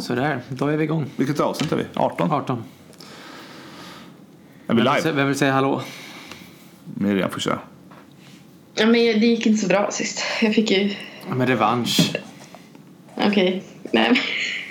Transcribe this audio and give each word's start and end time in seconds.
Sådär, 0.00 0.40
då 0.48 0.66
är 0.66 0.76
vi 0.76 0.84
igång. 0.84 1.06
Vilket 1.16 1.40
avsnitt 1.40 1.72
är 1.72 1.76
vi? 1.76 1.84
18? 1.94 2.32
18. 2.32 2.56
Är 2.56 2.60
vi 2.60 2.64
Vem 4.66 4.76
vill, 4.76 4.84
live? 4.84 5.00
sä- 5.00 5.12
vem 5.12 5.26
vill 5.26 5.36
säga 5.38 5.52
hallå? 5.52 5.82
Miriam 6.94 7.30
får 7.30 7.40
köra. 7.40 7.58
Ja, 8.74 8.86
men 8.86 8.92
det 8.92 9.26
gick 9.26 9.46
inte 9.46 9.60
så 9.62 9.68
bra 9.68 9.90
sist. 9.90 10.22
Jag 10.42 10.54
fick 10.54 10.70
ju... 10.70 10.88
Ja, 11.28 11.34
Men 11.34 11.46
revansch. 11.46 12.12
Okej. 13.14 13.62
Nej, 13.92 14.08
men 14.10 14.16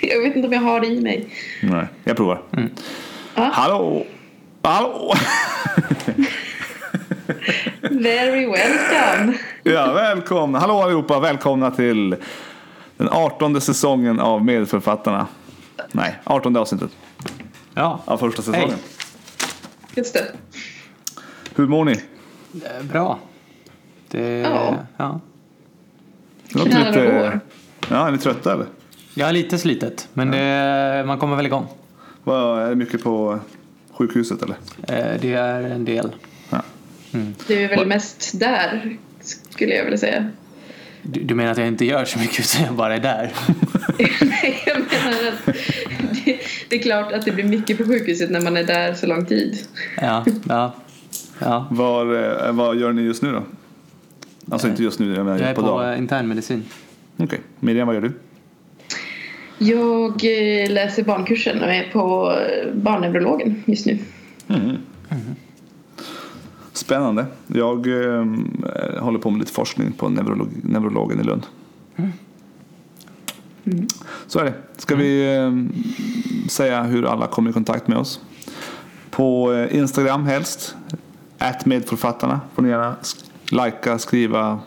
jag 0.10 0.22
vet 0.22 0.36
inte 0.36 0.48
om 0.48 0.52
jag 0.54 0.60
har 0.60 0.80
det 0.80 0.86
i 0.86 1.00
mig. 1.00 1.28
Nej, 1.62 1.86
jag 2.04 2.16
provar. 2.16 2.42
Ja. 3.34 3.50
Hallå! 3.52 4.06
Hallå! 4.62 5.14
Very 7.90 8.46
welcome. 8.46 9.38
Ja, 9.62 9.92
välkomna! 9.92 10.58
Hallå 10.58 10.82
allihopa! 10.82 11.20
Välkomna 11.20 11.70
till 11.70 12.16
den 12.98 13.08
18 13.08 13.60
säsongen 13.60 14.20
av 14.20 14.44
Medförfattarna. 14.44 15.26
Nej, 15.92 16.16
18 16.24 16.56
avsnittet 16.56 16.90
Ja, 17.74 18.00
av 18.04 18.18
första 18.18 18.42
säsongen. 18.42 18.68
Hej. 18.70 18.78
Just 19.94 20.14
det. 20.14 20.32
Hur 21.54 21.66
mår 21.66 21.84
ni? 21.84 21.92
eh, 21.92 22.84
bra. 22.92 23.18
Det, 24.08 24.38
Ja. 24.38 24.76
ja. 24.96 25.20
Det 26.52 26.58
låter 26.58 26.78
lite... 26.86 27.40
Ja, 27.90 28.06
är 28.08 28.10
ni 28.12 28.18
trötta 28.18 28.52
eller? 28.52 28.66
Är 29.16 29.32
lite 29.32 29.58
slitet, 29.58 30.08
men 30.12 30.30
det, 30.30 31.04
man 31.06 31.18
kommer 31.18 31.36
väl 31.36 31.46
igång. 31.46 31.66
Vad, 32.24 32.62
är 32.62 32.68
det 32.68 32.74
mycket 32.76 33.02
på 33.04 33.40
sjukhuset 33.92 34.42
eller? 34.42 34.56
Eh, 34.88 35.20
Det 35.20 35.32
är 35.34 35.62
en 35.62 35.84
del. 35.84 36.14
Ja. 36.50 36.62
Du 37.46 37.54
är 37.64 37.68
väl 37.68 37.86
mest 37.86 38.40
där, 38.40 38.96
skulle 39.50 39.74
jag 39.74 39.84
vilja 39.84 39.98
säga. 39.98 40.30
Du, 41.02 41.20
du 41.20 41.34
menar 41.34 41.52
att 41.52 41.58
jag 41.58 41.68
inte 41.68 41.84
gör 41.84 42.04
så 42.04 42.18
mycket 42.18 42.40
utan 42.40 42.66
jag 42.66 42.74
bara 42.74 42.94
är 42.94 43.00
där? 43.00 43.32
Nej, 44.20 44.62
jag 44.66 44.76
menar 44.76 45.28
att 45.28 45.56
det, 46.24 46.38
det 46.68 46.76
är 46.76 46.82
klart 46.82 47.12
att 47.12 47.24
det 47.24 47.32
blir 47.32 47.44
mycket 47.44 47.78
på 47.78 47.84
sjukhuset 47.84 48.30
när 48.30 48.40
man 48.40 48.56
är 48.56 48.64
där 48.64 48.94
så 48.94 49.06
lång 49.06 49.26
tid. 49.26 49.58
Ja, 50.00 50.24
ja. 50.48 50.74
ja. 51.38 51.66
Var, 51.70 52.46
eh, 52.46 52.52
vad 52.52 52.76
gör 52.76 52.92
ni 52.92 53.02
just 53.02 53.22
nu 53.22 53.32
då? 53.32 53.42
Alltså 54.50 54.68
inte 54.68 54.82
just 54.82 54.98
nu, 54.98 55.14
jag 55.14 55.24
menar 55.26 55.38
Jag 55.38 55.50
är 55.50 55.54
på, 55.54 55.62
på 55.62 55.94
internmedicin. 55.98 56.64
Okej, 57.16 57.40
Miriam 57.60 57.86
vad 57.86 57.94
gör 57.94 58.02
du? 58.02 58.12
Jag 59.58 60.10
eh, 60.24 60.70
läser 60.70 61.02
barnkursen 61.02 61.62
och 61.62 61.68
är 61.68 61.90
på 61.92 62.32
eh, 62.32 62.74
barnneurologen 62.74 63.62
just 63.66 63.86
nu. 63.86 63.98
Spännande. 66.78 67.26
Jag 67.46 67.86
eh, 67.86 68.24
håller 68.98 69.18
på 69.18 69.30
med 69.30 69.38
lite 69.40 69.52
forskning 69.52 69.92
på 69.92 70.08
neurolog, 70.08 70.48
neurologen 70.62 71.20
i 71.20 71.22
Lund. 71.22 71.46
Så 74.26 74.38
är 74.38 74.44
det. 74.44 74.54
Ska 74.76 74.96
vi 74.96 75.36
eh, 75.36 75.52
säga 76.48 76.82
hur 76.82 77.06
alla 77.06 77.26
kommer 77.26 77.50
i 77.50 77.52
kontakt 77.52 77.88
med 77.88 77.98
oss? 77.98 78.20
På 79.10 79.52
eh, 79.52 79.76
Instagram 79.76 80.26
helst. 80.26 80.76
Ät 81.38 81.66
medförfattarna. 81.66 82.40
Får 82.54 82.62
ni 82.62 82.68
gärna 82.68 82.96
likea, 83.50 83.98
skriva, 83.98 84.60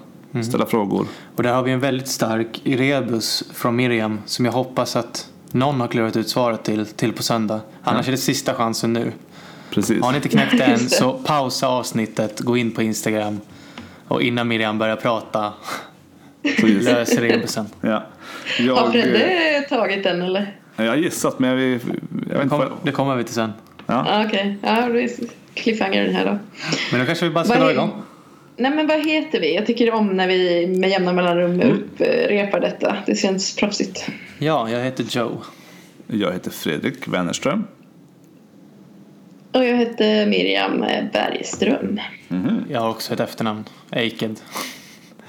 ställa 0.43 0.65
frågor. 0.65 1.05
Och 1.35 1.43
där 1.43 1.53
har 1.53 1.63
vi 1.63 1.71
en 1.71 1.79
väldigt 1.79 2.07
stark 2.07 2.61
rebus 2.63 3.43
från 3.53 3.75
Miriam 3.75 4.19
som 4.25 4.45
jag 4.45 4.51
hoppas 4.51 4.95
att 4.95 5.29
någon 5.51 5.81
har 5.81 5.87
klurat 5.87 6.15
ut 6.15 6.29
svaret 6.29 6.63
till, 6.63 6.85
till 6.85 7.13
på 7.13 7.23
söndag. 7.23 7.61
Annars 7.83 8.07
är 8.07 8.11
det 8.11 8.17
sista 8.17 8.53
chansen 8.53 8.93
nu. 8.93 9.11
Precis. 9.73 10.03
Har 10.03 10.11
ni 10.11 10.15
inte 10.15 10.29
knäckt 10.29 10.57
det 10.57 10.63
än 10.63 10.79
så 10.79 11.13
pausa 11.13 11.67
avsnittet, 11.67 12.39
gå 12.39 12.57
in 12.57 12.71
på 12.71 12.81
Instagram 12.81 13.39
och 14.07 14.21
innan 14.21 14.47
Miriam 14.47 14.77
börjar 14.77 14.95
prata, 14.95 15.53
Precis. 16.43 16.83
lös 16.85 17.17
rebusen. 17.17 17.65
Ja. 17.81 17.89
Har 18.57 18.65
Jag, 18.65 18.85
eh, 18.85 18.91
Fredde 18.91 19.65
tagit 19.69 20.03
den 20.03 20.21
eller? 20.21 20.55
jag 20.75 20.87
har 20.87 20.95
gissat 20.95 21.39
men 21.39 21.49
jag, 21.49 21.59
jag 21.61 21.69
vet 21.69 21.81
Det, 22.09 22.35
inte 22.35 22.47
kom, 22.49 22.59
vad... 22.59 22.71
det 22.83 22.91
kommer 22.91 23.15
vi 23.15 23.23
till 23.23 23.33
sen. 23.33 23.53
Ja. 23.87 24.05
Ja, 24.09 24.25
Okej, 24.27 24.57
ja, 24.63 24.87
det 24.89 25.03
är 25.03 25.09
cliffhanger 25.53 26.03
den 26.05 26.15
här 26.15 26.25
då. 26.25 26.39
Men 26.91 26.99
då 26.99 27.05
kanske 27.05 27.25
vi 27.25 27.31
bara 27.31 27.43
ska 27.43 27.59
dra 27.59 27.71
igång. 27.71 27.91
Nej 28.57 28.71
men 28.71 28.87
vad 28.87 29.05
heter 29.05 29.39
vi? 29.39 29.55
Jag 29.55 29.65
tycker 29.65 29.93
om 29.93 30.07
när 30.07 30.27
vi 30.27 30.67
med 30.67 30.89
jämna 30.89 31.13
mellanrum 31.13 31.61
upprepar 31.61 32.59
detta. 32.59 32.97
Det 33.05 33.15
känns 33.15 33.55
proffsigt. 33.55 34.05
Ja, 34.39 34.69
jag 34.69 34.83
heter 34.83 35.03
Joe. 35.09 35.41
Jag 36.07 36.31
heter 36.33 36.51
Fredrik 36.51 37.07
Wennerström. 37.07 37.63
Och 39.53 39.63
jag 39.65 39.77
heter 39.77 40.25
Miriam 40.25 40.79
Bergström. 41.13 41.99
Jag 42.69 42.79
har 42.81 42.89
också 42.89 43.13
ett 43.13 43.19
efternamn, 43.19 43.63
Eiked. 43.91 44.39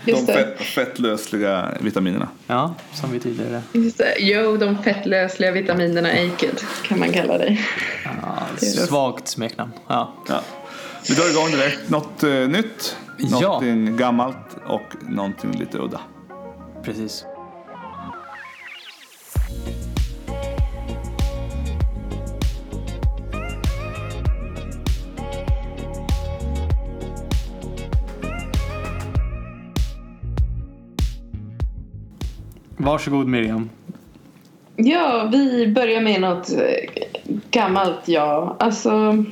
De 0.04 0.26
fett, 0.26 0.60
fettlösliga 0.60 1.68
vitaminerna. 1.80 2.28
Ja, 2.46 2.74
som 2.94 3.12
vi 3.12 3.20
tidigare. 3.20 3.62
Just 3.72 3.98
det. 3.98 4.14
Jo, 4.18 4.56
de 4.56 4.82
fettlösliga 4.82 5.50
vitaminerna 5.52 6.08
Aked 6.08 6.60
kan 6.88 6.98
man 6.98 7.12
kalla 7.12 7.38
dig. 7.38 7.60
Ja, 8.04 8.56
svagt 8.66 9.28
smeknamn. 9.28 9.72
Ja. 9.88 10.14
Ja. 10.28 10.40
Vi 11.08 11.14
drar 11.14 11.30
igång 11.30 11.50
direkt. 11.50 11.90
Något 11.90 12.22
eh, 12.22 12.30
nytt, 12.30 12.96
Ja. 13.18 13.40
någonting 13.40 13.96
gammalt 13.96 14.56
och 14.66 14.82
någonting 15.08 15.50
lite 15.58 15.78
udda. 15.78 16.00
Precis. 16.84 17.24
Varsågod 32.82 33.28
Miriam. 33.28 33.70
Ja, 34.76 35.28
vi 35.32 35.66
börjar 35.66 36.00
med 36.00 36.20
något 36.20 36.52
eh, 36.52 37.02
gammalt, 37.50 38.00
ja. 38.08 38.56
Alltså... 38.60 39.24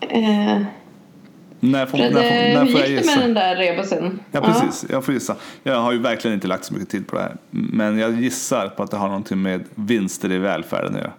Eh, 0.00 0.62
När 1.60 1.86
får, 1.86 1.98
när 1.98 2.10
Fredde, 2.10 2.12
får, 2.12 2.64
när 2.64 2.66
får 2.66 2.80
jag 2.80 2.88
gick 2.88 3.00
det 3.00 3.06
med 3.06 3.14
gissa? 3.14 3.20
den 3.20 3.34
där 3.34 3.56
rebusen? 3.56 4.20
Ja, 4.32 4.40
precis. 4.40 4.90
Jag 4.90 5.04
får 5.04 5.14
gissa. 5.14 5.36
Jag 5.62 5.80
har 5.80 5.92
ju 5.92 5.98
verkligen 5.98 6.34
inte 6.34 6.46
lagt 6.46 6.64
så 6.64 6.74
mycket 6.74 6.88
tid 6.88 7.06
på 7.06 7.16
det 7.16 7.22
här. 7.22 7.36
Men 7.50 7.98
jag 7.98 8.20
gissar 8.20 8.68
på 8.68 8.82
att 8.82 8.90
det 8.90 8.96
har 8.96 9.08
någonting 9.08 9.42
med 9.42 9.64
vinster 9.74 10.32
i 10.32 10.38
välfärden 10.38 10.94
att 10.94 11.00
göra. 11.00 11.12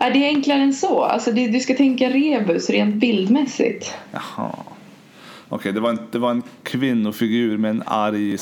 Ja, 0.00 0.10
det 0.10 0.24
är 0.24 0.28
enklare 0.28 0.60
än 0.60 0.74
så. 0.74 1.02
Alltså, 1.02 1.32
du 1.32 1.60
ska 1.60 1.74
tänka 1.74 2.08
rebus 2.08 2.70
rent 2.70 2.94
bildmässigt. 2.94 3.94
Jaha. 4.12 4.50
Okej, 5.48 5.72
det, 5.72 5.80
var 5.80 5.90
en, 5.90 5.98
det 6.10 6.18
var 6.18 6.30
en 6.30 6.42
kvinnofigur 6.62 7.58
med 7.58 7.70
en 7.70 7.82
arg 7.86 8.36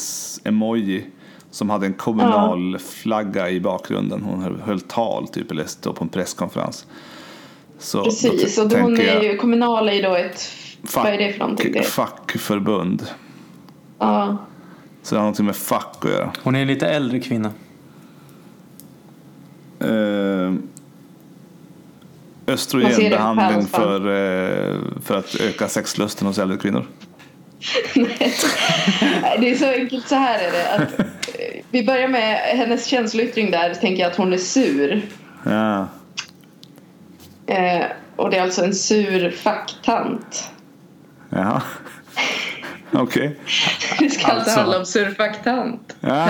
emoji. 0.44 1.06
Som 1.50 1.70
hade 1.70 1.86
en 1.86 1.94
kommunal 1.94 2.78
flagga 2.78 3.50
i 3.50 3.60
bakgrunden. 3.60 4.22
Hon 4.22 4.42
höll, 4.42 4.60
höll 4.60 4.80
tal 4.80 5.28
typ, 5.28 5.50
eller 5.50 5.64
stod 5.64 5.94
på 5.94 6.04
en 6.04 6.08
presskonferens. 6.08 6.86
Så 7.78 8.04
Precis, 8.04 8.58
och 8.58 8.68
då 8.68 8.76
hon 8.78 9.00
är 9.00 9.22
ju, 9.22 9.36
kommunal 9.36 9.88
är 9.88 9.92
ju 9.92 10.02
då 10.02 10.14
ett... 10.14 10.40
fack- 10.84 11.04
vad 11.04 11.12
är 11.12 11.18
det 11.18 11.32
för 11.32 11.38
någonting? 11.38 11.72
Det? 11.72 11.82
fackförbund. 11.82 13.06
Ja. 13.98 14.36
Så 15.02 15.14
det 15.14 15.18
har 15.18 15.22
någonting 15.24 15.46
med 15.46 15.56
fack 15.56 15.96
att 16.04 16.10
göra. 16.10 16.32
Hon 16.42 16.56
är 16.56 16.60
en 16.62 16.68
lite 16.68 16.86
äldre 16.86 17.20
kvinna. 17.20 17.50
Eh, 19.80 19.88
Man 19.88 20.54
ser 20.54 20.54
det 20.54 20.54
på 20.54 22.35
östrogenbehandling 22.46 23.66
för, 23.66 24.00
eh, 24.00 24.80
för 25.04 25.18
att 25.18 25.34
öka 25.40 25.68
sexlusten 25.68 26.26
hos 26.26 26.38
äldre 26.38 26.56
kvinnor. 26.56 26.86
Nej, 27.94 29.38
det 29.40 29.50
är 29.50 29.54
så 29.54 29.66
enkelt, 29.66 30.08
så 30.08 30.14
här 30.14 30.38
är 30.38 30.52
det. 30.52 30.74
Att, 30.74 30.98
eh, 31.00 31.06
vi 31.70 31.84
börjar 31.84 32.08
med 32.08 32.36
hennes 32.36 32.86
känsloyttring 32.86 33.50
där, 33.50 33.74
tänker 33.74 34.02
jag 34.02 34.10
att 34.10 34.16
hon 34.16 34.32
är 34.32 34.38
sur. 34.38 35.02
Ja. 35.44 35.88
Eh, 37.46 37.84
och 38.16 38.30
det 38.30 38.36
är 38.36 38.42
alltså 38.42 38.64
en 38.64 38.74
sur 38.74 39.30
facktant. 39.30 40.50
Jaha. 41.30 41.62
Okej. 42.92 43.40
Det 43.98 44.10
ska 44.10 44.26
alltså, 44.26 44.58
handla 44.58 44.78
om 44.78 44.86
sur 44.86 45.10
facktant. 45.10 45.96
Ja. 46.00 46.28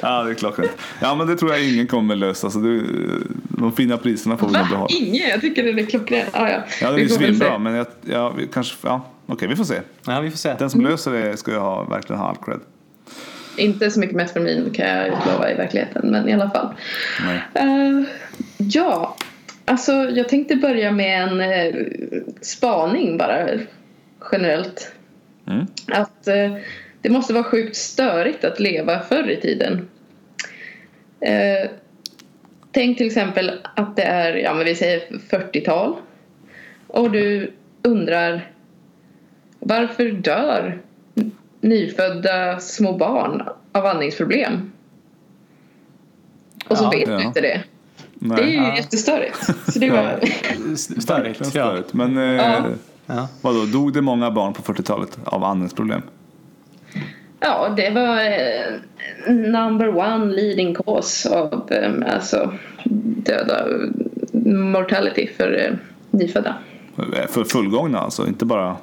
ja, 0.02 0.22
det 0.22 0.30
är 0.30 0.34
klockrent. 0.34 0.70
Ja, 1.00 1.14
men 1.14 1.26
det 1.26 1.36
tror 1.36 1.52
jag 1.52 1.64
ingen 1.68 1.86
kommer 1.86 2.16
lösa. 2.16 2.50
Så 2.50 2.58
det, 2.58 2.82
de 3.48 3.72
fina 3.72 3.96
priserna 3.96 4.36
får 4.36 4.46
vi 4.46 4.52
nog 4.52 4.68
behålla. 4.68 4.88
Ingen? 4.90 5.28
Jag 5.28 5.40
tycker 5.40 5.62
det 5.62 5.82
är 5.82 5.86
klockren. 5.86 6.26
Ah, 6.32 6.48
ja. 6.48 6.62
Ja, 6.80 6.90
det 6.90 7.02
är 7.02 7.08
svinbra. 7.08 7.58
Men 7.58 7.74
jag, 7.74 7.86
ja, 8.02 8.34
vi 8.38 8.46
kanske, 8.46 8.76
ja, 8.82 9.06
okej, 9.26 9.48
vi 9.48 9.56
får 9.56 9.64
se. 9.64 9.80
Ja, 10.06 10.20
vi 10.20 10.30
får 10.30 10.38
se. 10.38 10.54
Den 10.58 10.70
som 10.70 10.80
löser 10.80 11.12
det 11.12 11.36
ska 11.36 11.50
ju 11.50 11.58
ha, 11.58 11.84
verkligen 11.84 12.20
ha 12.20 12.28
all 12.28 12.36
cred. 12.36 12.60
Inte 13.56 13.90
så 13.90 14.00
mycket 14.00 14.16
metformin 14.16 14.70
kan 14.74 14.88
jag 14.88 15.06
utlova 15.06 15.50
i 15.50 15.54
verkligheten, 15.54 16.10
men 16.10 16.28
i 16.28 16.32
alla 16.32 16.50
fall. 16.50 16.74
Eh, 17.54 18.02
ja, 18.56 19.16
alltså 19.64 19.92
jag 19.92 20.28
tänkte 20.28 20.56
börja 20.56 20.92
med 20.92 21.22
en 21.22 21.40
eh, 21.40 21.74
spaning 22.40 23.18
bara 23.18 23.48
generellt. 24.32 24.92
Mm. 25.46 25.66
Att 25.86 26.28
eh, 26.28 26.54
det 27.02 27.10
måste 27.10 27.32
vara 27.32 27.44
sjukt 27.44 27.76
störigt 27.76 28.44
att 28.44 28.60
leva 28.60 29.00
förr 29.00 29.30
i 29.30 29.40
tiden. 29.40 29.88
Eh, 31.20 31.70
tänk 32.72 32.98
till 32.98 33.06
exempel 33.06 33.50
att 33.76 33.96
det 33.96 34.02
är, 34.02 34.34
ja 34.34 34.54
men 34.54 34.64
vi 34.64 34.74
säger 34.74 35.00
40-tal. 35.30 35.96
Och 36.86 37.10
du 37.10 37.52
undrar 37.82 38.50
varför 39.58 40.04
dör 40.10 40.80
nyfödda 41.60 42.60
små 42.60 42.92
barn 42.96 43.42
av 43.72 43.86
andningsproblem. 43.86 44.72
Och 46.68 46.78
så 46.78 46.84
Ja, 46.84 46.90
vet 46.90 47.08
ja. 47.08 47.16
du 47.16 47.22
inte 47.22 47.40
det. 47.40 47.62
Nej. 48.14 48.36
Det 48.36 48.42
är 48.42 48.46
ju 48.48 48.54
Ja. 48.56 48.76
jättestörigt. 48.76 49.44
Så 49.72 49.78
det 49.78 49.90
var... 49.90 50.20
Störigt. 51.00 51.40
Ja. 51.40 51.44
Störigt. 51.46 51.92
Men 51.94 52.18
eh. 52.18 52.66
Ja. 53.06 53.28
vadå, 53.42 53.64
dog 53.64 53.92
det 53.92 54.00
många 54.02 54.30
barn 54.30 54.52
på 54.52 54.62
40-talet 54.72 55.18
av 55.24 55.44
andningsproblem? 55.44 56.02
Ja, 57.40 57.68
det 57.76 57.90
var 57.90 58.16
eh, 58.16 59.34
number 59.34 59.88
one 59.96 60.32
leading 60.34 60.74
cause 60.74 61.28
av 61.30 61.68
eh, 61.72 62.14
alltså, 62.14 62.54
döda 63.24 63.66
mortality 64.44 65.28
för 65.36 65.58
eh, 65.66 65.74
nyfödda. 66.10 66.54
Eh, 66.98 67.26
För 67.28 67.44
fullgångna 67.44 67.98
alltså, 68.00 68.26
inte 68.26 68.44
bara... 68.44 68.76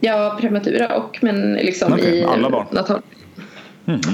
Ja, 0.00 0.38
prematura 0.40 0.96
och 0.96 1.18
men 1.22 1.52
liksom 1.54 1.92
Okej, 1.92 2.18
i 2.18 2.24
alla 2.24 2.50
barn. 2.50 2.66
natal. 2.70 3.00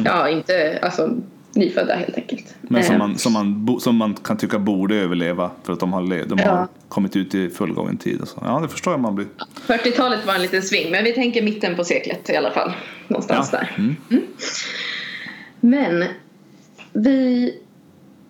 Ja, 0.04 0.28
inte 0.28 0.78
alltså 0.82 1.10
nyfödda 1.54 1.94
helt 1.94 2.16
enkelt. 2.16 2.54
Men 2.60 2.84
som 2.84 2.94
Eh, 2.94 2.98
man, 2.98 3.18
som, 3.18 3.32
man, 3.32 3.80
som 3.80 3.96
man 3.96 4.14
kan 4.14 4.36
tycka 4.36 4.58
borde 4.58 4.96
överleva 4.96 5.50
för 5.62 5.72
att 5.72 5.80
de 5.80 5.92
har, 5.92 6.24
de 6.28 6.38
har 6.38 6.46
Ja. 6.46 6.68
kommit 6.88 7.16
ut 7.16 7.34
i 7.34 7.50
fullgången 7.50 7.96
tid. 7.96 8.20
Och 8.20 8.28
så. 8.28 8.42
Ja, 8.44 8.60
det 8.60 8.68
förstår 8.68 8.92
jag 8.92 9.00
man 9.00 9.14
blir. 9.14 9.26
40-talet 9.66 10.26
var 10.26 10.34
en 10.34 10.42
liten 10.42 10.62
sving, 10.62 10.90
men 10.90 11.04
vi 11.04 11.12
tänker 11.12 11.42
mitten 11.42 11.76
på 11.76 11.84
seklet 11.84 12.30
i 12.30 12.36
alla 12.36 12.50
fall. 12.50 12.72
Någonstans 13.08 13.48
Ja. 13.52 13.58
där. 13.58 13.70
Mm. 13.78 13.96
Men 15.60 16.04
vi 16.92 17.54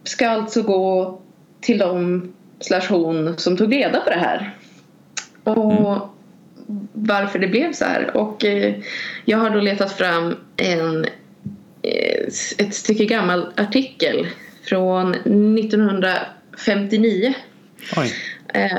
ska 0.05 0.29
alltså 0.29 0.63
gå 0.63 1.21
till 1.61 1.79
de 1.79 2.29
slash 2.61 2.87
hon 2.89 3.35
som 3.39 3.57
tog 3.57 3.73
reda 3.73 4.01
på 4.01 4.11
det 4.11 4.17
här. 4.17 4.57
Och 5.45 6.09
varför 6.93 7.39
det 7.39 7.49
blev 7.49 7.73
så 7.73 7.85
här. 7.85 8.17
Och 8.17 8.45
eh, 8.45 8.75
jag 9.25 9.39
har 9.39 9.51
då 9.51 9.61
letat 9.61 9.93
fram 9.93 10.35
en, 10.57 11.07
ett 12.59 12.75
stycke 12.75 13.05
gammal 13.05 13.53
artikel 13.57 14.27
från 14.65 15.15
1959. 15.15 17.35
Oj. 17.97 18.13
Eh, 18.55 18.79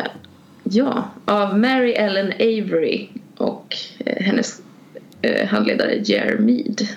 ja, 0.64 1.12
av 1.26 1.60
Mary 1.60 1.92
Ellen 1.92 2.34
Avery 2.34 3.08
och 3.38 3.78
eh, 4.06 4.26
hennes 4.26 4.62
eh, 5.22 5.48
handledare 5.48 6.02
Jer 6.06 6.38
Mead. 6.38 6.88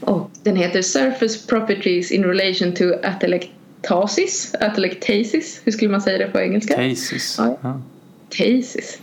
Och 0.00 0.30
den 0.42 0.56
heter 0.56 0.82
Surface 0.82 1.46
Properties 1.46 2.10
in 2.10 2.24
Relation 2.24 2.74
to 2.74 2.84
Atelectasis. 3.02 4.54
Atelectasis, 4.60 5.60
hur 5.64 5.72
skulle 5.72 5.90
man 5.90 6.02
säga 6.02 6.18
det 6.18 6.26
på 6.26 6.40
engelska? 6.40 6.74
Cases. 6.74 7.34
Ja. 7.38 7.58
Ja. 7.62 7.82
Cases. 8.30 8.98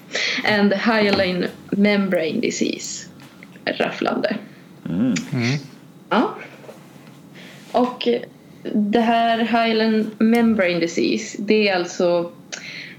And 0.46 0.74
hyaline 0.74 1.46
membrane 1.72 2.40
disease. 2.42 3.06
Rafflande. 3.66 4.36
Mm. 4.90 5.14
Ja. 6.10 6.36
Och 7.72 8.08
det 8.74 9.00
här 9.00 9.38
hyaline 9.38 10.12
membrane 10.18 10.80
disease 10.80 11.38
det 11.40 11.70
är 11.70 11.76
alltså 11.76 12.32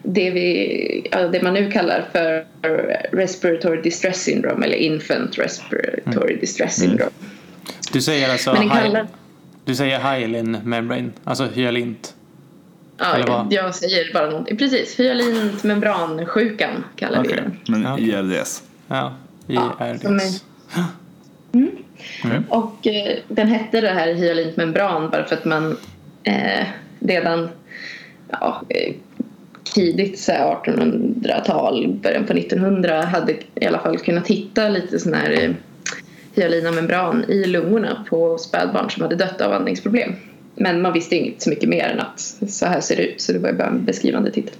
det, 0.03 0.31
vi, 0.31 1.09
ja, 1.13 1.29
det 1.29 1.43
man 1.43 1.55
nu 1.55 1.71
kallar 1.71 2.05
för 2.13 2.47
respiratory 3.17 3.83
distress 3.83 4.23
syndrome 4.23 4.67
eller 4.67 4.77
infant 4.77 5.39
respiratory 5.39 6.37
distress 6.37 6.75
syndrome. 6.77 7.11
Du 7.93 8.01
säger 8.03 8.33
alltså 8.33 8.53
Men 8.53 8.69
kallar, 8.69 9.07
du 9.65 9.75
säger 9.75 9.99
hyalin 10.17 10.59
membrane, 10.65 11.11
alltså 11.25 11.45
hyalint. 11.55 12.15
ja, 12.99 13.17
vad? 13.29 13.53
jag 13.53 13.75
säger 13.75 14.13
bara 14.13 14.31
någonting. 14.31 14.57
Precis, 14.57 15.01
hyalint 15.01 15.63
membransjukan 15.65 16.85
kallar 16.97 17.23
vi 17.23 17.29
Okej, 17.29 17.39
den. 17.43 17.59
men 17.69 17.83
Ja. 17.83 17.99
IRDS. 17.99 18.63
Ja, 18.89 19.15
Ja, 19.47 19.77
IRDS. 19.81 20.03
som 20.03 20.17
är- 20.17 20.87
Okej. 22.25 22.41
Och 22.49 22.87
eh, 22.87 23.19
den 23.29 23.49
hette 23.49 23.81
det 23.81 23.89
här 23.89 24.15
hyalint 24.15 24.57
membran 24.57 25.11
bara 25.11 25.25
för 25.25 25.37
att 25.37 25.45
man 25.45 25.77
eh, 26.23 26.67
redan 27.01 27.49
ja, 28.31 28.63
eh, 28.69 28.95
tidigt 29.75 30.19
så 30.19 30.33
här 30.33 30.55
1800-tal, 30.65 31.99
början 32.03 32.25
på 32.27 32.33
1900 32.33 33.05
hade 33.05 33.33
i 33.55 33.67
alla 33.67 33.79
fall 33.79 33.99
kunnat 33.99 34.27
hitta 34.29 34.69
lite 34.69 34.99
sån 34.99 35.15
här 35.15 35.31
eh, 35.31 35.51
hyalina 36.35 36.71
membran 36.73 37.25
i 37.29 37.45
lungorna 37.45 38.05
på 38.11 38.39
spädbarn 38.39 38.91
som 38.91 39.03
hade 39.03 39.17
dött 39.17 39.41
av 39.41 39.53
andningsproblem. 39.53 40.13
Men 40.55 40.83
man 40.83 40.93
visste 40.93 41.17
inte 41.17 41.45
så 41.45 41.51
mycket 41.51 41.69
mer 41.69 41.85
än 41.85 42.01
att 42.01 42.21
så 42.51 42.67
här 42.67 42.81
ser 42.81 42.97
det 42.97 43.03
ut 43.07 43.21
så 43.21 43.33
det 43.33 43.39
var 43.39 43.53
bara 43.53 43.69
en 43.69 43.85
beskrivande 43.85 44.31
titel. 44.31 44.55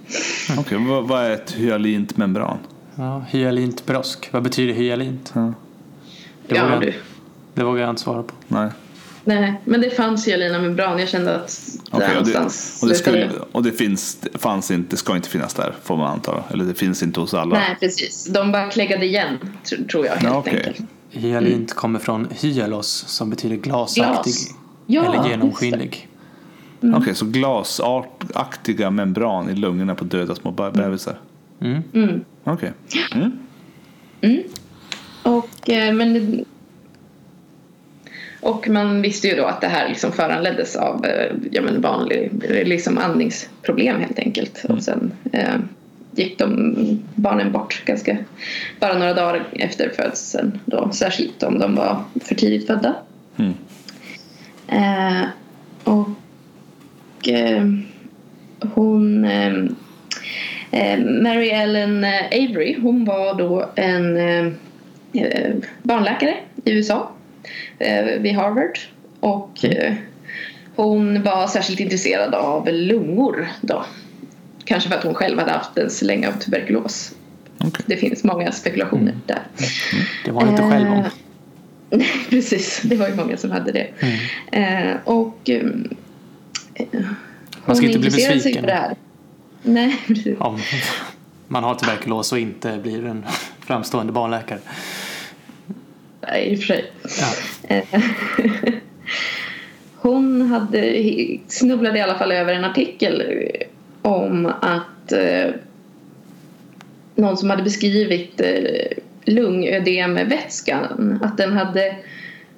Okej, 0.59 0.79
vad, 0.89 1.09
vad 1.09 1.25
är 1.25 1.31
ett 1.31 1.53
hyalint 1.53 2.17
membran? 2.17 2.59
Ja, 2.95 3.25
hyalint 3.31 3.87
brosk. 3.87 4.29
Vad 4.33 4.43
betyder 4.43 4.75
hyalint? 4.75 5.33
Ja. 5.35 5.55
Det, 6.47 6.57
Ja, 6.57 6.65
vågar, 6.65 6.81
du. 6.81 6.87
jag, 6.87 6.95
det 7.61 7.65
vågar 7.65 7.81
jag 7.81 7.91
inte 7.91 8.03
svara 8.03 8.23
på. 8.23 8.35
Nej. 8.49 8.69
Nej, 9.25 9.61
men 9.65 9.81
det 9.81 9.91
fanns 9.91 10.29
hyalina 10.29 10.59
membran. 10.59 10.99
Jag 10.99 11.09
kände 11.09 11.35
att 11.37 11.63
där 11.91 11.97
Okej, 11.97 12.07
och, 12.07 12.11
det, 12.11 12.15
någonstans 12.15 12.79
och, 12.83 12.89
det 12.89 12.95
skulle, 12.95 13.31
och 13.53 13.63
det 13.63 13.73
finns, 13.73 14.15
det 14.33 14.39
fanns 14.39 14.71
inte, 14.71 14.91
det 14.91 14.97
ska 14.97 15.17
inte 15.17 15.29
finnas 15.29 15.55
där 15.55 15.75
får 15.83 15.97
man 15.97 16.13
anta. 16.13 16.45
Eller 16.51 16.65
det 16.65 16.75
finns 16.75 17.03
inte 17.03 17.21
hos 17.21 17.35
alla. 17.35 17.55
Nej, 17.59 17.77
precis. 17.81 18.25
De 18.27 18.53
bara 18.53 18.71
kläggade 18.71 19.07
igen, 19.07 19.39
tr- 19.65 19.89
tror 19.89 20.07
jag 20.07 20.13
helt 20.13 20.25
Ja, 20.25 20.39
okej. 20.39 20.57
enkelt. 20.67 20.89
Hyalint 21.11 21.75
kommer 21.75 21.99
från 21.99 22.29
hyalos 22.31 23.05
som 23.07 23.31
betyder 23.31 23.57
glasaktig 23.57 24.33
Glas. 24.33 24.55
Ja, 24.87 25.15
eller 25.15 25.31
genomskinlig. 25.31 26.09
Okej, 26.97 27.15
så 27.15 27.25
glasaktiga 27.25 28.91
membran 28.91 29.51
i 29.51 29.55
lungorna 29.55 29.95
på 29.95 30.05
döda 30.05 30.35
små 30.35 30.51
be- 30.51 30.71
bebisar. 30.71 31.19
Mm. 31.61 31.83
Mm. 31.95 32.25
Okej. 32.45 32.73
Mm. 34.23 34.43
Och, 35.23 35.71
eh, 35.71 35.95
men, 35.95 36.45
och 38.41 38.69
man 38.69 39.03
visste 39.03 39.29
ju 39.29 39.37
då 39.37 39.45
att 39.45 39.61
det 39.61 39.67
här 39.67 39.89
liksom 39.89 40.13
föranleddes 40.13 40.77
av 40.77 41.07
eh, 41.07 41.33
ja, 41.51 41.63
men 41.63 41.81
vanlig 41.81 42.31
liksom 42.65 42.99
andningsproblem 42.99 44.01
helt 44.01 44.19
enkelt. 44.19 44.65
Och 44.69 44.83
sen 44.83 45.13
eh, 45.33 45.55
gick 46.15 46.39
de 46.39 46.75
barnen 47.15 47.53
bort 47.53 47.83
ganska 47.85 48.17
bara 48.81 48.99
några 48.99 49.15
dagar 49.15 49.47
efter 49.53 49.89
födseln. 49.89 50.61
Då, 50.65 50.91
särskilt 50.93 51.43
om 51.43 51.59
de 51.59 51.75
var 51.75 52.05
för 52.25 52.35
tidigt 52.35 52.67
födda. 52.67 52.95
Mm. 53.37 53.55
Eh, 54.69 55.29
och 55.85 57.29
eh, 57.29 57.65
hon 58.75 59.25
eh, 59.25 59.55
eh, 60.71 60.99
Mary 61.23 61.49
Ellen 61.49 62.05
Avery 62.33 62.77
hon 62.83 63.05
var 63.05 63.35
då 63.35 63.71
en 63.75 64.19
barnläkare 65.83 66.35
i 66.65 66.73
USA 66.73 67.11
vid 68.21 68.35
Harvard 68.35 68.79
och 69.21 69.65
eh, 69.65 69.95
hon 70.77 71.23
var 71.23 71.47
särskilt 71.47 71.81
intresserad 71.81 72.35
av 72.35 72.69
lungor 72.69 73.49
då. 73.61 73.85
Kanske 74.65 74.89
för 74.89 74.97
att 74.97 75.05
hon 75.05 75.15
själv 75.15 75.39
hade 75.39 75.51
haft 75.53 75.79
en 75.79 75.91
släng 75.91 76.27
av 76.27 76.33
tuberkulos. 76.33 77.15
Okej. 77.59 77.85
Det 77.87 77.97
finns 77.97 78.25
många 78.25 78.53
spekulationer 78.53 79.15
där. 79.27 79.43
Det 80.25 80.31
var 80.31 80.49
inte 80.49 80.63
själv 80.63 80.91
om. 80.91 80.99
Eh, 80.99 81.07
Nej, 81.91 82.09
precis. 82.31 82.81
Det 82.85 82.97
var 82.97 83.09
ju 83.09 83.15
många 83.15 83.37
som 83.37 83.51
hade 83.51 83.73
det. 83.73 83.89
Eh, 84.53 84.97
och 85.05 85.51
eh, 85.51 85.63
Man 87.65 87.77
ska 87.77 87.87
inte 87.87 87.99
bli 87.99 88.11
besviken. 88.11 88.61
för 88.61 88.67
det 88.67 88.75
här. 88.75 88.95
Nej, 89.63 89.97
precis. 90.07 90.37
Om 90.41 90.59
man 91.49 91.65
har 91.65 91.75
tuberkulos 91.75 92.33
och 92.33 92.39
inte 92.39 92.79
blir 92.83 93.07
en 93.07 93.25
framstående 93.61 94.13
barnläkare. 94.13 94.59
Nej, 96.21 96.49
i 96.49 96.55
och 96.55 96.59
för 96.59 96.67
sig. 96.67 96.91
Ja. 97.21 97.77
Eh, 97.77 98.03
Hon 99.97 100.43
hade, 100.43 100.97
snubblade 101.49 101.99
i 101.99 102.03
alla 102.03 102.19
fall 102.19 102.33
över 102.33 102.55
en 102.55 102.65
artikel 102.65 103.23
om 104.03 104.47
att 104.47 105.13
eh, 105.13 105.51
någon 107.15 107.37
som 107.37 107.51
hade 107.51 107.63
beskrivit 107.63 108.41
eh, 108.41 108.99
lungödemvätskan 109.25 111.19
att 111.23 111.37
den 111.37 111.53
hade 111.53 111.97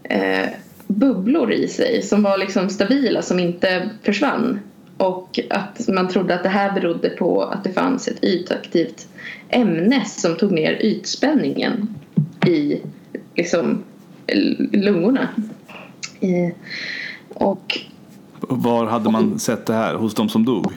eh, 0.02 0.49
bubblor 0.87 1.52
i 1.52 1.69
sig 1.69 2.02
som 2.02 2.23
var 2.23 2.38
liksom 2.38 2.71
stabila 2.71 3.23
som 3.23 3.38
inte 3.38 3.90
försvann 4.02 4.61
och 4.97 5.40
att 5.50 5.88
man 5.88 6.09
trodde 6.09 6.35
att 6.35 6.42
det 6.42 6.49
här 6.49 6.73
berodde 6.73 7.09
på 7.09 7.42
att 7.42 7.64
det 7.64 7.73
fanns 7.73 8.09
ett 8.09 8.25
ytaktivt 8.25 9.09
ämne 9.49 10.04
som 10.04 10.37
tog 10.37 10.52
ner 10.52 10.78
ytspänningen 10.81 11.95
i 12.47 12.81
liksom 13.37 13.83
lungorna. 14.73 15.29
I, 16.21 16.53
och 17.35 17.79
Var 18.41 18.87
hade 18.87 19.11
man 19.11 19.39
sett 19.39 19.67
det 19.67 19.75
här? 19.75 19.95
Hos 19.95 20.15
de 20.15 20.29
som 20.29 20.45
dog? 20.45 20.73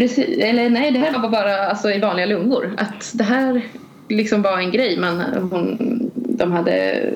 precis, 0.00 0.38
eller 0.38 0.70
nej, 0.70 0.90
det 0.90 0.98
här 0.98 1.18
var 1.18 1.28
bara 1.28 1.66
alltså, 1.66 1.90
i 1.90 1.98
vanliga 1.98 2.26
lungor. 2.26 2.74
Att 2.76 3.10
det 3.14 3.24
här 3.24 3.62
liksom 4.08 4.42
var 4.42 4.58
en 4.58 4.70
grej 4.70 4.98
man, 4.98 5.20
hon, 5.50 5.78
de 6.14 6.52
hade 6.52 7.06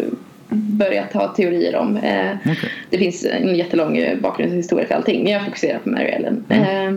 börjat 0.48 1.12
ha 1.12 1.28
teorier 1.28 1.76
om. 1.76 1.96
Eh, 1.96 2.36
Okej. 2.40 2.70
Det 2.90 2.98
finns 2.98 3.24
en 3.24 3.56
jättelång 3.56 3.96
eh, 3.96 4.18
bakgrundshistoria 4.20 4.86
för 4.86 4.94
allting 4.94 5.22
men 5.22 5.32
jag 5.32 5.44
fokuserar 5.44 5.78
på 5.78 5.88
Mary 5.88 6.08
Ellen. 6.08 6.44
Eh, 6.48 6.94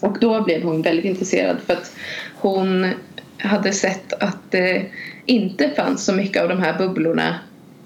och 0.00 0.16
då 0.20 0.42
blev 0.42 0.62
hon 0.62 0.82
väldigt 0.82 1.04
intresserad 1.04 1.56
för 1.66 1.72
att 1.72 1.96
hon 2.34 2.90
hade 3.38 3.72
sett 3.72 4.12
att 4.12 4.38
det 4.50 4.86
inte 5.30 5.70
fanns 5.76 6.04
så 6.04 6.12
mycket 6.12 6.42
av 6.42 6.48
de 6.48 6.58
här 6.58 6.78
bubblorna 6.78 7.34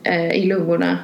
eh, 0.03 0.31
i 0.31 0.47
lungorna 0.47 0.99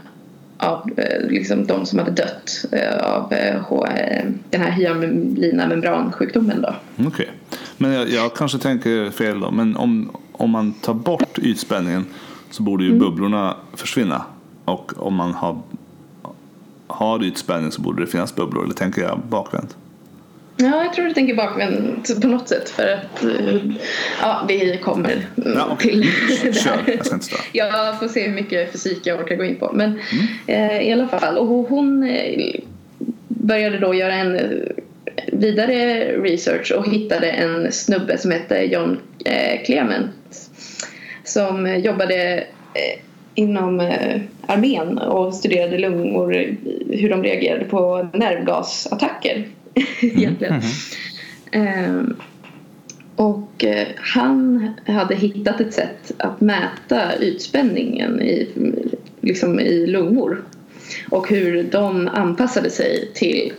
av 0.56 0.90
eh, 0.96 1.28
liksom 1.28 1.66
de 1.66 1.86
som 1.86 1.98
hade 1.98 2.10
dött 2.10 2.64
eh, 2.72 2.96
av 2.96 3.32
eh, 3.32 3.56
eh, 3.56 4.24
den 4.50 4.60
här 4.60 4.70
hyalina 4.70 5.66
membransjukdomen. 5.66 6.66
Okej. 7.06 7.30
Men 7.76 7.92
jag, 7.92 8.08
jag 8.10 8.34
kanske 8.34 8.58
tänker 8.58 9.10
fel 9.10 9.40
då. 9.40 9.50
Men 9.50 9.76
om, 9.76 10.10
om 10.32 10.50
man 10.50 10.72
tar 10.72 10.94
bort 10.94 11.38
ytspänningen 11.38 12.06
så 12.50 12.62
borde 12.62 12.84
ju 12.84 12.98
bubblorna 12.98 13.56
försvinna. 13.74 14.24
Och 14.64 14.92
om 14.96 15.14
man 15.14 15.34
har, 15.34 15.58
har 16.86 17.24
ytspänning 17.24 17.72
så 17.72 17.80
borde 17.80 18.02
det 18.02 18.06
finnas 18.06 18.34
bubblor. 18.34 18.64
Eller 18.64 18.74
tänker 18.74 19.02
jag 19.02 19.20
bakvänt? 19.28 19.76
Ja, 20.62 20.84
jag 20.84 20.92
tror 20.92 21.04
du 21.04 21.14
tänker 21.14 21.34
bakvänt 21.34 22.20
på 22.22 22.28
något 22.28 22.48
sätt 22.48 22.68
för 22.70 22.92
att 22.92 23.24
eh, 23.24 23.56
ja, 24.22 24.44
vi 24.48 24.78
kommer 24.82 25.26
Ja, 25.34 25.68
okej. 25.70 26.02
till 26.42 26.54
Kör, 26.54 26.82
jag 26.86 27.06
ska 27.06 27.14
inte 27.14 27.26
störa. 27.26 27.40
Jag 27.52 27.98
får 27.98 28.08
se 28.08 28.28
hur 28.28 28.34
mycket 28.34 28.72
fysik 28.72 28.98
jag 29.06 29.20
orkar 29.20 29.36
gå 29.36 29.44
in 29.44 29.56
på. 29.56 29.70
Men 29.74 30.00
eh, 30.46 30.80
i 30.82 30.92
alla 30.92 31.08
fall, 31.08 31.38
och 31.38 31.46
hon 31.46 32.02
eh, 32.02 32.54
började 33.28 33.78
då 33.78 33.94
göra 33.94 34.14
en 34.14 34.36
eh, 34.36 34.42
vidare 35.32 36.04
research 36.22 36.72
och 36.76 36.88
hittade 36.88 37.30
en 37.30 37.72
snubbe 37.72 38.18
som 38.18 38.30
hette 38.30 38.62
John 38.62 38.98
eh, 39.24 39.62
Clement 39.64 40.10
som 41.24 41.80
jobbade 41.80 42.44
eh, 42.74 43.00
inom 43.34 43.80
eh, 43.80 44.20
armén 44.46 44.98
och 44.98 45.34
studerade 45.34 45.78
lungor, 45.78 46.56
hur 46.90 47.08
de 47.10 47.22
reagerade 47.22 47.64
på 47.64 48.08
nervgasattacker 48.12 49.48
egentligen. 50.00 50.62
Ehm, 51.52 52.16
och 53.16 53.64
eh, 53.64 53.88
han 53.96 54.70
hade 54.86 55.14
hittat 55.14 55.60
ett 55.60 55.74
sätt 55.74 56.12
att 56.18 56.40
mäta 56.40 57.18
ytspänningen 57.20 58.22
i, 58.22 58.48
liksom 59.20 59.60
i 59.60 59.86
lungor 59.86 60.44
och 61.10 61.28
hur 61.28 61.62
de 61.62 62.08
anpassade 62.08 62.70
sig 62.70 63.10
till 63.14 63.52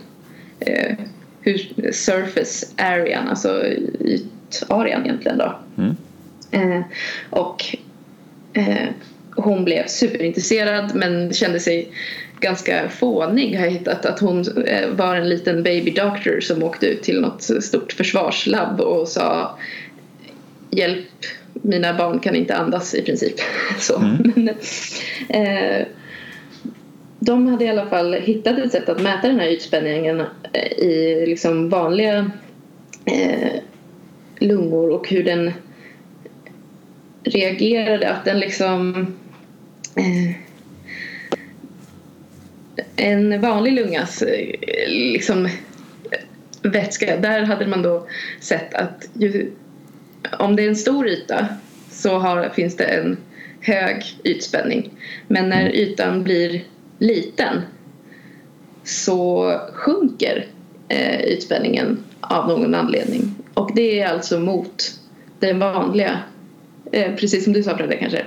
eh, 0.60 0.96
hur 1.40 1.92
surface 1.92 2.66
arean, 2.76 3.28
alltså 3.28 3.64
ytarean 4.00 5.04
egentligen 5.04 5.38
då. 5.38 5.58
Mm. 5.78 5.96
Eh, 6.50 6.82
och 7.30 7.76
hon 9.36 9.64
blev 9.64 9.86
superintresserad 9.86 10.94
men 10.94 11.32
kände 11.32 11.60
sig 11.60 11.92
ganska 12.42 12.88
fånig 12.88 13.56
har 13.56 13.64
jag 13.64 13.72
hittat. 13.72 14.06
Att 14.06 14.20
hon 14.20 14.64
eh, 14.66 14.88
var 14.88 15.16
en 15.16 15.28
liten 15.28 15.62
baby 15.62 15.90
doctor 15.90 16.40
som 16.40 16.62
åkte 16.62 16.86
ut 16.86 17.02
till 17.02 17.20
något 17.20 17.42
stort 17.42 17.92
försvarslabb 17.92 18.80
och 18.80 19.08
sa 19.08 19.58
Hjälp, 20.74 21.08
mina 21.52 21.94
barn 21.94 22.18
kan 22.18 22.36
inte 22.36 22.56
andas 22.56 22.94
i 22.94 23.02
princip. 23.02 23.34
Så. 23.78 23.98
Men, 24.34 24.48
eh, 25.28 25.86
de 27.18 27.46
hade 27.46 27.64
i 27.64 27.68
alla 27.68 27.86
fall 27.86 28.14
hittat 28.14 28.58
ett 28.58 28.72
sätt 28.72 28.88
att 28.88 29.02
mäta 29.02 29.28
den 29.28 29.40
här 29.40 29.48
ytspänningen 29.48 30.20
eh, 30.52 30.72
i 30.78 31.24
liksom 31.26 31.68
vanliga 31.68 32.30
eh, 33.04 33.52
lungor 34.38 34.90
och 34.90 35.08
hur 35.08 35.24
den 35.24 35.52
reagerade. 37.24 38.10
Att 38.10 38.24
den 38.24 38.40
liksom... 38.40 39.06
Eh, 39.96 40.51
en 42.96 43.40
vanlig 43.40 43.72
lungas 43.72 44.22
eh, 44.22 44.56
liksom, 44.88 45.48
vätska, 46.62 47.16
där 47.16 47.42
hade 47.42 47.66
man 47.66 47.82
då 47.82 48.06
sett 48.40 48.74
att 48.74 49.08
ju, 49.14 49.50
om 50.38 50.56
det 50.56 50.64
är 50.64 50.68
en 50.68 50.76
stor 50.76 51.08
yta 51.08 51.46
så 51.90 52.18
har, 52.18 52.48
finns 52.48 52.76
det 52.76 52.84
en 52.84 53.16
hög 53.60 54.04
ytspänning. 54.24 54.90
Men 55.28 55.48
när 55.48 55.76
ytan 55.76 56.22
blir 56.22 56.64
liten 56.98 57.60
så 58.84 59.52
sjunker 59.72 60.46
eh, 60.88 61.24
ytspänningen 61.24 61.98
av 62.20 62.48
någon 62.48 62.74
anledning. 62.74 63.34
Och 63.54 63.70
det 63.74 64.00
är 64.00 64.08
alltså 64.08 64.38
mot 64.38 65.00
den 65.38 65.58
vanliga, 65.58 66.18
eh, 66.92 67.14
precis 67.14 67.44
som 67.44 67.52
du 67.52 67.62
sa 67.62 67.76
Fredrik 67.76 68.00
kanske. 68.00 68.24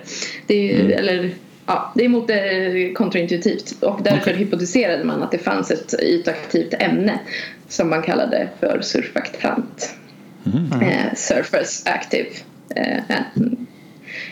Det 0.47 0.73
är, 0.73 0.89
eller, 0.89 1.31
ja, 1.65 1.91
det 1.95 2.05
är 2.05 2.09
mot 2.09 2.27
det 2.27 2.93
kontraintuitivt 2.93 3.71
och 3.81 3.99
därför 4.03 4.31
Okej. 4.31 4.33
hypotiserade 4.33 5.03
man 5.03 5.23
att 5.23 5.31
det 5.31 5.37
fanns 5.37 5.71
ett 5.71 5.93
ytaktivt 6.03 6.73
ämne 6.73 7.19
som 7.67 7.89
man 7.89 8.01
kallade 8.01 8.49
för 8.59 8.81
surfaktant. 8.81 9.95
Eh, 10.81 11.15
surface 11.15 11.89
active 11.89 12.29
eh, 12.75 13.03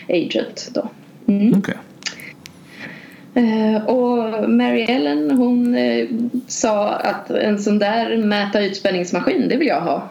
agent 0.08 0.70
då. 0.74 0.90
Mm. 1.26 1.54
Okej. 1.58 1.74
Eh, 3.34 3.84
och 3.84 4.50
Mary 4.50 4.82
Ellen 4.82 5.30
hon 5.30 5.74
eh, 5.74 6.06
sa 6.46 6.88
att 6.92 7.30
en 7.30 7.58
sån 7.58 7.78
där 7.78 8.16
mäta 8.16 8.64
ytspänningsmaskin 8.64 9.48
det 9.48 9.56
vill 9.56 9.68
jag 9.68 9.80
ha. 9.80 10.08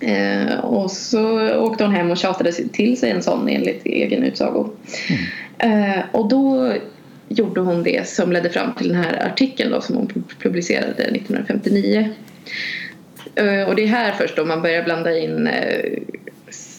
Eh, 0.00 0.58
och 0.58 0.90
så 0.90 1.54
åkte 1.58 1.84
hon 1.84 1.94
hem 1.94 2.10
och 2.10 2.16
tjatade 2.16 2.52
till 2.52 2.98
sig 2.98 3.10
en 3.10 3.22
sån 3.22 3.48
enligt 3.48 3.86
egen 3.86 4.22
utsago. 4.22 4.70
Eh, 5.10 5.16
och 6.12 6.28
då 6.28 6.72
gjorde 7.28 7.60
hon 7.60 7.82
det 7.82 8.08
som 8.08 8.32
ledde 8.32 8.50
fram 8.50 8.74
till 8.74 8.88
den 8.88 8.96
här 8.96 9.26
artikeln 9.26 9.70
då, 9.70 9.80
som 9.80 9.96
hon 9.96 10.24
publicerade 10.42 11.02
1959. 11.02 12.10
Eh, 13.34 13.68
och 13.68 13.74
det 13.76 13.82
är 13.82 13.86
här 13.86 14.12
först 14.12 14.36
då 14.36 14.44
man 14.44 14.62
börjar 14.62 14.84
blanda 14.84 15.18
in 15.18 15.46
eh, 15.46 15.92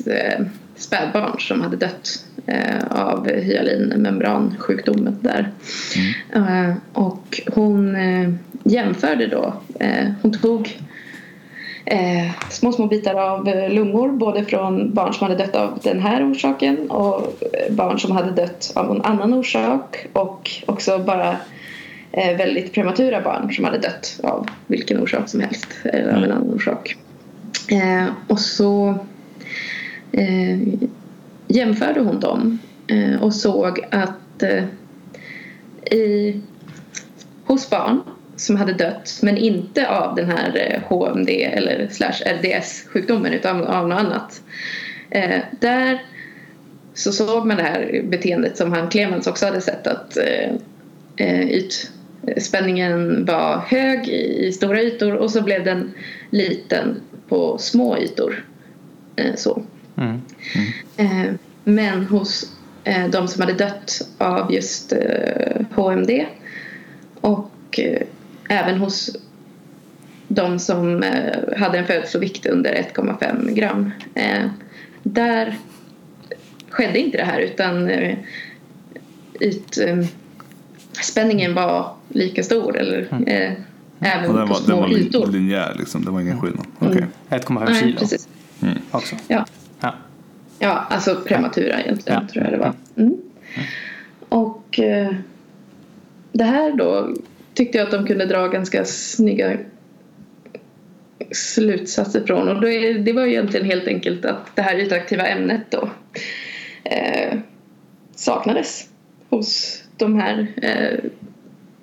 eh, 0.06 0.46
spädbarn 0.76 1.40
som 1.40 1.62
hade 1.62 1.78
dött 1.78 2.26
eh, 2.46 2.88
av 2.90 3.30
hyalinmembransjukdomen 3.30 5.18
där. 5.22 5.52
Eh, 6.36 6.74
och 6.94 7.42
hon 7.54 7.96
eh, 7.96 8.30
jämförde 8.64 9.28
då, 9.28 9.54
eh, 9.80 10.12
hon 10.22 10.32
tog 10.32 10.78
eh, 11.86 12.32
små, 12.50 12.72
små 12.72 12.88
bitar 12.88 13.16
av 13.16 13.48
eh, 13.48 13.70
lungor 13.70 14.12
både 14.12 14.46
från 14.46 14.94
barn 14.94 15.14
som 15.14 15.28
hade 15.28 15.44
dött 15.44 15.56
av 15.56 15.80
den 15.84 16.00
här 16.00 16.32
orsaken 16.32 16.92
och 16.92 17.44
eh, 17.54 17.74
barn 17.74 18.00
som 18.00 18.12
hade 18.12 18.32
dött 18.32 18.72
av 18.76 18.86
någon 18.86 19.02
annan 19.02 19.34
orsak 19.34 20.08
och 20.14 20.52
också 20.66 21.00
bara 21.00 21.38
eh, 22.12 22.38
väldigt 22.38 22.74
prematura 22.74 23.22
barn 23.22 23.54
som 23.54 23.66
hade 23.66 23.78
dött 23.78 24.20
av 24.24 24.48
vilken 24.68 25.02
orsak 25.02 25.30
som 25.30 25.40
helst 25.40 25.68
eller 25.84 26.14
av 26.14 26.24
en 26.24 26.32
annan 26.32 26.54
orsak. 26.54 26.96
Eh, 27.68 28.06
och 28.28 28.40
så 28.40 28.98
eh, 30.12 30.60
jämförde 31.48 32.00
hon 32.00 32.20
dem 32.20 32.60
eh, 32.88 33.24
och 33.24 33.34
såg 33.34 33.80
att 33.92 34.44
i, 35.92 36.42
hos 37.46 37.70
barn 37.70 38.02
som 38.36 38.56
hade 38.56 38.74
dött 38.74 39.20
men 39.22 39.38
inte 39.38 39.90
av 39.90 40.16
den 40.16 40.30
här 40.30 40.58
eh, 40.58 40.82
HMD 40.90 41.30
eller 41.30 41.88
slash 41.92 42.22
RDS 42.26 42.86
sjukdomen 42.88 43.34
utan 43.34 43.64
av 43.64 43.88
något 43.88 44.00
annat. 44.00 44.42
Eh, 45.10 45.40
där 45.60 46.02
så 46.94 47.12
såg 47.12 47.46
man 47.46 47.58
det 47.58 47.64
här 47.64 48.02
beteendet 48.04 48.58
som 48.58 48.72
han 48.72 48.90
Clemens 48.90 49.28
också 49.28 49.46
hade 49.46 49.62
sett 49.62 49.88
att 49.88 50.18
eh, 50.18 50.52
eh, 51.16 51.50
ytspänningen 51.50 53.26
var 53.26 53.58
hög 53.58 54.08
i, 54.08 54.46
i 54.48 54.52
stora 54.52 54.82
ytor 54.82 55.14
och 55.14 55.32
så 55.32 55.42
blev 55.42 55.64
den 55.64 55.94
liten 56.30 57.02
på 57.28 57.58
små 57.58 57.98
ytor. 57.98 58.46
Eh, 59.16 59.36
så. 59.36 59.64
Mm. 59.98 60.22
Eh, 60.98 61.34
men 61.64 62.06
hos 62.06 62.52
eh, 62.84 63.08
de 63.08 63.28
som 63.28 63.42
hade 63.42 63.54
dött 63.54 64.02
av 64.18 64.54
just 64.54 64.94
eh, 64.94 65.62
HMD 65.76 66.26
och 67.22 67.80
eh, 67.80 68.02
även 68.50 68.78
hos 68.78 69.16
de 70.28 70.60
som 70.60 71.04
eh, 71.04 71.58
hade 71.58 71.78
en 71.78 71.86
födelsevikt 71.86 72.46
under 72.46 72.74
1,5 72.74 73.52
gram. 73.54 73.92
Eh, 74.16 74.46
där 75.04 75.56
skedde 76.70 77.00
inte 77.00 77.18
det 77.18 77.24
här 77.24 77.40
utan 77.40 77.90
eh, 77.90 78.18
yt, 79.42 79.78
eh, 79.78 80.06
spänningen 81.04 81.54
var 81.56 81.94
lika 82.10 82.44
stor 82.44 82.78
eller 82.78 83.08
eh, 83.28 83.52
även 84.00 84.30
Och 84.32 84.38
den 84.38 84.48
på 84.48 84.54
var, 84.54 84.60
den 84.60 84.66
små 84.66 84.82
var 84.82 84.88
lin- 84.88 84.98
ytor. 85.08 85.28
linjär 85.28 85.76
liksom. 85.80 86.06
Det 86.06 86.12
var 86.12 86.22
ingen 86.22 86.42
skillnad. 86.42 86.66
Okej. 86.80 86.92
Mm. 86.98 87.10
1,5 87.42 87.66
Nej, 87.70 87.80
kilo 87.82 88.00
precis. 88.00 88.28
också. 88.92 89.16
Ja. 89.28 89.46
Ja. 89.80 89.94
Ja, 90.60 90.70
alltså 90.90 91.16
prematura 91.26 91.82
egentligen 91.82 92.22
Ja. 92.22 92.34
tror 92.34 92.44
jag 92.44 92.54
det 92.54 92.58
var. 92.58 92.74
Mm. 92.98 93.18
Och 94.30 94.80
eh, 94.80 95.16
det 96.32 96.44
här 96.44 96.72
då 96.78 97.14
tyckte 97.56 97.78
jag 97.78 97.86
att 97.86 97.92
de 97.92 98.06
kunde 98.06 98.26
dra 98.26 98.48
ganska 98.48 98.86
snygga 98.86 99.58
slutsatser 101.32 102.24
från. 102.28 102.48
Och 102.50 102.70
är, 102.72 102.94
det 103.00 103.14
var 103.14 103.26
ju 103.26 103.32
egentligen 103.32 103.66
helt 103.66 103.88
enkelt 103.88 104.26
att 104.26 104.56
det 104.56 104.62
här 104.62 104.80
ytaktiva 104.80 105.24
ämnet 105.28 105.62
då 105.70 105.90
eh, 106.84 107.38
saknades 108.16 108.90
hos 109.30 109.82
de 109.98 110.20
här 110.20 110.48
eh, 110.62 111.00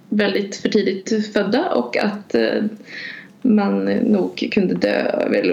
väldigt 0.08 0.56
för 0.56 0.68
tidigt 0.68 1.32
födda 1.32 1.70
och 1.70 1.96
att 1.96 2.34
eh, 2.34 2.62
man 3.42 3.84
nog 3.84 4.48
kunde 4.52 4.74
dö 4.74 5.10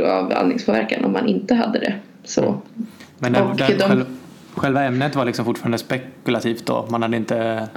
av- 0.08 0.34
andningspåverkan 0.34 1.06
om 1.06 1.12
man 1.12 1.28
inte 1.28 1.56
hade 1.56 1.80
det. 1.80 1.96
Så 2.24 2.62
Men 3.20 3.34
den, 3.34 3.58
den 3.58 3.78
de- 3.78 3.84
själv, 3.88 4.06
själva 4.54 4.84
ämnet 4.84 5.16
var 5.16 5.26
liksom 5.26 5.46
fortfarande 5.46 5.78
spekulativt 5.78 6.66
då. 6.66 6.88
Man 6.90 7.02
hade 7.02 7.18
inte 7.18 7.68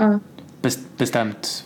bes- 0.62 0.84
bestämt 0.96 1.64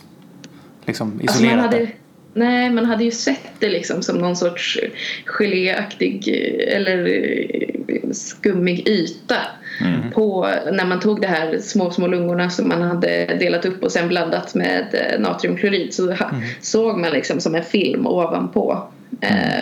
liksom 0.87 1.19
Alltså 1.21 1.37
isolerat 1.37 1.57
man 1.57 1.65
hade, 1.65 1.87
nej, 2.33 2.69
man 2.69 2.85
hade 2.85 3.03
ju 3.03 3.11
sett 3.11 3.49
det 3.59 3.69
liksom 3.69 4.01
som 4.01 4.17
någon 4.17 4.35
sorts 4.35 4.79
geléaktig 5.25 6.27
eller 6.67 8.13
skummig 8.13 8.87
yta. 8.87 9.37
På, 10.13 10.49
när 10.71 10.85
man 10.85 10.99
tog 10.99 11.21
de 11.21 11.27
här 11.27 11.59
små, 11.59 11.91
små 11.91 12.07
lungorna 12.07 12.49
som 12.49 12.67
man 12.67 12.81
hade 12.81 13.25
delat 13.25 13.65
upp 13.65 13.83
och 13.83 13.91
sen 13.91 14.07
blandat 14.07 14.55
med 14.55 14.87
eh, 14.93 15.19
natriumklorid 15.19 15.93
så 15.93 16.13
ha, 16.13 16.31
såg 16.61 16.97
man 16.97 17.11
liksom 17.11 17.41
som 17.41 17.55
en 17.55 17.63
film 17.63 18.07
ovanpå 18.07 18.87
eh, 19.21 19.61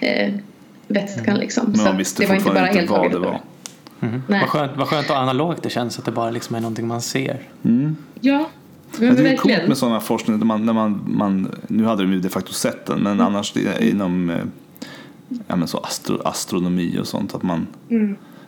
eh, 0.00 0.34
vätskan. 0.88 1.38
Liksom. 1.38 1.66
Men 1.66 1.76
Så 1.76 1.84
man 1.84 1.92
att 1.92 2.00
visste 2.00 2.22
det 2.22 2.28
var 2.28 2.34
inte 2.34 2.44
bara 2.44 2.54
fortfarande 2.54 2.80
helt 2.80 2.90
inte 2.90 3.18
vad 3.18 3.22
det 3.22 3.28
var. 3.28 3.40
Nej. 4.28 4.40
Vad 4.40 4.48
skönt, 4.48 4.72
vad 4.76 4.88
skönt 4.88 5.10
och 5.10 5.18
analogt 5.18 5.62
det 5.62 5.70
känns 5.70 5.98
att 5.98 6.04
det 6.04 6.12
bara 6.12 6.30
liksom 6.30 6.56
är 6.56 6.60
någonting 6.60 6.86
man 6.86 7.02
ser. 7.02 7.38
Ja, 8.20 8.48
men 8.98 9.14
Men 9.14 9.24
det 9.24 9.30
är 9.30 9.36
coolt 9.36 9.68
med 9.68 9.76
sådana 9.78 10.00
forskning 10.00 10.38
där 10.38 10.46
man, 10.46 10.66
när 10.66 10.72
man, 10.72 11.04
man, 11.06 11.54
nu 11.68 11.84
hade 11.84 12.02
de 12.02 12.12
ju 12.12 12.20
de 12.20 12.28
facto 12.28 12.52
sett 12.52 12.86
den, 12.86 13.00
men 13.00 13.20
annars 13.20 13.52
det- 13.52 13.88
inom 13.90 14.30
eh, 14.30 14.36
ja, 15.46 15.56
men 15.56 15.68
så 15.68 15.78
astro, 15.78 16.20
astronomi 16.24 16.98
och 17.00 17.06
sånt 17.06 17.34
att 17.34 17.42
man, 17.42 17.66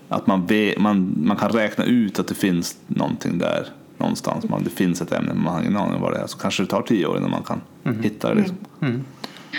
att 0.08 0.26
man, 0.26 0.48
man, 0.78 1.14
man 1.22 1.36
kan 1.36 1.50
räkna 1.50 1.84
ut 1.84 2.18
att 2.18 2.28
det 2.28 2.34
finns 2.34 2.76
någonting 2.86 3.38
där 3.38 3.66
någonstans. 3.98 4.44
Man, 4.48 4.64
det 4.64 4.70
finns 4.70 5.00
ett 5.02 5.12
ämne 5.12 5.34
men 5.34 5.42
man 5.42 5.54
har 5.54 5.60
ingen 5.60 5.76
aning 5.76 5.94
om 5.94 6.00
vad 6.00 6.12
det 6.12 6.18
är. 6.18 6.26
Så 6.26 6.38
kanske 6.38 6.62
det 6.62 6.66
tar 6.66 6.82
tio 6.82 7.06
år 7.06 7.18
innan 7.18 7.30
man 7.30 7.42
kan 7.42 7.60
hitta 8.02 8.34
det. 8.34 8.34
Liksom. 8.34 8.56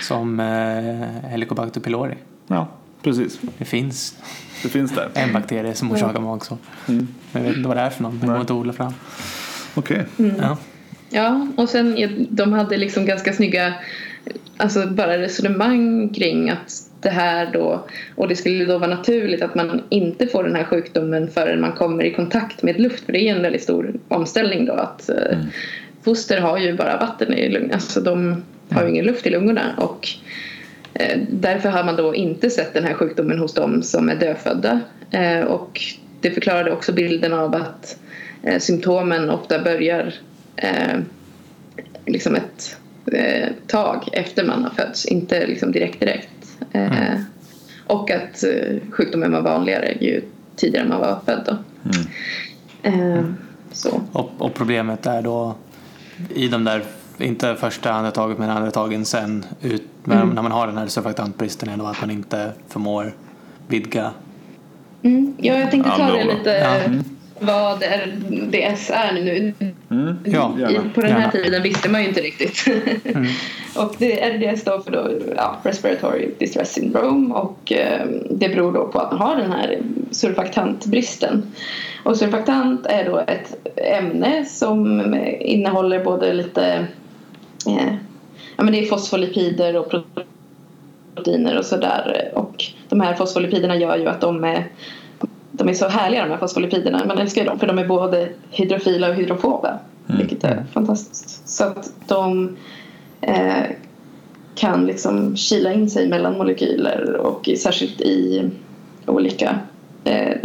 Som 0.01 0.39
eh, 0.39 1.29
Helicobacter 1.29 1.81
pylori. 1.81 2.15
Ja, 2.47 2.67
precis. 3.01 3.39
Det 3.57 3.65
finns 3.65 4.15
Det 4.63 4.69
finns 4.69 4.91
där. 4.91 5.09
en 5.13 5.33
bakterie 5.33 5.75
som 5.75 5.91
orsakar 5.91 6.19
magsår. 6.19 6.57
Men 6.85 7.07
jag 7.31 7.41
vet 7.41 7.55
inte 7.57 7.67
vad 7.67 7.77
det 7.77 7.81
är 7.81 7.89
för 7.89 8.03
någon. 8.03 8.19
Den 8.19 8.29
går 8.29 8.39
inte 8.41 8.53
att 8.53 8.59
odla 8.59 8.73
fram. 8.73 8.93
Okej. 9.75 10.05
Ja. 10.17 10.57
Ja, 11.09 11.47
och 11.55 11.69
sen 11.69 12.27
de 12.29 12.53
hade 12.53 12.77
liksom 12.77 13.05
ganska 13.05 13.33
snygga 13.33 13.73
alltså 14.57 14.87
bara 14.87 15.17
resonemang 15.17 16.09
kring 16.09 16.49
att 16.49 16.87
det 17.01 17.09
här 17.09 17.49
då 17.53 17.85
och 18.15 18.27
det 18.27 18.35
skulle 18.35 18.65
då 18.65 18.77
vara 18.77 18.89
naturligt 18.89 19.41
att 19.41 19.55
man 19.55 19.83
inte 19.89 20.27
får 20.27 20.43
den 20.43 20.55
här 20.55 20.63
sjukdomen 20.63 21.27
förrän 21.27 21.61
man 21.61 21.71
kommer 21.71 22.03
i 22.03 22.13
kontakt 22.13 22.63
med 22.63 22.79
luft 22.79 23.05
för 23.05 23.13
det 23.13 23.29
är 23.29 23.35
en 23.35 23.41
väldigt 23.41 23.63
stor 23.63 23.93
omställning 24.07 24.65
då 24.65 24.73
att 24.73 25.09
eh, 25.09 25.37
foster 26.03 26.41
har 26.41 26.57
ju 26.57 26.73
bara 26.73 26.97
vatten 26.97 27.33
i 27.33 27.49
lungorna 27.49 27.73
alltså 27.73 28.01
de 28.01 28.43
har 28.69 28.83
ju 28.83 28.89
ingen 28.89 29.05
luft 29.05 29.27
i 29.27 29.29
lungorna 29.29 29.73
och 29.77 30.07
eh, 30.93 31.19
därför 31.29 31.69
har 31.69 31.83
man 31.83 31.95
då 31.95 32.15
inte 32.15 32.49
sett 32.49 32.73
den 32.73 32.83
här 32.83 32.93
sjukdomen 32.93 33.39
hos 33.39 33.53
dem 33.53 33.83
som 33.83 34.09
är 34.09 34.15
dödfödda 34.15 34.79
eh, 35.11 35.41
och 35.41 35.81
det 36.21 36.31
förklarade 36.31 36.71
också 36.71 36.93
bilden 36.93 37.33
av 37.33 37.55
att 37.55 37.99
symptomen 38.59 39.29
ofta 39.29 39.59
börjar 39.59 40.13
eh, 40.57 40.99
liksom 42.05 42.35
ett 42.35 42.77
eh, 43.11 43.49
tag 43.67 44.09
efter 44.13 44.45
man 44.45 44.63
har 44.63 44.69
fötts, 44.71 45.05
inte 45.05 45.47
liksom 45.47 45.71
direkt 45.71 45.99
direkt. 45.99 46.29
Eh, 46.71 46.91
Och 47.87 48.11
att 48.11 48.43
eh, 48.43 48.77
sjukdomen 48.91 49.31
var 49.31 49.41
vanligare 49.41 49.97
ju 49.99 50.21
tidigare 50.55 50.87
man 50.87 50.99
var 50.99 51.19
född. 51.25 51.43
Då. 51.45 51.57
Eh, 52.89 53.23
så. 53.71 54.01
Och, 54.11 54.31
och 54.37 54.53
problemet 54.53 55.05
är 55.05 55.21
då 55.21 55.55
i 56.29 56.47
de 56.47 56.63
där, 56.63 56.83
inte 57.17 57.55
första 57.55 57.91
andetaget 57.91 58.37
men 58.37 58.49
andetagen 58.49 59.05
sen 59.05 59.45
ut, 59.61 59.83
men 60.03 60.27
när 60.27 60.41
man 60.41 60.51
har 60.51 60.67
den 60.67 60.77
här 60.77 60.87
surfaktantbristen 60.87 61.69
är 61.69 61.77
då 61.77 61.85
att 61.85 62.01
man 62.01 62.11
inte 62.11 62.51
förmår 62.67 63.13
vidga. 63.67 64.11
Mm. 65.03 65.33
Ja, 65.37 65.53
jag 65.53 65.71
tänkte 65.71 65.91
ta 65.97 66.11
det 66.11 66.23
lite 66.23 66.49
Ja. 66.49 66.99
Vad 67.39 67.83
RDS 67.83 68.89
är 68.89 69.13
nu. 69.13 69.53
Ja, 70.23 70.53
I, 70.57 70.61
gärna. 70.61 70.89
på 70.93 71.01
den 71.01 71.11
här 71.11 71.19
Gärna. 71.19 71.31
tiden 71.31 71.63
visste 71.63 71.89
man 71.89 72.01
ju 72.01 72.07
inte 72.07 72.21
riktigt. 72.21 72.65
och 73.75 73.95
det, 73.97 74.29
RDS 74.29 74.61
står 74.61 74.79
för 74.79 74.91
då, 74.91 75.09
ja, 75.35 75.57
Respiratory 75.63 76.29
Distress 76.39 76.73
Syndrome 76.73 77.35
och 77.35 77.71
eh, 77.71 78.07
det 78.29 78.49
beror 78.49 78.71
då 78.73 78.87
på 78.87 78.99
att 78.99 79.11
man 79.11 79.21
har 79.21 79.35
den 79.35 79.51
här 79.51 79.79
surfaktantbristen. 80.11 81.43
Och 82.03 82.17
surfaktant 82.17 82.85
är 82.85 83.05
då 83.05 83.17
ett 83.27 83.67
ämne 83.75 84.45
som 84.45 85.13
innehåller 85.39 86.03
både 86.03 86.33
lite 86.33 86.87
eh, 87.67 87.93
ja, 88.57 88.63
men 88.63 88.71
det 88.73 88.79
är 88.79 88.85
fosfolipider 88.85 89.77
och 89.77 89.93
proteiner 91.15 91.57
och 91.57 91.65
sådär 91.65 92.31
och 92.33 92.65
de 92.89 93.01
här 93.01 93.13
fosfolipiderna 93.13 93.75
gör 93.75 93.97
ju 93.97 94.07
att 94.07 94.21
de 94.21 94.43
är 94.43 94.67
de 95.57 95.69
är 95.69 95.73
så 95.73 95.87
härliga 95.87 96.23
de 96.23 96.31
här 96.31 96.37
fosfolipiderna. 96.37 97.05
Man 97.05 97.17
älskar 97.17 97.41
ju 97.41 97.47
dem 97.47 97.59
för 97.59 97.67
de 97.67 97.79
är 97.79 97.87
både 97.87 98.29
hydrofila 98.49 99.09
och 99.09 99.15
hydrofoba. 99.15 99.79
Vilket 100.05 100.43
är 100.43 100.65
fantastiskt. 100.73 101.49
Så 101.49 101.63
att 101.63 101.91
de 102.07 102.57
eh, 103.21 103.63
kan 104.55 104.85
liksom 104.85 105.37
kila 105.37 105.73
in 105.73 105.89
sig 105.89 106.09
mellan 106.09 106.37
molekyler 106.37 107.15
och 107.15 107.49
särskilt 107.57 108.01
i 108.01 108.49
olika 109.05 109.59
eh, 110.03 110.37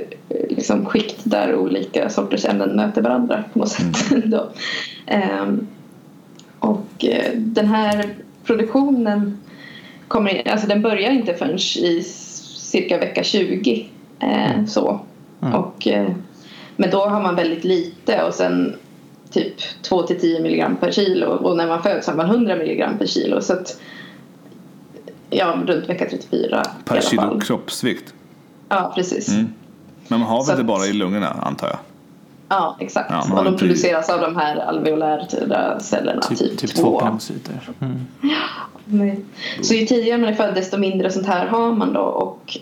liksom 0.48 0.86
skikt 0.86 1.20
där 1.24 1.54
olika 1.54 2.10
sorters 2.10 2.44
ämnen 2.44 2.76
möter 2.76 3.02
varandra 3.02 3.44
på 3.52 3.58
något 3.58 3.68
sätt. 3.68 3.96
Då. 4.24 4.48
Ehm, 5.06 5.66
och 6.58 7.04
eh, 7.04 7.32
den 7.34 7.66
här 7.66 8.04
produktionen 8.44 9.38
kommer 10.08 10.34
in, 10.34 10.52
alltså 10.52 10.66
den 10.66 10.82
börjar 10.82 11.10
inte 11.10 11.34
förrän 11.34 11.56
i 11.56 12.02
cirka 12.56 12.98
vecka 12.98 13.22
20. 13.22 13.88
Eh, 14.22 14.64
så. 14.66 15.00
Och, 15.54 15.86
eh, 15.86 16.08
men 16.76 16.90
då 16.90 17.04
har 17.04 17.20
man 17.22 17.36
väldigt 17.36 17.64
lite 17.64 18.22
och 18.22 18.34
sen 18.34 18.76
typ 19.30 19.54
2 19.82 20.02
till 20.02 20.20
10 20.20 20.40
milligram 20.40 20.76
per 20.76 20.92
kilo 20.92 21.26
och 21.26 21.56
när 21.56 21.66
man 21.66 21.82
föds 21.82 22.06
har 22.06 22.14
man 22.14 22.26
100 22.26 22.56
milligram 22.56 22.98
per 22.98 23.06
kilo. 23.06 23.40
Så 23.40 23.52
att, 23.52 23.80
ja, 25.30 25.58
runt 25.66 25.88
vecka 25.88 26.06
34 26.10 26.62
i 26.80 26.88
Per 26.88 27.00
kilo 27.00 27.22
fall. 27.22 27.40
kroppsvikt. 27.40 28.14
Ja, 28.68 28.92
precis. 28.94 29.28
Mm. 29.28 29.52
Men 30.08 30.20
man 30.20 30.28
har 30.28 30.42
Så 30.42 30.50
väl 30.50 30.58
det 30.58 30.64
bara 30.64 30.86
i 30.86 30.92
lungorna 30.92 31.28
antar 31.28 31.66
jag? 31.68 31.78
Ja, 32.48 32.76
exakt. 32.80 33.10
Ja, 33.10 33.38
och 33.38 33.44
de 33.44 33.56
produceras 33.56 34.10
av 34.10 34.20
de 34.20 34.36
här 34.36 34.56
alveolära 34.56 35.80
cellerna, 35.80 36.22
typ, 36.22 36.38
Typ, 36.38 36.58
typ 36.58 36.74
2. 36.74 36.82
två 36.82 36.98
pneumocyter. 37.00 37.70
Mm. 37.80 38.00
Nej. 38.84 39.20
Så 39.62 39.74
ju 39.74 39.86
tidigare 39.86 40.18
man 40.18 40.28
är 40.28 40.34
född 40.34 40.54
desto 40.54 40.78
mindre 40.78 41.10
sånt 41.10 41.26
här 41.26 41.46
har 41.46 41.72
man 41.72 41.92
då 41.92 42.00
och 42.00 42.58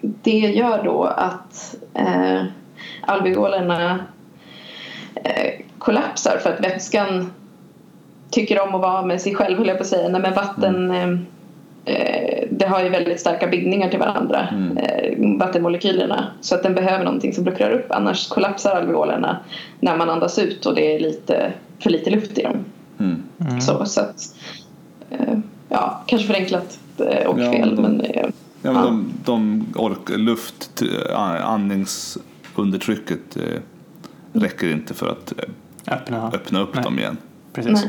det 0.00 0.38
gör 0.38 0.84
då 0.84 1.04
att 1.04 1.76
eh, 1.94 2.44
alveolerna 3.00 3.98
eh, 5.14 5.52
kollapsar 5.78 6.38
för 6.42 6.52
att 6.52 6.60
vätskan 6.60 7.32
tycker 8.30 8.60
om 8.62 8.74
att 8.74 8.80
vara 8.80 9.02
med 9.02 9.20
sig 9.20 9.34
själv 9.34 9.58
höll 9.58 9.68
jag 9.68 9.76
på 9.76 9.82
att 9.82 9.88
säga. 9.88 10.08
Nej, 10.08 10.20
men 10.20 10.34
vatten 10.34 10.90
eh, 10.90 11.10
eh, 11.84 12.48
det 12.50 12.66
har 12.66 12.82
ju 12.82 12.88
väldigt 12.88 13.20
starka 13.20 13.46
bindningar 13.46 13.88
till 13.88 13.98
varandra, 13.98 14.48
eh, 14.76 15.38
vattenmolekylerna. 15.38 16.26
Så 16.40 16.54
att 16.54 16.62
den 16.62 16.74
behöver 16.74 17.04
någonting 17.04 17.32
som 17.32 17.44
luckrar 17.44 17.70
upp 17.70 17.86
annars 17.88 18.28
kollapsar 18.28 18.76
alveolerna 18.76 19.36
när 19.80 19.96
man 19.96 20.10
andas 20.10 20.38
ut 20.38 20.66
och 20.66 20.74
det 20.74 20.94
är 20.96 21.00
lite, 21.00 21.52
för 21.80 21.90
lite 21.90 22.10
luft 22.10 22.38
i 22.38 22.42
dem. 22.42 22.64
Mm. 22.98 23.60
Så, 23.60 23.84
så 23.84 24.00
att, 24.00 24.34
eh, 25.10 25.38
ja, 25.68 26.02
kanske 26.06 26.26
förenklat 26.28 26.78
eh, 26.98 27.26
och 27.26 27.40
Ja, 27.40 27.52
fel 27.52 27.80
men 27.80 28.00
eh, 28.00 28.26
Ja, 28.62 28.72
men 28.72 28.82
de, 28.84 29.12
de 29.24 29.66
ork, 29.74 30.08
luft, 30.08 30.82
andningsundertrycket 31.42 33.36
eh, 33.36 33.42
räcker 34.32 34.68
inte 34.72 34.94
för 34.94 35.08
att 35.08 35.32
eh, 35.38 35.94
Öppna. 35.94 36.30
öppna 36.34 36.60
upp 36.60 36.74
Nej. 36.74 36.84
dem 36.84 36.98
igen. 36.98 37.16
Precis. 37.52 37.84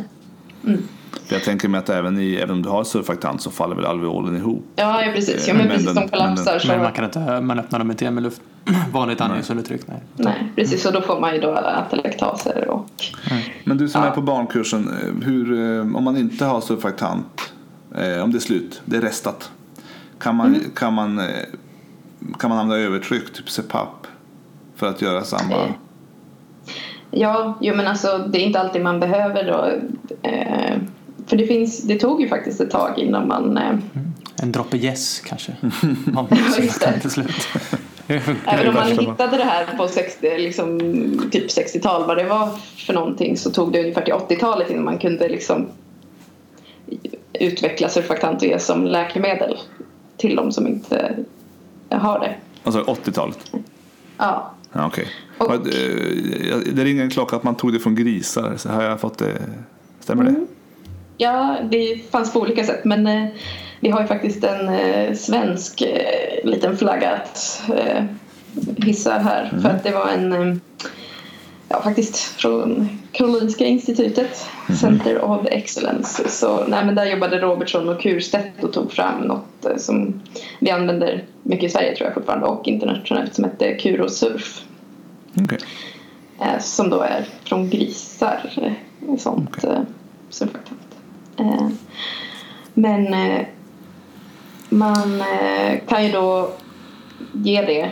nej. 0.61 0.77
För 1.25 1.35
jag 1.35 1.43
tänker 1.43 1.67
mig 1.69 1.79
att 1.79 1.89
även, 1.89 2.19
i, 2.19 2.35
även 2.35 2.55
om 2.55 2.61
du 2.61 2.69
har 2.69 2.83
surfaktant 2.83 3.41
så 3.41 3.51
faller 3.51 3.75
väl 3.75 3.85
alveolen 3.85 4.35
ihop. 4.37 4.65
Ja, 4.75 5.03
ja 5.05 5.11
precis. 5.11 5.47
Ja, 5.47 5.53
Men 5.53 5.67
men 5.67 5.71
precis. 5.77 5.85
den- 5.93 5.95
De 5.95 6.07
kollapsar 6.09 6.59
så... 6.59 6.67
Men 6.67 6.79
man 6.81 6.91
kan 6.91 7.05
inte 7.05 7.41
man 7.41 7.59
öppnar 7.59 7.79
dem 7.79 7.91
inte 7.91 8.11
med 8.11 8.23
luft. 8.23 8.41
Vanligt 8.93 9.21
andningsundertryck. 9.21 9.81
Nej. 9.87 9.99
Nej, 10.15 10.51
precis. 10.55 10.83
Så 10.83 10.91
då 10.91 11.01
får 11.01 11.19
man 11.19 11.33
ju 11.35 11.41
då 11.41 11.51
atelektaser 11.55 12.67
och... 12.69 12.89
Men 13.63 13.77
du 13.77 13.89
som 13.89 14.01
Ja. 14.01 14.07
är 14.07 14.11
på 14.11 14.21
barnkursen, 14.21 14.87
eh, 14.87 15.25
hur, 15.27 15.59
eh, 15.77 15.95
om 15.95 16.03
man 16.03 16.17
inte 16.17 16.45
har 16.45 16.61
surfaktant, 16.61 17.53
eh, 17.95 18.23
om 18.23 18.31
det 18.31 18.37
är 18.37 18.39
slut, 18.39 18.81
det 18.85 18.97
är 18.97 19.01
restat, 19.01 19.51
kan 20.23 20.35
man, 20.35 20.47
Mm. 20.55 20.71
kan 20.75 20.93
man, 20.93 21.19
eh, 21.19 21.25
kan 22.39 22.49
man 22.49 22.59
använda 22.59 22.83
övertryck, 22.85 23.33
typ 23.33 23.49
CPAP, 23.49 24.07
för 24.75 24.87
att 24.87 25.01
göra 25.01 25.23
samma? 25.23 25.53
Eh, 25.55 25.71
Ja, 27.15 27.57
jo 27.61 27.75
men 27.75 27.87
alltså 27.87 28.17
det 28.17 28.37
är 28.41 28.45
inte 28.45 28.59
alltid 28.59 28.81
man 28.83 28.99
behöver 28.99 29.43
då. 29.43 29.65
Eh, 30.29 30.77
för 31.27 31.37
det 31.37 31.47
finns, 31.47 31.81
det 31.83 31.99
tog 31.99 32.21
ju 32.21 32.27
faktiskt 32.27 32.61
ett 32.61 32.71
tag 32.71 32.93
innan 32.99 33.27
man... 33.27 33.57
Eh, 33.57 33.75
En 34.41 34.51
droppe 34.51 34.77
yes 34.77 35.19
kanske. 35.19 35.51
Just 36.61 36.79
det. 36.81 36.99
till 36.99 37.09
slut. 37.09 37.47
Även 38.45 38.67
om 38.67 38.73
man 38.73 38.87
hittade 38.91 39.37
det 39.37 39.43
här 39.43 39.77
på 39.77 39.87
60, 39.87 40.37
liksom, 40.37 40.79
typ 41.31 41.47
60-tal, 41.49 42.07
vad 42.07 42.17
det 42.17 42.23
var 42.23 42.49
för 42.77 42.93
någonting 42.93 43.37
så 43.37 43.51
tog 43.51 43.71
det 43.73 43.79
ungefär 43.79 44.01
till 44.01 44.13
80-talet 44.13 44.69
innan 44.69 44.83
man 44.85 44.97
kunde 44.97 45.29
liksom 45.29 45.67
utveckla 47.33 47.89
surfaktant 47.89 48.41
och 48.41 48.47
ge 48.47 48.59
som 48.59 48.85
läkemedel 48.85 49.57
till 50.17 50.35
de 50.35 50.51
som 50.51 50.67
inte 50.67 51.15
har 51.89 52.19
det. 52.19 52.35
Alltså 52.63 52.81
80-talet? 52.83 53.51
Ja. 54.17 54.51
Ja. 54.73 54.91
Och- 55.37 55.47
Vad, 55.49 55.67
eh, 55.67 56.57
Det 56.73 56.83
ringer 56.83 57.03
en 57.03 57.09
klocka 57.09 57.35
att 57.35 57.43
man 57.43 57.55
tog 57.55 57.73
det 57.73 57.79
från 57.79 57.95
grisar. 57.95 58.53
Så 58.57 58.69
har 58.69 58.83
jag 58.83 58.99
fått 58.99 59.17
det? 59.17 59.33
Stämmer 59.99 60.23
det? 60.23 60.35
Ja, 61.17 61.57
det 61.71 62.11
fanns 62.11 62.33
på 62.33 62.39
olika 62.39 62.63
sätt. 62.63 62.85
Men 62.85 63.07
eh, 63.07 63.25
vi 63.79 63.89
har 63.89 64.01
ju 64.01 64.07
faktiskt 64.07 64.43
en 64.43 64.69
eh, 64.69 65.13
svensk 65.15 65.81
eh, 65.81 66.49
liten 66.49 66.77
flagga 66.77 67.11
att 67.11 67.61
eh, 67.75 68.03
hissa 68.77 69.13
här. 69.13 69.57
För 69.61 69.69
att 69.69 69.83
det 69.83 69.91
var 69.91 70.07
en, 70.07 70.33
eh, 70.33 70.55
ja 71.69 71.81
faktiskt 71.81 72.17
från 72.17 72.89
Karolinska 73.11 73.65
institutet, 73.65 74.45
Center 74.81 75.21
of 75.21 75.45
Excellence. 75.45 76.29
Så 76.29 76.67
nej, 76.67 76.85
men 76.85 76.95
där 76.95 77.05
jobbade 77.05 77.39
Robertson 77.39 77.89
och 77.89 78.01
Kurstedt 78.01 78.63
och 78.63 78.73
tog 78.73 78.91
fram 78.91 79.21
något 79.21 79.65
eh, 79.65 79.77
som 79.77 80.21
vi 80.59 80.71
använder 80.71 81.23
mycket 81.43 81.69
i 81.69 81.69
Sverige 81.69 81.95
tror 81.95 82.07
jag 82.07 82.13
fortfarande 82.13 82.45
och 82.45 82.67
internationellt 82.67 83.35
som 83.35 83.43
heter 83.43 83.79
Kurosurf. 83.79 84.61
Okej. 85.41 85.59
Eh, 86.41 86.59
som 86.59 86.89
då 86.89 87.01
är 87.01 87.27
från 87.43 87.69
grisar. 87.69 88.53
Eh, 88.61 89.17
sånt 89.17 89.63
eh, 89.63 89.81
surfaktant. 90.29 90.79
Men 92.73 93.15
man 94.69 95.23
kan 95.87 96.05
ju 96.05 96.11
då 96.11 96.51
ge 97.33 97.61
det 97.61 97.91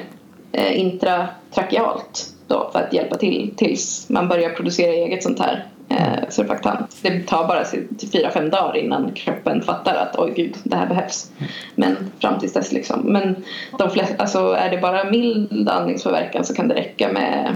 intratrakealt 0.73 2.33
då 2.51 2.69
för 2.73 2.79
att 2.79 2.93
hjälpa 2.93 3.17
till 3.17 3.51
tills 3.55 4.09
man 4.09 4.27
börjar 4.27 4.49
producera 4.49 4.91
eget 4.91 5.23
sånt 5.23 5.39
här 5.39 5.65
eh, 5.89 6.29
surfaktant. 6.29 6.97
Det 7.01 7.19
tar 7.27 7.47
bara 7.47 7.63
fyra 8.11 8.31
fem 8.31 8.49
dagar 8.49 8.77
innan 8.77 9.11
kroppen 9.11 9.61
fattar 9.61 9.95
att 9.95 10.19
oj 10.19 10.33
gud, 10.35 10.55
det 10.63 10.75
här 10.75 10.87
behövs. 10.87 11.31
Men 11.75 11.95
fram 12.19 12.39
tills 12.39 12.53
dess 12.53 12.71
liksom. 12.71 12.99
Men 13.01 13.35
de 13.77 13.89
flesta, 13.89 14.15
alltså, 14.17 14.39
är 14.51 14.69
det 14.69 14.77
bara 14.77 15.03
mild 15.11 15.69
andningspåverkan 15.69 16.45
så 16.45 16.53
kan 16.53 16.67
det 16.67 16.75
räcka 16.75 17.11
med 17.13 17.55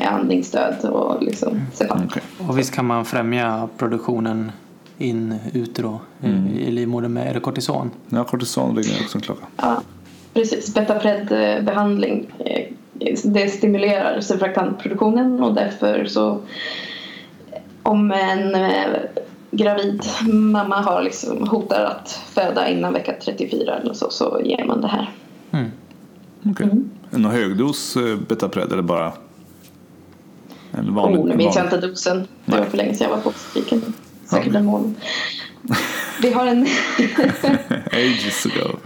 andningsstöd 0.00 0.84
och 0.84 1.22
liksom 1.22 1.60
CPAP. 1.74 1.98
Okej. 2.06 2.22
Och 2.48 2.58
visst 2.58 2.74
kan 2.74 2.84
man 2.86 3.04
främja 3.04 3.68
produktionen 3.78 4.52
in 4.98 5.34
utero 5.54 6.00
i- 6.22 6.60
i 6.60 6.70
livmodern 6.70 7.12
med 7.12 7.28
är 7.30 7.34
det 7.34 7.40
kortison? 7.40 7.90
Ja, 8.08 8.24
kortison 8.24 8.76
ringer 8.76 9.00
också 9.02 9.18
en 9.18 9.22
klocka. 9.22 9.46
Ja, 9.56 9.82
precis. 10.34 10.74
Betapred-behandling 10.74 12.26
eh, 12.38 12.64
det 13.24 13.48
stimulerar 13.48 14.20
surfaktantproduktionen 14.20 15.42
och 15.42 15.54
därför 15.54 16.04
så 16.04 16.40
om 17.82 18.10
en 18.12 18.54
eh, 18.54 18.86
gravid 19.50 20.02
mamma 20.28 20.80
har 20.80 21.02
liksom 21.02 21.48
hotar 21.48 21.84
att 21.84 22.20
föda 22.34 22.68
innan 22.68 22.92
vecka 22.92 23.14
34 23.24 23.74
eller 23.74 23.94
så, 23.94 24.10
så 24.10 24.40
ger 24.44 24.64
man 24.64 24.80
det 24.80 24.88
här. 24.88 25.10
Mm. 25.50 25.70
Okej. 26.50 26.70
Någon 27.10 27.32
högdos 27.32 27.96
eh, 27.96 28.16
Betapred 28.28 28.72
eller 28.72 28.82
bara 28.82 29.12
en 30.72 30.94
vanlig? 30.94 31.20
Oh, 31.20 31.26
nu 31.26 31.36
minns 31.36 31.56
jag 31.56 31.64
inte 31.66 31.76
dosen. 31.80 32.28
Det 32.44 32.58
var 32.58 32.64
för 32.64 32.76
länge 32.76 32.94
sedan 32.94 33.08
jag 33.10 33.16
var 33.16 33.22
på 33.22 33.32
Spiken. 33.38 33.82
Säkert 34.24 34.46
Okej. 34.48 34.58
en 34.58 34.64
månad. 34.64 34.94
Vi 36.22 36.32
har 36.32 36.46
en 36.46 36.62
Ages 37.92 38.46
ago. 38.46 38.76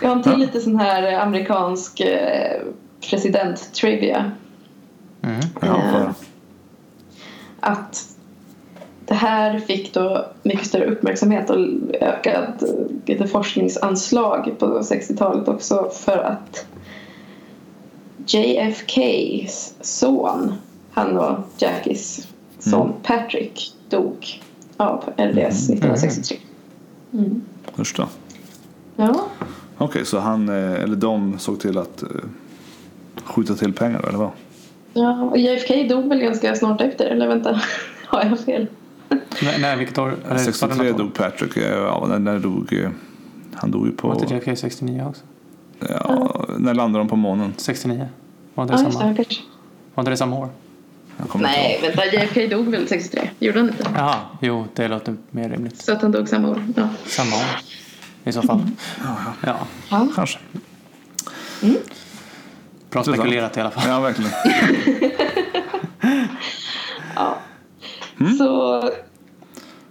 Vi 0.00 0.06
har 0.06 0.16
en 0.16 0.22
till 0.22 0.32
Ja. 0.32 0.38
lite 0.38 0.60
sån 0.60 0.78
här 0.80 1.18
amerikansk 1.20 2.00
eh, 2.00 2.60
president-trivia. 3.10 4.32
Mm. 5.22 5.40
Ja, 5.60 5.66
Eh, 5.66 5.92
för, 5.92 6.14
Att 7.60 8.08
det 9.06 9.14
här 9.14 9.58
fick 9.58 9.94
då 9.94 10.26
mycket 10.42 10.66
större 10.66 10.84
uppmärksamhet 10.84 11.50
och 11.50 11.58
ökad 12.00 12.62
eh, 12.62 12.86
lite 13.06 13.26
forskningsanslag 13.26 14.54
på 14.58 14.66
60-talet 14.66 15.48
också 15.48 15.90
för 15.94 16.18
att 16.18 16.66
JFKs 18.26 19.74
son, 19.80 20.54
han 20.92 21.18
och 21.18 21.38
Jackies 21.58 22.28
son 22.58 22.92
Patrick 23.02 23.74
dog 23.88 24.42
av 24.76 25.04
RDS 25.16 25.70
1963. 25.70 26.36
Mm. 27.12 27.42
Då. 27.96 28.06
Ja, 28.96 29.24
Okej, 29.78 30.06
så 30.06 30.18
han, 30.18 30.48
eh, 30.48 30.82
eller 30.82 30.96
de 30.96 31.38
såg 31.38 31.60
till 31.60 31.78
att 31.78 32.02
eh, 32.02 32.08
skjuta 33.24 33.54
till 33.54 33.72
pengar 33.72 34.08
eller 34.08 34.18
vad? 34.18 34.30
Ja, 34.92 35.22
och 35.22 35.38
JFK 35.38 35.88
dog 35.88 36.08
väl 36.08 36.18
ganska 36.18 36.54
snart 36.54 36.80
efter, 36.80 37.06
eller 37.06 37.28
vänta, 37.28 37.60
har 38.06 38.24
jag 38.24 38.40
fel? 38.40 38.66
Nej, 39.42 39.58
nej, 39.60 39.76
vilket 39.76 39.98
år? 39.98 40.16
Är 40.28 40.34
det 40.34 40.38
63 40.40 40.68
1700-tal? 40.84 40.98
dog 40.98 41.14
Patrick. 41.14 41.56
eh, 41.56 41.62
Ja, 41.72 42.06
när, 42.08 42.18
när 42.18 42.38
dog... 42.38 42.72
eh, 42.72 42.90
Han 43.54 43.70
dog 43.70 43.86
ju 43.86 43.92
på... 43.92 44.08
Var 44.08 44.14
inte 44.22 44.34
JFK 44.34 44.56
69 44.56 45.04
också? 45.08 45.22
Ja, 45.88 46.46
när 46.58 46.74
landade 46.74 47.04
de 47.04 47.08
på 47.08 47.16
månen? 47.16 47.54
69? 47.56 48.08
Var 48.54 48.64
inte 48.64 48.74
Ja, 48.74 48.78
det 48.78 48.84
det, 48.86 48.92
samma, 48.92 49.14
kanske. 49.14 49.34
var 49.94 50.00
inte 50.02 50.10
det 50.10 50.16
samma 50.16 50.38
år? 50.38 50.48
Nej, 51.34 51.80
ihåg. 51.82 51.96
vänta, 51.96 52.06
JFK 52.06 52.56
dog 52.56 52.68
väl 52.68 52.88
63? 52.88 53.30
Gjorde 53.38 53.58
han 53.58 53.68
inte? 53.68 53.84
Jaha, 53.94 54.16
jo, 54.40 54.66
det 54.74 54.88
låter 54.88 55.16
mer 55.30 55.48
rimligt. 55.48 55.82
Så 55.82 55.92
att 55.92 56.02
han 56.02 56.12
dog 56.12 56.28
samma 56.28 56.48
år? 56.48 56.62
Ja. 56.76 56.88
Samma 57.06 57.36
år 57.36 57.44
i 58.24 58.32
så 58.32 58.42
fall. 58.42 58.60
Ja, 59.04 59.56
ja. 59.90 60.08
Kanske. 60.14 60.38
Bra 62.94 63.04
spekulerat 63.04 63.56
i 63.56 63.60
alla 63.60 63.70
fall. 63.70 63.88
Ja, 63.88 64.00
verkligen. 64.00 64.30
ja. 67.14 67.38
Så 68.38 68.82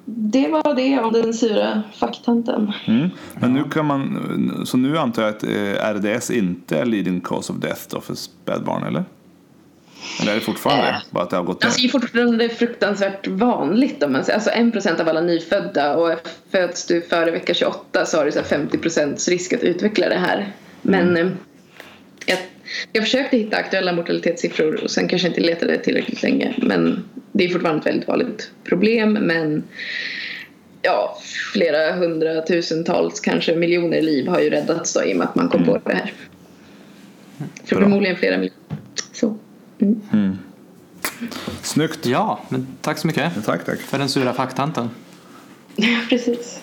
det 0.06 0.48
var 0.48 0.76
det 0.76 1.00
om 1.00 1.14
den 1.14 1.34
sura 1.34 1.84
facktanten. 1.96 2.74
Mm. 2.86 3.10
Men 3.34 3.54
nu 3.54 3.64
kan 3.64 3.86
man... 3.86 4.62
Så 4.66 4.78
nu 4.78 4.98
antar 4.98 5.24
jag 5.24 5.30
att 5.30 5.44
eh, 5.44 5.94
RDS 5.94 6.32
inte 6.32 6.78
är 6.78 6.86
leading 6.86 7.22
cause 7.22 7.54
of 7.54 7.60
death 7.60 7.82
då 7.90 8.02
för 8.02 8.16
spädbarn, 8.16 8.84
eller? 8.84 9.04
Eller 10.22 10.32
är 10.32 10.36
det 10.36 10.42
fortfarande 10.42 10.88
Äh. 10.88 10.96
Bara 11.10 11.24
att 11.24 11.30
det 11.30 11.36
har 11.36 11.44
gått 11.44 11.62
ner? 11.62 11.68
Alltså 11.68 11.82
det 11.82 11.88
är 11.88 11.92
fortfarande 11.92 12.50
fruktansvärt 12.50 13.28
vanligt 13.28 14.04
om 14.04 14.12
man 14.12 14.24
säger. 14.24 14.38
Alltså 14.38 14.50
en 14.50 14.72
procent 14.72 15.00
av 15.00 15.10
alla 15.10 15.22
nyfödda 15.22 15.96
och 15.96 16.20
föds 16.52 16.86
du 16.86 17.02
före 17.02 17.32
vecka 17.32 17.54
28 17.54 18.06
så 18.06 18.18
har 18.18 18.26
du 18.26 18.32
så 18.32 18.40
här 18.40 18.46
50 18.46 18.78
procents 18.78 19.28
risk 19.28 19.54
att 19.54 19.64
utveckla 19.64 20.10
det 20.10 20.18
här. 20.18 20.52
Men 20.82 21.18
eh, 21.18 21.28
jag, 22.92 23.04
försökte 23.04 23.38
hitta 23.38 23.58
aktuella 23.58 23.94
mortalitetssiffror 23.94 24.84
och 24.84 24.92
sen 24.92 25.08
kanske 25.08 25.28
inte 25.28 25.42
letade 25.42 25.78
tillräckligt 25.78 26.24
länge. 26.24 26.54
Men 26.58 27.04
det 27.32 27.44
är 27.44 27.50
fortfarande 27.50 27.80
ett 27.82 27.88
väldigt 27.88 28.08
vanligt 28.08 28.52
problem. 28.64 29.14
Men 29.14 29.64
ja, 30.82 31.18
flera 31.54 31.96
hundratusentals, 31.96 33.20
kanske 33.20 33.56
miljoner 33.56 34.02
liv 34.02 34.28
har 34.28 34.40
ju 34.40 34.50
räddats 34.50 34.94
då 34.94 35.04
i 35.04 35.14
och 35.14 35.18
med 35.18 35.28
att 35.28 35.36
man 35.36 35.50
kom 35.50 35.64
på 35.66 35.80
det 35.86 35.94
här. 35.96 36.14
Bra. 37.38 37.48
Förmodligen 37.80 38.16
flera 38.18 38.38
miljoner. 38.38 38.78
Så. 39.14 39.38
Mm. 40.12 40.38
Snyggt! 41.62 42.06
Ja, 42.06 42.40
men 42.50 42.68
tack 42.82 42.98
så 42.98 43.08
mycket 43.08 43.46
Tack, 43.46 43.66
tack. 43.66 43.80
för 43.80 43.98
den 43.98 44.10
sura 44.10 44.34
facktanten. 44.34 44.90
Ja, 45.76 45.98
precis. 46.10 46.60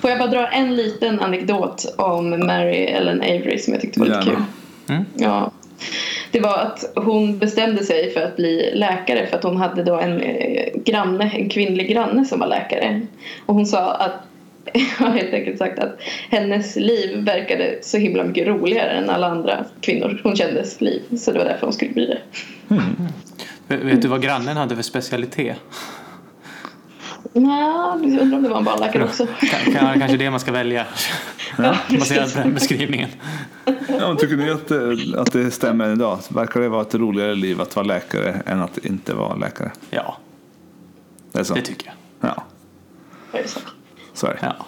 Får 0.00 0.10
jag 0.10 0.18
bara 0.18 0.28
dra 0.30 0.48
en 0.48 0.76
liten 0.76 1.20
anekdot 1.20 1.94
om 1.98 2.30
Mary 2.30 2.84
Ellen 2.84 3.20
Avery 3.20 3.58
som 3.58 3.72
jag 3.72 3.80
tyckte 3.82 4.00
var 4.00 4.06
lite 4.06 4.18
Gärna. 4.18 4.30
kul? 4.34 4.42
Mm. 4.88 5.04
Ja. 5.16 5.50
Det 6.30 6.40
var 6.40 6.58
att 6.58 6.92
hon 6.96 7.38
bestämde 7.38 7.84
sig 7.84 8.10
för 8.10 8.20
att 8.22 8.36
bli 8.36 8.70
läkare 8.74 9.26
för 9.26 9.36
att 9.36 9.42
hon 9.44 9.56
hade 9.56 9.82
då 9.82 9.94
en 9.98 10.20
eh, 10.20 10.64
granne, 10.84 11.30
en 11.34 11.48
kvinnlig 11.48 11.88
granne 11.90 12.24
som 12.24 12.40
var 12.40 12.46
läkare. 12.46 13.00
Och 13.46 13.54
hon 13.54 13.66
sa 13.66 13.92
att 13.94 14.12
har 14.98 15.10
helt 15.10 15.34
enkelt 15.34 15.58
sagt 15.58 15.78
att 15.78 15.96
hennes 16.30 16.76
liv 16.76 17.24
verkade 17.24 17.78
så 17.82 17.98
himla 17.98 18.24
mycket 18.24 18.46
roligare 18.46 18.90
än 18.90 19.10
alla 19.10 19.26
andra 19.26 19.64
kvinnor 19.80 20.20
hon 20.24 20.36
kändes 20.36 20.80
liv. 20.80 21.02
Så 21.18 21.32
det 21.32 21.38
var 21.38 21.44
därför 21.46 21.66
hon 21.66 21.72
skulle 21.72 21.92
bli 21.92 22.06
det. 22.06 22.18
Vet- 23.68 23.80
Vet 23.80 24.02
du 24.02 24.08
vad 24.08 24.22
grannen 24.22 24.56
hade 24.56 24.74
för 24.76 24.82
specialitet? 24.82 25.56
Ja, 27.34 27.98
jag 28.02 28.20
undrar 28.20 28.36
om 28.36 28.42
det 28.42 28.48
var 28.48 28.58
en 28.58 28.64
barnläkare 28.64 29.04
också. 29.04 29.26
Kan, 29.26 29.72
kan, 29.74 29.98
kanske 29.98 30.16
det 30.16 30.30
man 30.30 30.40
ska 30.40 30.52
välja 30.52 30.86
Ja, 31.58 31.76
baserat 31.90 32.34
på 32.34 32.40
den 32.40 32.54
beskrivningen. 32.54 33.08
Ja, 33.88 34.16
tycker 34.18 34.36
ni 34.36 34.50
att, 34.50 34.68
det- 34.68 35.20
att 35.20 35.32
det 35.32 35.50
stämmer 35.50 35.84
än 35.84 35.92
idag? 35.92 36.18
Verkar 36.28 36.60
det 36.60 36.68
vara 36.68 36.82
ett 36.82 36.94
roligare 36.94 37.34
liv 37.34 37.60
att 37.60 37.76
vara 37.76 37.86
läkare 37.86 38.42
än 38.46 38.60
att 38.62 38.78
inte 38.78 39.14
vara 39.14 39.34
läkare? 39.34 39.70
Ja, 39.90 40.16
Det 41.32 41.38
är 41.38 41.44
så? 41.44 41.54
det 41.54 41.60
tycker 41.62 41.86
jag. 41.86 42.30
Ja, 42.30 42.42
Vad 43.32 43.38
är 43.40 43.42
det 43.42 43.48
så? 43.50 43.60
så 44.14 44.26
är 44.26 44.30
det. 44.30 44.38
Ja. 44.42 44.66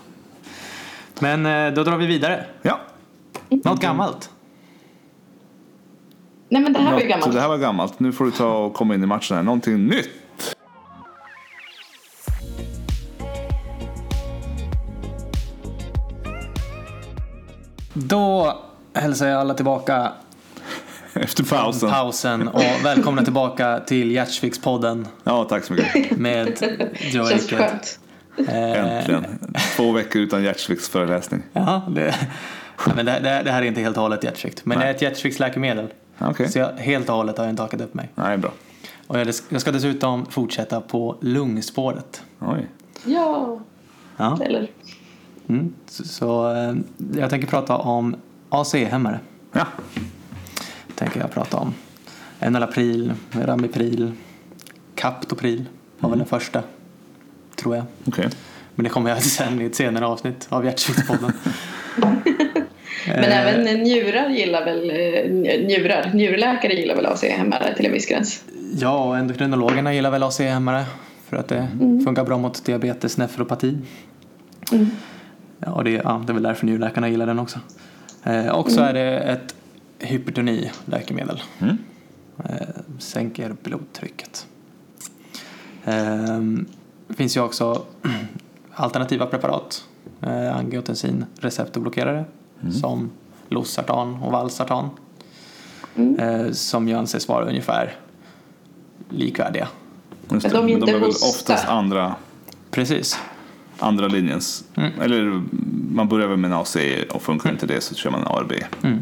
Men 1.18 1.46
eh, 1.46 1.74
då 1.74 1.85
drar 1.85 1.96
vi 1.96 2.07
vidare. 2.07 2.44
Ja. 2.62 2.81
Något 3.48 3.81
gammalt. 3.81 4.31
Nej 6.48 6.62
men 6.62 6.72
det 6.72 6.79
här 6.79 6.92
var 6.92 7.00
ju 7.00 7.05
Något- 7.05 7.11
gammalt. 7.11 7.33
Det 7.35 7.40
här 7.40 7.48
var 7.48 7.59
gammalt. 7.59 8.00
Nu 8.00 8.12
får 8.12 8.24
du 8.24 8.31
ta 8.31 8.53
och 8.57 8.74
komma 8.74 8.94
in 8.94 9.03
i 9.03 9.07
matchen 9.07 9.37
här. 9.37 9.42
Någonting 9.44 9.87
nytt. 9.87 10.11
Då 18.09 18.59
hälsar 18.95 19.27
jag 19.29 19.40
alla 19.40 19.55
tillbaka 19.55 20.12
Efter 21.14 21.45
pausen. 21.45 21.90
pausen 21.90 22.49
och 22.49 22.62
välkomna 22.85 23.23
tillbaka 23.25 23.81
till 23.81 24.11
Hjärtsviks-podden 24.11 25.07
Ja, 25.25 25.45
tack 25.45 25.64
så 25.64 25.73
mycket. 25.73 26.11
med 26.19 26.49
Joe 27.01 27.27
Känns 27.27 27.51
skönt. 27.51 27.99
Eh, 28.49 28.97
Äntligen. 28.99 29.25
Två 29.77 29.93
veckor 29.93 30.23
utan 30.23 30.43
Gjertsviks 30.43 30.88
föreläsning. 30.88 31.43
Ja, 31.53 31.83
det, 31.90 32.14
Nej, 32.87 32.97
men 32.97 33.07
det, 33.07 33.12
det, 33.23 33.43
det 33.45 33.51
här 33.53 33.62
är 33.62 33.67
inte 33.67 33.81
helt 33.81 33.97
och 33.97 34.03
hållet 34.03 34.25
hjärtsvikt. 34.25 34.61
Men 34.64 34.79
Nej. 34.79 34.87
det 34.87 34.90
är 34.90 34.95
ett 34.95 35.03
hjärtsviktsläkemedel. 35.03 35.87
Okej. 36.19 36.49
Så 36.49 36.59
jag, 36.59 36.73
helt 36.73 37.09
och 37.09 37.14
hållet 37.17 37.38
har 37.38 37.45
jag 37.45 37.53
inte 37.53 37.62
hakat 37.62 37.81
upp 37.81 37.95
mig. 37.95 38.09
Nej, 38.14 38.38
bra. 38.38 38.51
Och 39.07 39.19
jag, 39.19 39.29
jag 39.49 39.61
ska 39.61 39.73
dessutom 39.73 40.27
fortsätta 40.27 40.81
på 40.81 41.17
lungspåret. 41.21 42.23
Oj. 42.40 42.67
Ja, 43.05 43.61
Ja. 44.17 44.38
eller? 44.43 44.71
Mm. 45.49 45.75
Så, 45.87 46.55
eh, 46.55 46.75
jag 47.21 47.31
tänker 47.31 47.49
prata 47.49 47.77
om 47.77 48.17
ACE-hämmare. 48.49 49.21
Ja. 49.53 49.67
Tänker 50.95 51.21
jag 51.21 51.31
prata 51.31 51.57
om. 51.57 51.75
Enalapril, 52.41 53.13
Ramipril, 53.33 54.13
Captopril 54.95 55.65
var 55.99 56.11
väl 56.11 56.19
den 56.19 56.29
första. 56.29 56.63
Tror 57.57 57.77
jag. 57.77 57.85
Okej. 58.07 58.29
Men 58.75 58.85
det 58.85 58.91
kommer 58.91 59.11
jag 59.11 59.21
till 59.21 59.31
sen 59.31 59.61
i 59.61 59.65
ett 59.65 59.75
senare 59.75 60.07
avsnitt 60.07 60.47
av 60.49 60.65
Hjärtsviktspodden. 60.65 61.33
Men 63.07 63.25
Eh, 63.25 63.41
även 63.41 63.83
njurar 63.83 64.29
gillar 64.31 64.65
väl, 64.65 64.91
eh, 64.91 65.67
njurar, 65.67 66.11
njurläkare 66.15 66.73
gillar 66.73 66.95
väl 66.95 67.07
AC-hämmare 67.07 67.75
till 67.77 67.87
en 67.87 67.93
viss 67.93 68.07
gräns. 68.07 68.45
Ja, 68.79 69.05
och 69.05 69.17
endokrinologerna 69.19 69.95
gillar 69.95 70.11
väl 70.11 70.23
ACE-hämmare 70.23 70.85
för 71.29 71.37
att 71.37 71.49
det 71.49 71.69
funkar 72.05 72.25
bra 72.25 72.39
mot 72.39 72.65
diabetes 72.65 73.19
nefropati. 73.19 73.79
Mm. 74.73 74.91
Och 75.66 75.85
det, 75.85 75.90
ja, 75.90 76.22
det 76.27 76.33
är 76.33 76.35
väl 76.35 76.42
därför 76.42 76.66
njurläkarna 76.66 77.09
gillar 77.09 77.27
den 77.27 77.38
också. 77.38 77.59
Eh, 78.22 78.48
och 78.48 78.70
så 78.70 78.81
är 78.81 78.92
det 78.92 79.18
ett 79.18 79.55
hypertoni-läkemedel. 79.98 81.42
Mm. 81.59 81.79
Eh, 82.44 82.68
sänker 82.98 83.57
blodtrycket. 83.62 84.46
Eh, 85.85 86.40
det 87.09 87.14
finns 87.14 87.37
ju 87.37 87.40
också 87.40 87.83
alternativa 88.74 89.27
preparat. 89.27 89.85
Eh, 90.20 90.57
angiotensin 90.57 91.24
receptorblockerare 91.40 92.24
som 92.81 93.11
Losartan 93.48 94.22
och 94.22 94.33
Valsartan. 94.33 94.90
Eh, 96.18 96.50
som 96.50 96.88
ju 96.88 96.94
anses 96.94 97.29
vara 97.29 97.44
ungefär 97.44 97.96
likvärdiga. 99.09 99.68
Just 100.31 100.31
Men 100.31 100.40
det. 100.40 100.48
de 100.48 100.68
är 100.68 100.79
Men 100.79 100.87
de 100.87 100.94
är 100.94 100.98
väl 100.98 101.09
oftast 101.09 101.68
andra, 101.68 102.14
Precis. 102.70 103.18
Andra 103.85 104.09
linjens. 104.09 104.64
Mm. 104.75 105.01
Eller 105.01 105.42
man 105.90 106.09
börjar 106.09 106.29
väl 106.29 106.37
med 106.37 106.51
en 106.53 106.57
AC 106.57 106.77
och 107.11 107.23
funkar 107.23 107.51
inte 107.51 107.66
det 107.66 107.81
så 107.81 107.94
kör 107.94 108.11
man 108.11 108.20
en 108.20 108.27
ARB. 108.27 108.53
Mm. 108.83 109.01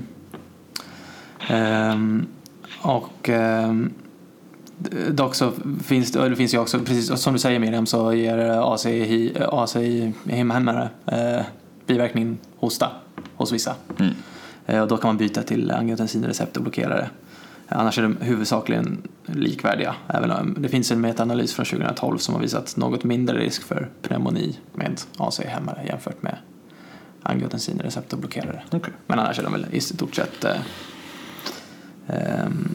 Ehm, 1.48 2.26
och 2.80 3.28
ehm, 3.28 3.92
dock 5.10 5.34
så 5.34 5.52
finns 5.84 6.12
det, 6.12 6.28
det 6.28 6.36
finns 6.36 6.54
ju 6.54 6.58
också, 6.58 6.78
precis 6.78 7.20
som 7.20 7.32
du 7.32 7.38
säger 7.38 7.58
Miriam, 7.58 7.86
så 7.86 8.12
ger 8.12 8.38
ACI, 8.74 9.32
ACI 9.48 10.12
hämmare 10.26 10.88
eh, 11.06 11.44
biverkning 11.86 12.38
hosta 12.56 12.90
hos 13.34 13.52
vissa. 13.52 13.74
Mm. 13.98 14.12
Eh, 14.66 14.82
och 14.82 14.88
då 14.88 14.96
kan 14.96 15.08
man 15.08 15.16
byta 15.16 15.42
till 15.42 15.70
angiotensinreceptorblockerare. 15.70 17.10
Annars 17.74 17.98
är 17.98 18.02
de 18.02 18.16
huvudsakligen 18.20 19.02
likvärdiga. 19.26 19.94
Även 20.08 20.30
om 20.30 20.56
det 20.58 20.68
finns 20.68 20.90
en 20.92 21.00
metaanalys 21.00 21.54
från 21.54 21.66
2012 21.66 22.18
som 22.18 22.34
har 22.34 22.42
visat 22.42 22.76
något 22.76 23.04
mindre 23.04 23.38
risk 23.38 23.62
för 23.62 23.88
pneumoni 24.02 24.58
med 24.74 25.00
ACI-hämmare 25.18 25.84
jämfört 25.86 26.22
med 26.22 26.36
angiotensinreceptorblockerare. 27.22 28.62
Okej. 28.70 28.92
Men 29.06 29.18
annars 29.18 29.38
är 29.38 29.42
de 29.42 29.52
väl 29.52 29.66
i 29.70 29.80
stort 29.80 30.14
sett 30.14 30.44
eh, 30.44 30.56
ehm, 32.08 32.68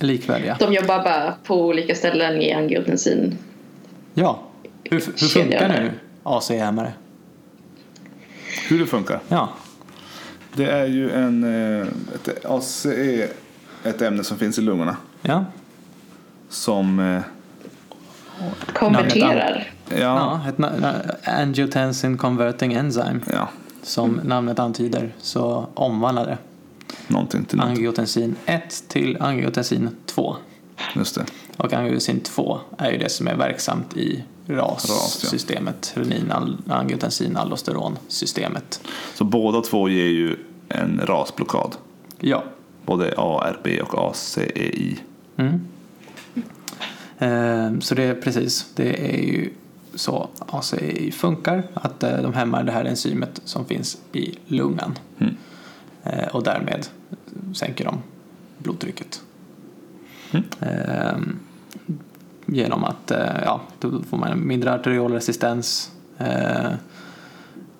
likvärdiga. 0.00 0.56
De 0.58 0.72
jobbar 0.72 1.02
bara 1.04 1.34
på 1.44 1.66
olika 1.66 1.94
ställen 1.94 2.40
i 2.42 2.52
angiotensin. 2.52 3.38
Ja, 4.14 4.42
hur, 4.84 4.96
hur 5.20 5.28
funkar 5.28 5.68
nu 5.68 5.90
AC-hämmare? 6.22 6.92
Hur 8.68 8.78
det 8.78 8.86
funkar? 8.86 9.20
Ja, 9.28 9.48
Det 10.54 10.64
är 10.70 10.86
ju 10.86 11.10
en... 11.10 11.44
eh, 11.80 11.86
Ett 12.14 12.44
AC 12.44 12.86
är 12.86 13.28
ett 13.84 14.02
ämne 14.02 14.24
som 14.24 14.38
finns 14.38 14.58
i 14.58 14.62
lungorna. 14.62 14.96
ja, 15.22 15.44
Som... 16.48 17.00
eh, 17.00 17.22
Konverterar. 18.74 19.70
Ja. 19.88 19.96
ja 19.96 20.40
ett 20.48 21.28
angiotensin 21.28 22.18
converting 22.18 22.72
enzyme 22.72 23.20
Ja. 23.32 23.48
som 23.82 24.20
namnet 24.24 24.58
antyder 24.58 25.14
så 25.18 25.66
omvandlar 25.74 26.26
det 26.26 26.38
Någonting 27.08 27.44
till 27.44 27.58
något. 27.58 27.66
angiotensin 27.66 28.36
1 28.46 28.84
till 28.88 29.16
angiotensin 29.22 29.88
2. 30.06 30.36
Just 30.94 31.14
det. 31.14 31.24
Och 31.56 31.72
angiotensin 31.72 32.20
2 32.20 32.60
är 32.78 32.90
ju 32.90 32.98
det 32.98 33.08
som 33.08 33.28
är 33.28 33.34
verksamt 33.36 33.96
i 33.96 34.24
RAS, 34.46 34.84
ja. 34.88 34.94
RAS-systemet, 34.94 35.92
renin 35.96 36.32
angiotensin 36.68 37.36
aldosteron-systemet. 37.36 38.80
Så 39.14 39.24
båda 39.24 39.60
två 39.60 39.88
ger 39.88 40.04
ju 40.08 40.36
en 40.68 41.00
rasblockad. 41.04 41.76
Ja, 42.20 42.44
Både 42.86 43.14
ARB 43.16 43.66
och 43.82 44.10
ACEI. 44.10 44.98
Mm. 45.36 45.60
Eh, 47.18 47.78
Så 47.80 47.94
det 47.94 48.02
är 48.02 48.14
precis, 48.14 48.72
det 48.74 49.16
är 49.16 49.22
ju 49.22 49.50
så 49.94 50.28
ACI 50.38 51.10
funkar, 51.12 51.62
att 51.74 52.02
eh, 52.02 52.22
de 52.22 52.34
hämmar 52.34 52.64
det 52.64 52.72
här 52.72 52.84
enzymet 52.84 53.40
som 53.44 53.64
finns 53.64 53.98
i 54.12 54.34
lungan. 54.46 54.98
Mm. 55.18 55.36
Eh, 56.04 56.26
Och 56.28 56.42
därmed 56.42 56.86
sänker 57.54 57.84
de 57.84 57.98
blodtrycket. 58.58 59.22
Mm. 60.30 61.38
Genom 62.46 62.84
att, 62.84 63.12
ja, 63.44 63.60
då 63.78 64.02
får 64.02 64.16
man 64.16 64.46
mindre 64.46 64.72
arteriolresistens 64.74 65.92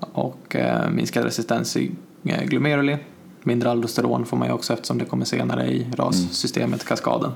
och 0.01 0.57
minskad 0.91 1.25
resistens 1.25 1.77
i 1.77 1.91
glomeruli. 2.23 2.99
Mindre 3.47 3.71
aldosteron 3.71 4.27
får 4.27 4.37
man 4.37 4.49
ju 4.49 4.55
också 4.55 4.73
eftersom 4.73 4.99
det 4.99 5.05
kommer 5.05 5.25
senare 5.25 5.67
i 5.67 5.87
RAS-systemet, 5.97 6.85
kaskaden. 6.85 7.33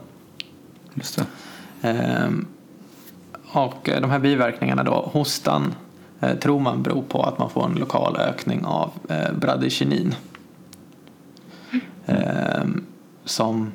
Just 0.94 1.16
det. 1.16 1.26
Ehm, 1.88 2.46
och 3.52 3.88
eh, 3.88 4.00
de 4.00 4.10
här 4.10 4.18
biverkningarna 4.18 4.82
då, 4.82 5.10
hostan 5.12 5.74
eh, 6.20 6.34
tror 6.38 6.60
man 6.60 6.82
beror 6.82 7.02
på 7.02 7.22
att 7.22 7.38
man 7.38 7.50
får 7.50 7.64
en 7.64 7.74
lokal 7.74 8.16
ökning 8.16 8.64
av 8.64 8.90
eh, 9.08 9.32
bradykinin. 9.32 10.14
Ehm, 12.06 12.84
som 13.24 13.72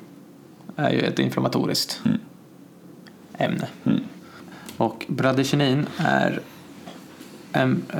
är 0.76 0.90
ju 0.90 1.00
ett 1.00 1.18
inflammatoriskt 1.18 2.00
Mm. 2.04 2.18
ämne. 3.38 3.68
Mm. 3.84 4.00
Och 4.76 5.04
bradykinin 5.08 5.86
är 5.98 6.40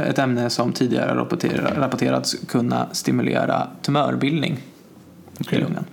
ett 0.08 0.18
ämne 0.18 0.50
som 0.50 0.72
tidigare 0.72 1.14
rapporter, 1.16 1.72
rapporterats 1.76 2.36
kunna 2.48 2.86
stimulera 2.92 3.68
tumörbildning 3.82 4.52
i 4.52 4.58
Okej. 5.40 5.58
lungan. 5.60 5.84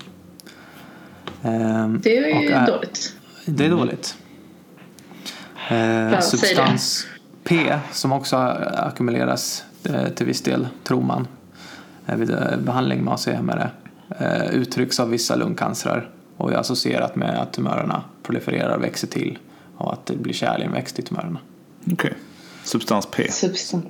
Det 2.02 2.18
är 2.18 2.42
ju 2.42 2.50
är- 2.52 2.68
dåligt. 2.68 3.16
det 3.46 3.66
är 3.66 3.70
dåligt. 3.70 4.18
Eh, 5.70 6.20
substans 6.20 7.08
P 7.44 7.74
som 7.92 8.12
också 8.12 8.38
ackumuleras 8.78 9.64
eh, 9.84 10.08
till 10.08 10.26
viss 10.26 10.42
del, 10.42 10.68
tror 10.84 11.02
man, 11.02 11.28
eh, 12.08 12.16
vid 12.16 12.30
eh, 12.32 12.58
behandling 12.58 13.04
med 13.04 13.14
ACMR 13.14 13.70
eh, 14.20 14.46
uttrycks 14.46 15.00
av 15.00 15.10
vissa 15.10 15.36
lungcancerer 15.36 16.10
och 16.38 16.52
är 16.54 16.58
associerat 16.58 17.16
med 17.16 17.42
att 17.42 17.54
tumörerna 17.54 18.04
prolifererar, 18.24 18.78
växer 18.78 19.08
till 19.08 19.38
och 19.78 19.94
att 19.94 20.06
det 20.06 20.16
blir 20.16 20.34
kärlinväxt 20.34 21.00
i 21.00 21.02
tumörerna. 21.02 21.40
Okej. 21.92 22.14
Substans 22.64 23.06
P. 23.12 23.32
Substans. 23.32 23.84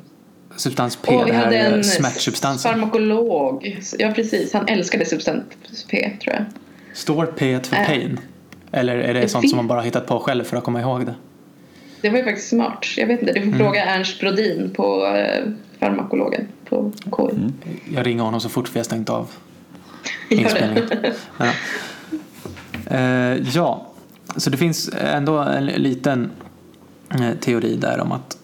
Substans 0.55 0.95
P, 1.01 1.15
Och 1.15 1.25
vi 1.27 1.31
det 1.31 1.37
här 1.37 1.43
hade 1.45 1.57
är 1.57 1.71
en 1.77 1.83
smärtsubstansen. 1.83 2.71
farmakolog. 2.71 3.79
Ja, 3.99 4.11
precis. 4.15 4.53
Han 4.53 4.67
älskade 4.67 5.05
substans 5.05 5.43
P, 5.89 6.11
tror 6.23 6.35
jag. 6.35 6.45
Står 6.93 7.25
P 7.25 7.59
för 7.63 7.75
Äh. 7.75 7.85
pain? 7.85 8.19
Eller 8.71 8.95
är 8.97 9.13
det 9.13 9.19
Jag 9.21 9.29
sånt 9.29 9.49
som 9.49 9.57
man 9.57 9.67
bara 9.67 9.81
hittat 9.81 10.07
på 10.07 10.19
själv 10.19 10.43
för 10.43 10.57
att 10.57 10.63
komma 10.63 10.81
ihåg 10.81 11.05
det? 11.05 11.15
Det 12.01 12.09
var 12.09 12.17
ju 12.17 12.23
faktiskt 12.23 12.49
smart. 12.49 12.85
Jag 12.97 13.07
vet 13.07 13.21
inte, 13.21 13.33
du 13.33 13.39
får 13.39 13.47
Mm. 13.47 13.59
fråga 13.59 13.85
Ernst 13.85 14.19
Brodin 14.19 14.71
på 14.75 15.05
eh, 15.05 15.43
farmakologen 15.79 16.47
på 16.69 16.91
KI. 17.17 17.35
Mm. 17.35 17.53
Jag 17.95 18.05
ringer 18.05 18.23
honom 18.23 18.39
så 18.41 18.49
fort 18.49 18.69
vi 18.75 18.79
har 18.79 18.83
stängt 18.83 19.09
av 19.09 19.29
inspelningen. 20.29 20.87
det. 20.89 21.13
Ja. 21.37 21.45
Eh, 22.97 23.37
ja, 23.53 23.87
så 24.37 24.49
det 24.49 24.57
finns 24.57 24.89
ändå 25.01 25.37
en 25.37 25.65
liten 25.65 26.31
eh, 27.11 27.31
teori 27.41 27.75
där 27.75 27.99
om 27.99 28.11
att 28.11 28.37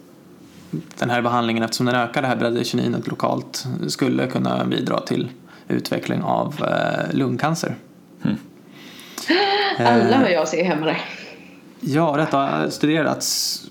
den 0.72 1.10
här 1.10 1.22
behandlingen, 1.22 1.64
eftersom 1.64 1.86
den 1.86 1.96
ökar 1.96 2.22
det 2.22 2.28
här 2.28 2.36
bradykininet 2.36 3.08
lokalt, 3.08 3.66
skulle 3.88 4.28
kunna 4.28 4.66
bidra 4.66 5.00
till 5.00 5.30
utveckling 5.68 6.22
av 6.22 6.56
eh, 6.64 7.16
lungcancer. 7.16 7.76
Alla 9.80 10.18
har 10.18 10.28
jag 10.30 10.48
se 10.48 10.64
hemma 10.64 10.86
där. 10.86 11.02
Ja, 11.80 12.16
detta 12.18 12.38
har 12.38 12.70
studerats 12.70 13.62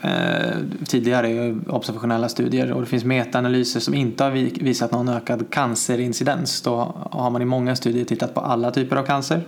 eh, 0.00 0.56
tidigare 0.86 1.30
i 1.30 1.56
observationella 1.68 2.28
studier 2.28 2.72
och 2.72 2.80
det 2.80 2.86
finns 2.86 3.04
metaanalyser 3.04 3.80
som 3.80 3.94
inte 3.94 4.24
har 4.24 4.30
vi- 4.30 4.58
visat 4.60 4.92
någon 4.92 5.08
ökad 5.08 5.50
cancerincidens. 5.50 6.62
Då 6.62 6.94
har 7.10 7.30
man 7.30 7.42
i 7.42 7.44
många 7.44 7.76
studier 7.76 8.04
tittat 8.04 8.34
på 8.34 8.40
alla 8.40 8.70
typer 8.70 8.96
av 8.96 9.02
cancer. 9.06 9.42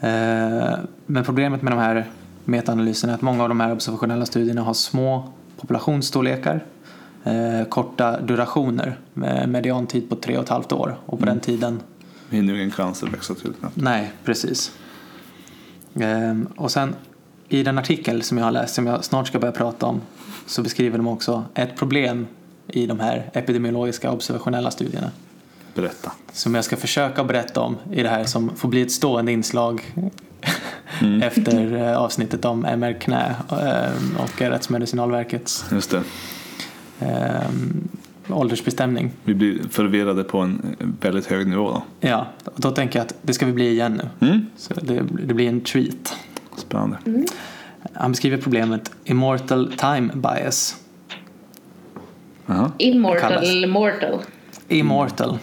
Eh, 0.00 0.78
men 1.06 1.24
problemet 1.24 1.62
med 1.62 1.72
de 1.72 1.78
här 1.78 2.04
metaanalyserna 2.44 3.12
är 3.12 3.16
att 3.16 3.22
många 3.22 3.42
av 3.42 3.48
de 3.48 3.60
här 3.60 3.72
observationella 3.72 4.26
studierna 4.26 4.62
har 4.62 4.74
små 4.74 5.32
populationsstorlekar 5.60 6.64
eh, 7.24 7.68
korta 7.68 8.20
durationer 8.20 8.98
med 9.14 9.48
mediantid 9.48 10.08
på 10.08 10.16
tre 10.16 10.36
och 10.36 10.42
ett 10.44 10.48
halvt 10.48 10.72
år. 10.72 10.98
Och 11.06 11.18
på 11.18 11.26
den 11.26 11.40
tiden, 11.40 11.80
Hinner 12.30 12.54
ingen 12.54 12.70
cancer 12.70 13.06
växa 13.06 13.34
till 13.34 13.52
knappt. 13.52 13.76
nej 13.76 14.12
precis. 14.24 14.72
Ehm, 15.94 16.48
och 16.56 16.70
sen 16.70 16.94
i 17.48 17.62
den 17.62 17.78
artikel 17.78 18.22
som 18.22 18.38
jag 18.38 18.44
har 18.44 18.52
läst, 18.52 18.74
som 18.74 18.86
jag 18.86 19.04
snart 19.04 19.26
ska 19.26 19.38
börja 19.38 19.52
prata 19.52 19.86
om, 19.86 20.00
så 20.46 20.62
beskriver 20.62 20.98
de 20.98 21.06
också 21.08 21.44
ett 21.54 21.76
problem 21.76 22.26
i 22.68 22.86
de 22.86 23.00
här 23.00 23.30
epidemiologiska 23.32 24.10
observationella 24.12 24.70
studierna. 24.70 25.10
Berätta. 25.74 26.12
Som 26.32 26.54
jag 26.54 26.64
ska 26.64 26.76
försöka 26.76 27.24
berätta 27.24 27.60
om 27.60 27.76
i 27.92 28.02
det 28.02 28.08
här 28.08 28.24
som 28.24 28.56
får 28.56 28.68
bli 28.68 28.82
ett 28.82 28.92
stående 28.92 29.32
inslag 29.32 29.94
efter 31.22 31.74
eh, 31.76 31.96
avsnittet 31.96 32.44
om 32.44 32.64
MR-knä 32.64 33.34
eh, 33.50 34.22
och 34.22 34.40
Rättsmedicinalverkets 34.40 35.64
Just 35.72 35.90
det. 35.90 36.02
eh, 37.06 37.40
åldersbestämning. 38.28 39.10
Vi 39.24 39.34
blir 39.34 39.68
förvirrade 39.70 40.24
på 40.24 40.38
en 40.38 40.76
väldigt 41.00 41.26
hög 41.26 41.46
nivå 41.46 41.70
då. 41.70 41.82
Ja, 42.08 42.26
och 42.44 42.52
då 42.60 42.70
tänker 42.70 42.98
jag 42.98 43.06
att 43.06 43.14
det 43.22 43.32
ska 43.34 43.46
vi 43.46 43.52
bli 43.52 43.68
igen 43.70 44.02
nu. 44.20 44.28
Mm. 44.28 44.46
Så 44.56 44.74
det, 44.74 45.02
det 45.26 45.34
blir 45.34 45.48
en 45.48 45.60
treat. 45.60 46.16
Spännande. 46.56 46.98
Han 47.92 48.12
beskriver 48.12 48.36
problemet 48.36 48.90
Immortal 49.04 49.72
Time 49.76 50.12
Bias. 50.14 50.76
Jaha. 52.46 52.72
Immortal 52.78 53.66
mortal? 53.66 54.18
Immortal 54.68 55.38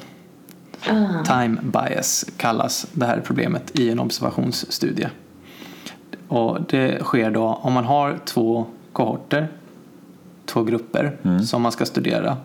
Ah. 0.89 1.23
Time 1.25 1.57
Bias 1.61 2.25
kallas 2.37 2.87
det 2.93 3.05
här 3.05 3.21
problemet 3.25 3.79
i 3.79 3.89
en 3.89 3.99
observationsstudie. 3.99 5.09
Och 6.27 6.57
det 6.69 7.03
sker 7.03 7.31
då 7.31 7.43
om 7.61 7.73
man 7.73 7.85
har 7.85 8.19
två 8.25 8.65
kohorter, 8.93 9.47
två 10.45 10.63
grupper 10.63 11.17
som 11.43 11.61
man 11.61 11.71
ska 11.71 11.85
studera 11.85 12.37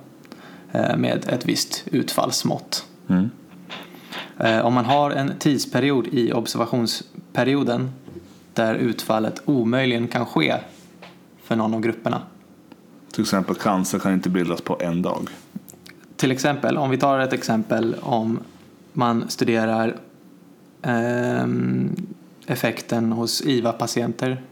eh, 0.72 0.96
med 0.96 1.24
ett 1.28 1.46
visst 1.46 1.84
utfallsmått. 1.86 2.86
Mm. 3.08 3.30
Eh, 4.38 4.66
Om 4.66 4.74
man 4.74 4.84
har 4.84 5.10
en 5.10 5.32
tidsperiod 5.38 6.06
i 6.06 6.32
observationsperioden 6.32 7.90
där 8.54 8.74
utfallet 8.74 9.42
omöjligen 9.44 10.08
kan 10.08 10.26
ske 10.26 10.54
för 11.42 11.56
någon 11.56 11.74
av 11.74 11.80
grupperna. 11.80 12.22
Till 13.12 13.22
exempel 13.22 13.54
cancer 13.54 13.98
kan 13.98 14.12
inte 14.12 14.28
bildas 14.28 14.60
på 14.60 14.76
en 14.80 15.02
dag. 15.02 15.28
Till 16.16 16.30
exempel, 16.30 16.76
om 16.78 16.90
vi 16.90 16.98
tar 16.98 17.18
ett 17.18 17.32
exempel 17.32 17.96
om 18.00 18.40
man 18.92 19.24
studerar 19.28 19.96
ehm, 20.82 21.96
effekten 22.46 23.12
hos 23.12 23.40
IVA-patienter, 23.40 24.42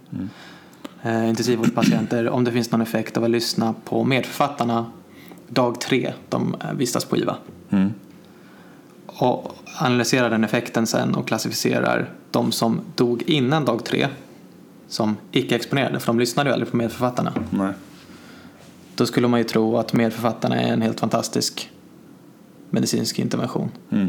eh, 1.02 1.28
intensivvårdspatienter, 1.28 2.28
om 2.28 2.44
det 2.44 2.52
finns 2.52 2.70
någon 2.70 2.80
effekt 2.80 3.16
av 3.16 3.24
att 3.24 3.30
lyssna 3.30 3.74
på 3.84 4.04
medförfattarna 4.04 4.86
dag 5.48 5.80
tre 5.80 6.12
de 6.28 6.56
eh, 6.64 6.72
vistas 6.72 7.04
på 7.04 7.16
IVA. 7.16 7.36
Mm. 7.70 7.92
Och 9.06 9.52
analyserar 9.78 10.30
den 10.30 10.44
effekten 10.44 10.86
sen 10.86 11.14
och 11.14 11.28
klassificerar 11.28 12.10
de 12.30 12.52
som 12.52 12.80
dog 12.94 13.22
innan 13.22 13.64
dag 13.64 13.84
tre 13.84 14.08
som 14.88 15.16
icke-exponerade, 15.32 16.00
för 16.00 16.06
de 16.06 16.18
lyssnade 16.18 16.50
ju 16.50 16.54
aldrig 16.54 16.70
på 16.70 16.76
medförfattarna. 16.76 17.32
Nej. 17.50 17.72
Då 18.94 19.06
skulle 19.06 19.28
man 19.28 19.40
ju 19.40 19.44
tro 19.44 19.76
att 19.76 19.92
medförfattarna 19.92 20.60
är 20.60 20.72
en 20.72 20.82
helt 20.82 21.00
fantastisk 21.00 21.70
medicinsk 22.70 23.18
intervention. 23.18 23.70
Mm. 23.90 24.08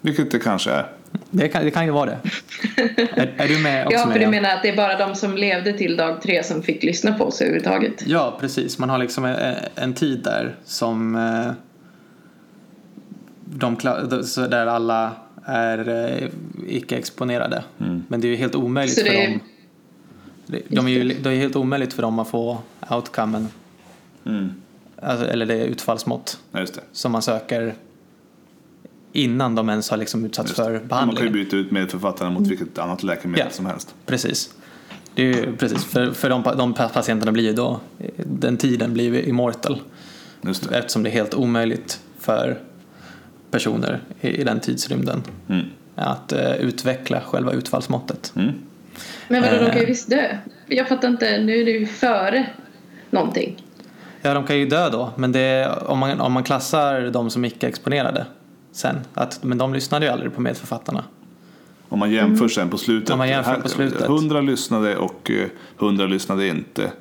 Vilket 0.00 0.30
det 0.30 0.38
kanske 0.38 0.70
är. 0.70 0.92
Det 1.30 1.48
kan, 1.48 1.64
det 1.64 1.70
kan 1.70 1.84
ju 1.84 1.90
vara 1.90 2.10
det. 2.10 2.18
är, 3.16 3.34
är 3.36 3.48
du 3.48 3.58
med 3.58 3.86
också 3.86 3.98
Ja, 3.98 4.10
för 4.12 4.18
du 4.18 4.26
menar 4.26 4.50
att 4.54 4.62
det 4.62 4.68
är 4.68 4.76
bara 4.76 4.98
de 5.06 5.14
som 5.14 5.36
levde 5.36 5.72
till 5.72 5.96
dag 5.96 6.22
tre 6.22 6.42
som 6.42 6.62
fick 6.62 6.82
lyssna 6.82 7.12
på 7.18 7.24
oss 7.24 7.40
överhuvudtaget? 7.40 8.02
Ja, 8.06 8.36
precis. 8.40 8.78
Man 8.78 8.90
har 8.90 8.98
liksom 8.98 9.24
en, 9.24 9.54
en 9.74 9.94
tid 9.94 10.20
där 10.24 10.54
som 10.64 11.14
eh, 11.16 11.52
de, 13.44 13.76
där 14.50 14.66
alla 14.66 15.12
är 15.44 15.88
eh, 16.22 16.28
icke-exponerade. 16.68 17.62
Men 18.08 18.20
det 18.20 18.26
är 18.26 18.30
ju 18.30 18.36
helt 18.36 18.54
omöjligt 18.54 18.94
Så 18.98 19.04
för 19.06 19.12
är- 19.12 19.28
dem. 19.28 19.40
De 20.68 20.86
är 20.86 20.90
ju, 20.90 21.04
det 21.22 21.30
är 21.30 21.36
helt 21.36 21.56
omöjligt 21.56 21.92
för 21.92 22.02
dem 22.02 22.18
att 22.18 22.28
få 22.28 22.58
outcomen, 22.90 23.48
Mm. 24.26 24.50
alltså, 25.02 25.26
eller 25.26 25.46
det 25.46 25.64
utfallsmått 25.64 26.38
Ja, 26.52 26.60
just 26.60 26.74
det. 26.74 26.80
som 26.92 27.12
man 27.12 27.22
söker 27.22 27.74
innan 29.14 29.54
de 29.54 29.68
ens 29.68 29.90
har 29.90 29.96
liksom 29.96 30.24
utsatts 30.24 30.48
Just 30.50 30.56
för 30.56 30.70
Man 30.70 30.78
kan 30.78 30.82
ju 30.82 30.88
behandling. 30.88 31.32
byta 31.32 31.56
ut 31.56 31.70
medförfattarna 31.70 32.30
mot 32.30 32.46
vilket 32.48 32.78
annat 32.78 33.02
läkemedel 33.02 33.46
Ja. 33.48 33.54
som 33.56 33.66
helst. 33.66 33.94
Precis. 34.06 34.54
Det 35.14 35.22
är 35.22 35.26
ju, 35.26 35.56
precis. 35.56 35.84
För, 35.84 36.10
för 36.12 36.30
de, 36.30 36.42
de 36.42 36.74
pa- 36.74 36.88
patienterna 36.88 37.32
blir 37.32 37.44
ju 37.44 37.52
då, 37.52 37.80
den 38.16 38.56
tiden 38.56 38.92
blir 38.92 39.14
ju 39.14 39.22
immortal 39.22 39.82
Just 40.42 40.68
det. 40.70 40.78
eftersom 40.78 41.02
det 41.02 41.10
är 41.10 41.12
helt 41.12 41.34
omöjligt 41.34 42.00
för 42.18 42.58
personer 43.50 44.00
i, 44.20 44.28
i 44.28 44.44
den 44.44 44.60
tidsrymden 44.60 45.22
Mm. 45.48 45.64
att 45.94 46.32
eh, 46.32 46.52
utveckla 46.56 47.20
själva 47.20 47.52
utfallsmåttet. 47.52 48.32
Mm. 48.36 48.50
Men 49.28 49.42
vadå, 49.42 49.56
de 49.56 49.64
kan 49.66 49.76
ju 49.76 49.82
Eh. 49.82 49.86
visst 49.88 50.10
dö. 50.10 50.38
Jag 50.66 50.88
fattar 50.88 51.08
inte, 51.08 51.38
nu 51.38 51.60
är 51.60 51.64
det 51.64 51.70
ju 51.70 51.86
före 51.86 52.46
någonting. 53.10 53.62
Ja, 54.22 54.34
de 54.34 54.44
kan 54.46 54.58
ju 54.58 54.66
dö 54.66 54.90
då, 54.90 55.10
men 55.16 55.32
det 55.32 55.40
är, 55.40 55.90
om, 55.90 55.98
man, 55.98 56.20
om 56.20 56.32
man 56.32 56.42
klassar 56.44 57.00
de 57.10 57.30
som 57.30 57.44
icke-exponerade 57.44 58.26
sen, 58.74 58.96
att, 59.14 59.42
men 59.42 59.58
de 59.58 59.72
lyssnade 59.74 60.06
ju 60.06 60.12
aldrig 60.12 60.34
på 60.34 60.40
medförfattarna. 60.40 61.04
Om 61.88 61.98
man 61.98 62.10
jämför 62.10 62.48
sen 62.48 62.70
på 62.70 62.78
slutet. 62.78 63.10
Om 63.10 63.18
man 63.18 63.28
jämför 63.28 63.60
på 63.60 63.68
slutet. 63.68 64.02
100 64.02 64.40
lyssnade 64.40 64.96
och 64.96 65.30
eh, 65.30 65.48
100 65.78 66.06
lyssnade 66.06 66.48
inte. 66.48 66.92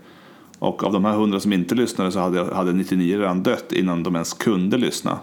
Och 0.60 0.84
av 0.84 0.94
de 0.94 1.06
här 1.06 1.14
100 1.14 1.40
som 1.40 1.54
inte 1.54 1.76
lyssnade 1.76 2.12
så 2.12 2.20
hade, 2.20 2.56
hade 2.56 2.74
99 2.74 3.20
redan 3.20 3.44
dött 3.44 3.72
innan 3.72 4.04
de 4.04 4.16
ens 4.16 4.34
kunde 4.34 4.78
lyssna. 4.78 5.18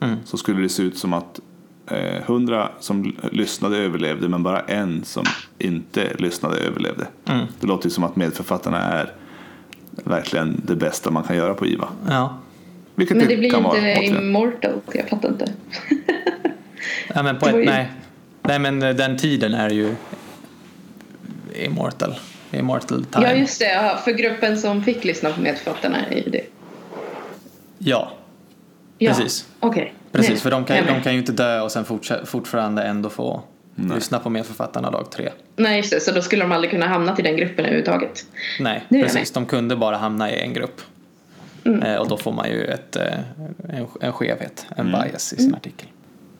Mm. 0.00 0.16
Så 0.24 0.36
skulle 0.36 0.62
det 0.62 0.68
se 0.68 0.82
ut 0.82 0.98
som 0.98 1.12
att 1.12 1.40
eh, 1.86 2.16
100 2.16 2.68
som 2.80 3.16
lyssnade 3.32 3.76
överlevde 3.76 4.28
men 4.28 4.42
bara 4.42 4.60
en 4.60 5.04
som 5.04 5.24
inte 5.58 6.14
lyssnade 6.18 6.56
överlevde. 6.56 7.06
Mm. 7.24 7.46
Det 7.60 7.66
låter 7.66 7.86
ju 7.86 7.90
som 7.90 8.04
att 8.04 8.16
medförfattarna 8.16 8.78
är 8.82 9.12
verkligen 9.90 10.60
det 10.66 10.76
bästa 10.76 11.10
man 11.10 11.22
kan 11.22 11.36
göra 11.36 11.54
på 11.54 11.66
IVA. 11.66 11.88
Ja, 12.08 12.38
Vilket 13.00 13.16
Men 13.16 13.28
det 13.28 13.36
blir 13.36 13.50
kan 13.50 13.62
vara 13.62 13.76
inte 13.78 13.90
återigen. 14.00 14.16
immortal, 14.16 14.72
jag 14.92 15.08
fattar 15.08 15.28
inte. 15.28 15.52
ja 17.14 17.22
men 17.22 17.36
ett, 17.36 17.56
ju- 17.58 17.64
nej. 17.64 17.88
nej, 18.42 18.58
men 18.58 18.82
eh, 18.82 18.94
den 18.94 19.16
tiden 19.18 19.54
är 19.54 19.70
ju 19.70 19.94
immortal. 21.64 22.14
Immortal 22.52 23.04
time. 23.04 23.26
Ja 23.28 23.34
just 23.34 23.58
det, 23.58 23.72
ja, 23.72 24.00
för 24.04 24.10
gruppen 24.12 24.58
som 24.58 24.84
fick 24.84 25.04
lyssna 25.04 25.30
på 25.32 25.40
medförfattarna 25.40 26.06
är 26.10 26.16
ju 26.16 26.30
det. 26.30 26.44
Ja, 27.78 28.12
Ja. 28.98 29.10
Precis. 29.14 29.48
Okej. 29.60 29.94
Precis, 30.12 30.30
Nej, 30.30 30.38
för 30.38 30.50
de 30.50 30.64
kan, 30.64 30.76
är 30.76 30.86
de 30.86 31.02
kan 31.02 31.12
ju 31.12 31.18
inte 31.18 31.32
dö 31.32 31.60
och 31.60 31.72
sen 31.72 31.84
fortsätta, 31.84 32.26
fortfarande 32.26 32.82
ändå 32.82 33.10
få 33.10 33.42
Nej. 33.74 33.94
lyssna 33.94 34.18
på 34.18 34.30
medförfattarna 34.30 34.90
dag 34.90 35.10
tre. 35.10 35.28
Nej 35.56 35.76
just 35.76 35.90
det, 35.90 36.00
så 36.00 36.12
då 36.12 36.22
skulle 36.22 36.42
de 36.44 36.52
aldrig 36.52 36.70
kunna 36.70 36.86
hamna 36.88 37.16
i 37.18 37.22
den 37.22 37.36
gruppen 37.36 37.58
överhuvudtaget. 37.64 38.24
Nej, 38.60 38.84
Nu 38.88 39.02
precis. 39.02 39.30
De 39.30 39.46
kunde 39.46 39.76
bara 39.76 39.96
hamna 39.96 40.30
i 40.30 40.40
en 40.40 40.52
grupp. 40.52 40.80
Mm. 41.64 41.82
Eh, 41.82 41.96
och 41.96 42.08
då 42.08 42.16
får 42.16 42.32
man 42.32 42.48
ju 42.48 42.64
ett, 42.64 42.96
eh, 42.96 43.18
en, 43.68 43.86
en 44.00 44.12
skevhet, 44.12 44.66
en 44.76 44.88
Mm. 44.88 45.00
bias 45.00 45.32
i 45.32 45.36
sin 45.36 45.54
artikel. 45.54 45.88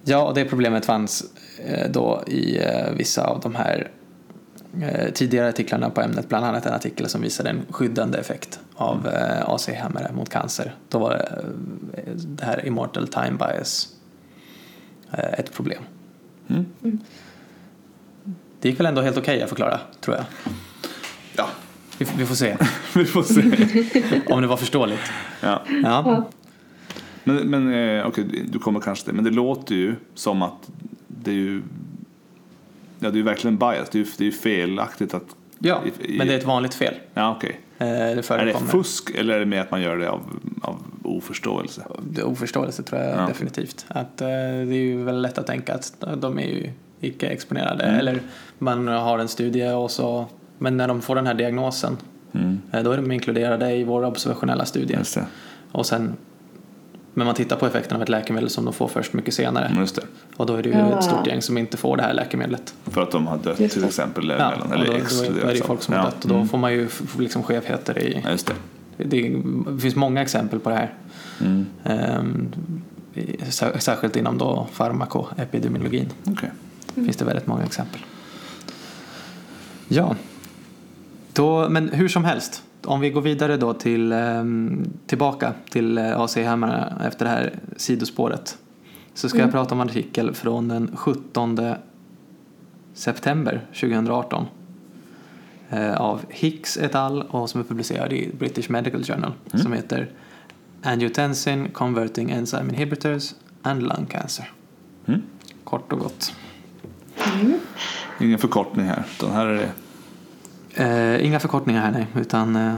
Ja, 0.05 0.23
och 0.25 0.35
det 0.35 0.45
problemet 0.45 0.87
fanns 0.87 1.25
eh, 1.67 1.91
då 1.91 2.23
i 2.27 2.61
vissa 2.97 3.25
av 3.25 3.41
de 3.41 3.55
här 3.55 3.91
tidigare 5.15 5.49
artiklarna 5.49 5.91
på 5.91 6.01
ämnet, 6.01 6.29
bland 6.29 6.45
annat 6.45 6.67
en 6.67 6.75
artikel 6.75 7.09
som 7.09 7.23
visade 7.23 7.51
en 7.51 7.61
skyddande 7.71 8.19
effekt 8.19 8.61
av 8.75 9.07
eh, 9.09 9.51
AC-hämmare 9.51 10.13
mot 10.13 10.29
cancer. 10.29 10.75
Då 10.89 10.99
var 10.99 11.11
det, 11.11 11.45
det 12.17 12.45
här 12.45 12.67
immortal 12.67 13.09
time 13.09 13.37
bias 13.39 13.89
ett 15.13 15.53
problem. 15.53 15.83
Mm. 16.49 16.67
Det 18.61 18.69
gick 18.69 18.81
väl 18.81 18.87
ändå 18.87 19.03
helt 19.03 19.17
okej 19.19 19.43
att 19.43 19.49
förklara, 19.49 19.81
tror 20.01 20.17
jag. 20.17 20.25
Vi, 22.01 22.07
vi 22.19 22.27
får 22.27 22.35
se 22.35 22.57
vi 22.95 23.05
får 23.05 23.23
se. 23.23 23.43
om 24.27 24.41
det 24.43 24.47
var 24.49 24.57
förståeligt. 24.57 25.01
ja. 25.41 25.63
Ja, 25.69 25.81
Ja. 25.83 26.29
Men, 27.25 27.37
men 27.37 27.73
eh, 27.99 28.07
okej, 28.07 28.25
du 28.53 28.59
kommer 28.59 28.81
kanske 28.81 29.05
till 29.05 29.15
men 29.15 29.25
det 29.25 29.31
låter 29.31 29.75
ju 29.75 29.95
som 30.15 30.43
att 30.43 30.71
det 31.09 31.31
är 31.31 31.35
ju 31.35 31.63
Ja, 33.03 33.09
det 33.11 33.15
är 33.15 33.19
ju 33.19 33.23
verkligen 33.23 33.57
bias. 33.57 33.89
Det 33.91 33.99
är 33.99 34.05
ju, 34.05 34.07
det 34.19 34.25
är 34.25 34.27
ju 34.27 34.33
felaktigt 34.33 35.15
att... 35.15 35.25
ja 35.59 35.83
i- 36.01 36.15
i- 36.15 36.19
men 36.19 36.27
det 36.27 36.35
är 36.35 36.39
ett 36.39 36.45
vanligt 36.47 36.75
fel. 36.75 36.95
Ja, 37.15 37.35
okej. 37.37 37.61
Eh, 37.79 37.87
Det 37.87 38.31
Är 38.31 38.45
det 38.47 38.55
fusk 38.55 39.11
eller 39.15 39.35
är 39.35 39.41
det 39.41 39.47
mer 39.47 39.61
att 39.61 39.71
man 39.71 39.83
gör 39.83 39.97
det 39.97 40.11
av, 40.11 40.21
av 40.63 40.77
oförståelse? 41.03 41.83
Det 42.11 42.23
oförståelse 42.23 42.83
tror 42.83 43.01
jag 43.01 43.19
Ja. 43.19 43.27
definitivt. 43.27 43.85
Att, 43.89 44.21
eh, 44.21 44.27
det 44.29 44.33
är 44.35 44.73
ju 44.73 45.03
väldigt 45.05 45.23
lätt 45.23 45.39
att 45.39 45.47
tänka 45.47 45.75
att 45.75 45.93
de 46.17 46.39
är 46.39 46.47
ju 46.47 46.71
icke-exponerade. 47.01 47.85
Mm. 47.85 48.01
Eller 48.01 48.21
man 48.59 48.89
har 48.89 49.19
en 49.19 49.29
studie 49.29 49.69
och 49.73 49.91
så, 49.91 50.27
men 50.63 50.77
när 50.77 50.89
de 50.89 51.03
får 51.03 51.15
den 51.15 51.27
här 51.27 51.35
diagnosen 51.35 51.97
Mm. 52.33 52.61
eh, 52.73 52.83
då 52.83 52.93
är 52.93 52.97
de 52.97 53.13
inkluderade 53.13 53.73
i 53.73 53.85
våra 53.85 54.07
observationella 54.09 54.65
studier. 54.65 54.99
Just 54.99 55.15
det. 55.15 55.27
Och 55.73 55.87
sen, 55.87 56.13
men 57.15 57.27
man 57.27 57.35
tittar 57.35 57.57
på 57.57 57.67
effekten 57.67 57.97
av 57.97 58.03
ett 58.03 58.09
läkemedel 58.09 58.51
som 58.51 58.65
de 58.65 58.75
får 58.75 58.89
först 58.89 59.13
mycket 59.13 59.35
senare. 59.35 59.73
Just 59.79 59.97
det. 59.97 60.03
Och 60.37 60.47
då 60.47 60.55
är 60.55 60.63
det 60.63 60.69
ju 60.69 60.75
Ja. 60.79 60.99
ett 60.99 61.05
stort 61.05 61.27
gäng 61.27 61.43
som 61.43 61.59
inte 61.59 61.77
får 61.77 61.97
det 61.97 62.03
här 62.03 62.15
läkemedlet. 62.15 62.75
För 62.85 63.03
att 63.03 63.11
de 63.11 63.27
har 63.27 63.39
dött 63.39 63.57
till 63.71 63.85
exempel. 63.85 64.29
Ja, 64.29 64.35
emellan, 64.35 64.63
och 64.69 64.75
eller 64.75 64.87
då, 64.87 64.93
då 64.93 65.41
är 65.41 65.47
det 65.47 65.55
ju 65.55 65.61
av- 65.63 65.67
folk 65.67 65.83
som 65.83 65.95
har 65.95 66.01
ja. 66.01 66.05
dött 66.11 66.23
och 66.25 66.29
då 66.29 66.35
Mm. 66.35 66.49
får 66.49 66.59
man 66.59 66.73
ju 66.73 66.89
liksom 67.19 67.43
skevheter 67.43 67.99
i 67.99 68.23
just 68.31 68.47
det. 68.47 68.55
Det, 69.05 69.05
det 69.75 69.81
finns 69.81 69.97
många 69.97 70.23
exempel 70.23 70.61
på 70.61 70.71
det 70.71 70.77
här. 70.77 70.95
Mm. 71.41 71.67
Ehm, 71.85 72.49
Särskilt 73.79 74.17
inom 74.17 74.39
då 74.39 74.67
farmakoepidemiologin 74.73 76.09
Okej. 76.27 76.51
finns 76.95 77.17
det 77.17 77.25
väldigt 77.25 77.47
många 77.47 77.65
exempel. 77.65 78.01
Ja, 79.89 80.17
då, 81.33 81.69
men 81.69 81.89
hur 81.89 82.09
som 82.09 82.25
helst. 82.25 82.63
Om 82.85 83.01
vi 83.01 83.11
går 83.11 83.21
vidare 83.21 83.57
då 83.57 83.75
till, 83.75 84.13
ehm, 84.13 84.91
tillbaka 85.07 85.53
till 85.71 85.99
eh, 85.99 86.21
AC-hämmarna 86.21 87.03
efter 87.07 87.25
det 87.25 87.31
här 87.31 87.59
sidospåret. 87.77 88.59
Så 89.15 89.29
ska 89.29 89.39
jag 89.39 89.53
prata 89.53 89.75
om 89.75 89.81
en 89.81 89.89
artikel 89.89 90.35
från 90.35 90.69
den 90.69 90.97
17 90.97 91.59
september 92.95 93.67
2018. 93.81 94.47
eh, 95.71 95.95
Av 96.01 96.21
Hicks 96.29 96.77
et 96.77 96.95
al. 96.95 97.23
och 97.23 97.51
som 97.51 97.61
är 97.61 97.65
publicerad 97.65 98.13
i 98.13 98.31
British 98.39 98.71
Medical 98.71 99.05
Journal. 99.05 99.33
Som 99.55 99.73
heter 99.73 100.11
Angiotensin 100.83 101.69
Converting 101.73 102.31
Enzyme 102.31 102.69
Inhibitors 102.69 103.35
and 103.63 103.83
Lung 103.83 104.07
Cancer. 104.11 104.53
Mm. 105.07 105.23
Kort 105.65 105.93
och 105.93 105.99
gott. 105.99 106.33
Ingen 108.21 108.39
förkortning 108.39 108.87
här, 108.87 109.05
utan 109.19 109.31
här 109.31 109.47
är 109.47 109.55
det 109.55 109.71
Eh, 110.75 111.27
inga 111.27 111.41
förkortningar 111.41 111.81
här 111.81 111.91
nej, 111.93 112.07
utan 112.17 112.57
eh, 112.57 112.75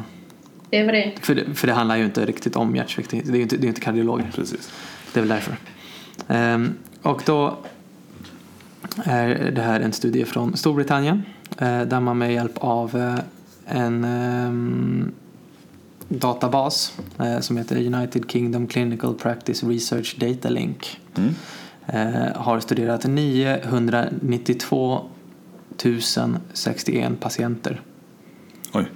Det 0.70 0.84
var 0.84 0.92
det. 0.92 1.12
för, 1.20 1.34
det, 1.34 1.54
för 1.54 1.66
det 1.66 1.72
handlar 1.72 1.96
ju 1.96 2.04
inte 2.04 2.26
riktigt 2.26 2.56
om 2.56 2.76
hjärtsvikt. 2.76 3.10
Det 3.10 3.16
är 3.28 3.36
ju 3.36 3.42
inte, 3.42 3.56
det 3.56 3.60
är 3.60 3.62
ju 3.62 3.68
inte 3.68 3.80
kardiologer. 3.80 4.30
precis. 4.34 4.70
Det 5.12 5.20
är 5.20 5.22
väl 5.22 5.28
därför. 5.28 5.56
Ehm, 6.28 6.74
och 7.02 7.22
då 7.26 7.56
är 9.04 9.50
det 9.50 9.62
här 9.62 9.80
en 9.80 9.92
studie 9.92 10.24
från 10.24 10.56
Storbritannien 10.56 11.22
eh, 11.58 11.82
där 11.82 12.00
man 12.00 12.18
med 12.18 12.32
hjälp 12.32 12.58
av 12.58 12.96
eh, 12.96 13.18
en 13.78 14.04
ehm, 14.04 15.12
databas 16.08 16.98
eh, 17.18 17.40
som 17.40 17.56
heter 17.56 17.76
United 17.94 18.24
Kingdom 18.30 18.66
Clinical 18.66 19.14
Practice 19.14 19.62
Research 19.64 20.16
Data 20.18 20.48
Link 20.48 20.98
Mm. 21.16 21.34
eh, 21.86 22.36
har 22.36 22.60
studerat 22.60 23.04
992 23.06 25.00
061 26.52 27.20
patienter 27.20 27.80
Oj. 28.72 28.86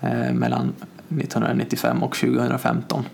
eh, 0.00 0.32
mellan 0.32 0.72
1995 1.08 2.02
och 2.02 2.16
2015. 2.16 3.04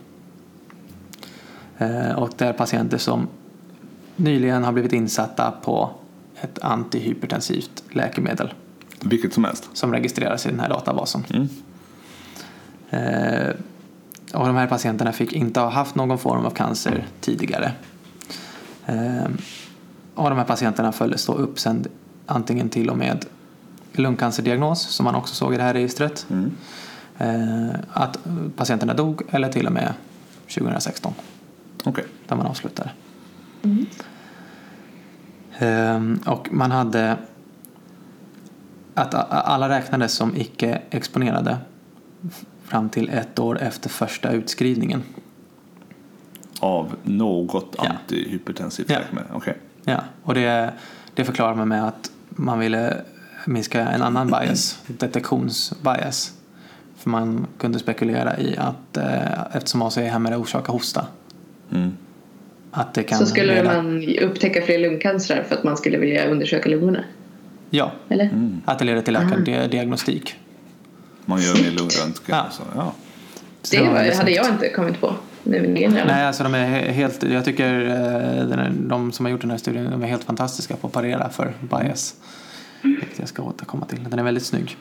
Eh, 1.78 2.10
och 2.12 2.30
det 2.36 2.44
är 2.46 2.52
patienter 2.52 2.98
som 2.98 3.28
nyligen 4.16 4.64
har 4.64 4.72
blivit 4.72 4.92
insatta 4.92 5.50
på 5.62 5.90
ett 6.40 6.58
antihypertensivt 6.62 7.82
läkemedel 7.90 8.54
Vilket 9.00 9.34
som 9.34 9.44
helst. 9.44 9.70
som 9.72 9.92
registreras 9.92 10.46
i 10.46 10.50
den 10.50 10.60
här 10.60 10.68
databasen. 10.68 11.24
Mm. 11.30 11.48
Eh, 12.90 13.54
och 14.34 14.46
de 14.46 14.56
här 14.56 14.66
patienterna 14.66 15.12
fick 15.12 15.32
inte 15.32 15.60
ha 15.60 15.68
haft 15.68 15.94
någon 15.94 16.18
form 16.18 16.46
av 16.46 16.50
cancer 16.50 17.06
tidigare. 17.20 17.72
Eh, 18.86 19.28
och 20.14 20.28
de 20.30 20.38
här 20.38 20.44
patienterna 20.44 20.92
följdes 20.92 21.26
då 21.26 21.32
upp 21.32 21.58
sen 21.58 21.86
antingen 22.30 22.68
till 22.68 22.90
och 22.90 22.98
med 22.98 23.26
lungcancerdiagnos 23.92 24.82
som 24.82 25.04
man 25.04 25.14
också 25.14 25.34
såg 25.34 25.54
i 25.54 25.56
det 25.56 25.62
här 25.62 25.74
registret. 25.74 26.26
Mm. 26.30 26.52
Eh, 27.18 27.76
att 27.92 28.18
patienterna 28.56 28.94
dog 28.94 29.22
eller 29.30 29.52
till 29.52 29.66
och 29.66 29.72
med 29.72 29.94
2016 30.54 31.12
Okej. 31.84 32.04
där 32.28 32.36
man 32.36 32.46
avslutade. 32.46 32.90
Ehm, 35.58 36.20
och 36.26 36.48
man 36.52 36.70
hade 36.70 37.16
att 38.94 39.14
alla 39.30 39.68
räknades 39.68 40.12
som 40.12 40.36
icke 40.36 40.82
exponerade 40.90 41.58
fram 42.64 42.88
till 42.88 43.08
ett 43.08 43.38
år 43.38 43.58
efter 43.58 43.88
första 43.88 44.30
utskrivningen. 44.30 45.02
Av 46.60 46.96
något 47.02 47.76
antihypertensivt 47.78 48.90
Ja. 48.90 48.98
läkemedel. 48.98 49.30
Okej. 49.34 49.56
Ja, 49.84 50.00
och 50.22 50.34
det, 50.34 50.72
det 51.14 51.24
förklarar 51.24 51.54
man 51.54 51.68
med 51.68 51.84
att 51.88 52.09
man 52.30 52.58
ville 52.58 52.96
minska 53.46 53.80
en 53.80 54.02
annan 54.02 54.26
bias, 54.26 54.78
detektionsbias. 54.86 56.32
För 56.98 57.10
man 57.10 57.46
kunde 57.58 57.78
spekulera 57.78 58.38
i 58.38 58.56
att 58.58 58.96
eh, 58.96 59.56
eftersom 59.56 59.82
ACE-hämmare 59.82 60.36
orsakar 60.36 60.72
hosta 60.72 61.06
Mm. 61.72 61.90
att 62.70 62.94
det 62.94 63.02
kan 63.02 63.18
Så 63.18 63.26
skulle 63.26 63.54
leda- 63.54 63.82
man 63.82 64.08
upptäcka 64.22 64.62
fler 64.62 64.78
lungcancer 64.78 65.44
för 65.48 65.54
att 65.56 65.64
man 65.64 65.76
skulle 65.76 65.98
vilja 65.98 66.26
undersöka 66.26 66.68
lungorna? 66.68 67.04
Ja, 67.70 67.92
Eller? 68.08 68.24
Mm. 68.24 68.60
att 68.64 68.78
det 68.78 68.84
leder 68.84 69.02
till 69.02 69.16
ökad 69.16 69.44
di- 69.44 69.68
diagnostik. 69.68 70.34
Man 71.24 71.42
gör 71.42 71.54
mer 71.54 71.70
lungröntgen. 71.70 72.12
Ja. 72.26 72.42
och 72.46 72.52
Så, 72.52 72.62
ja. 72.74 72.92
Så 73.62 73.76
Det 73.76 73.82
väldigt 73.88 74.16
hade 74.16 74.30
jag 74.30 74.48
inte 74.48 74.68
kommit 74.68 75.00
på. 75.00 75.14
Hjärna. 75.44 76.04
Nej, 76.06 76.26
alltså 76.26 76.42
de 76.42 76.54
är 76.54 76.66
he- 76.66 76.90
helt, 76.90 77.22
jag 77.22 77.44
tycker 77.44 77.88
eh, 78.60 78.70
de 78.70 79.12
som 79.12 79.24
har 79.26 79.30
gjort 79.32 79.40
den 79.40 79.50
här 79.50 79.58
studien 79.58 79.90
de 79.90 80.02
är 80.02 80.06
helt 80.06 80.24
fantastiska 80.24 80.76
på 80.76 80.86
att 80.86 80.92
parera 80.92 81.30
för 81.30 81.52
bias. 81.60 82.14
Vilket 82.82 83.18
jag 83.18 83.28
ska 83.28 83.42
återkomma 83.42 83.86
till. 83.86 84.04
Den 84.10 84.18
är 84.18 84.22
väldigt 84.22 84.46
snygg. 84.46 84.76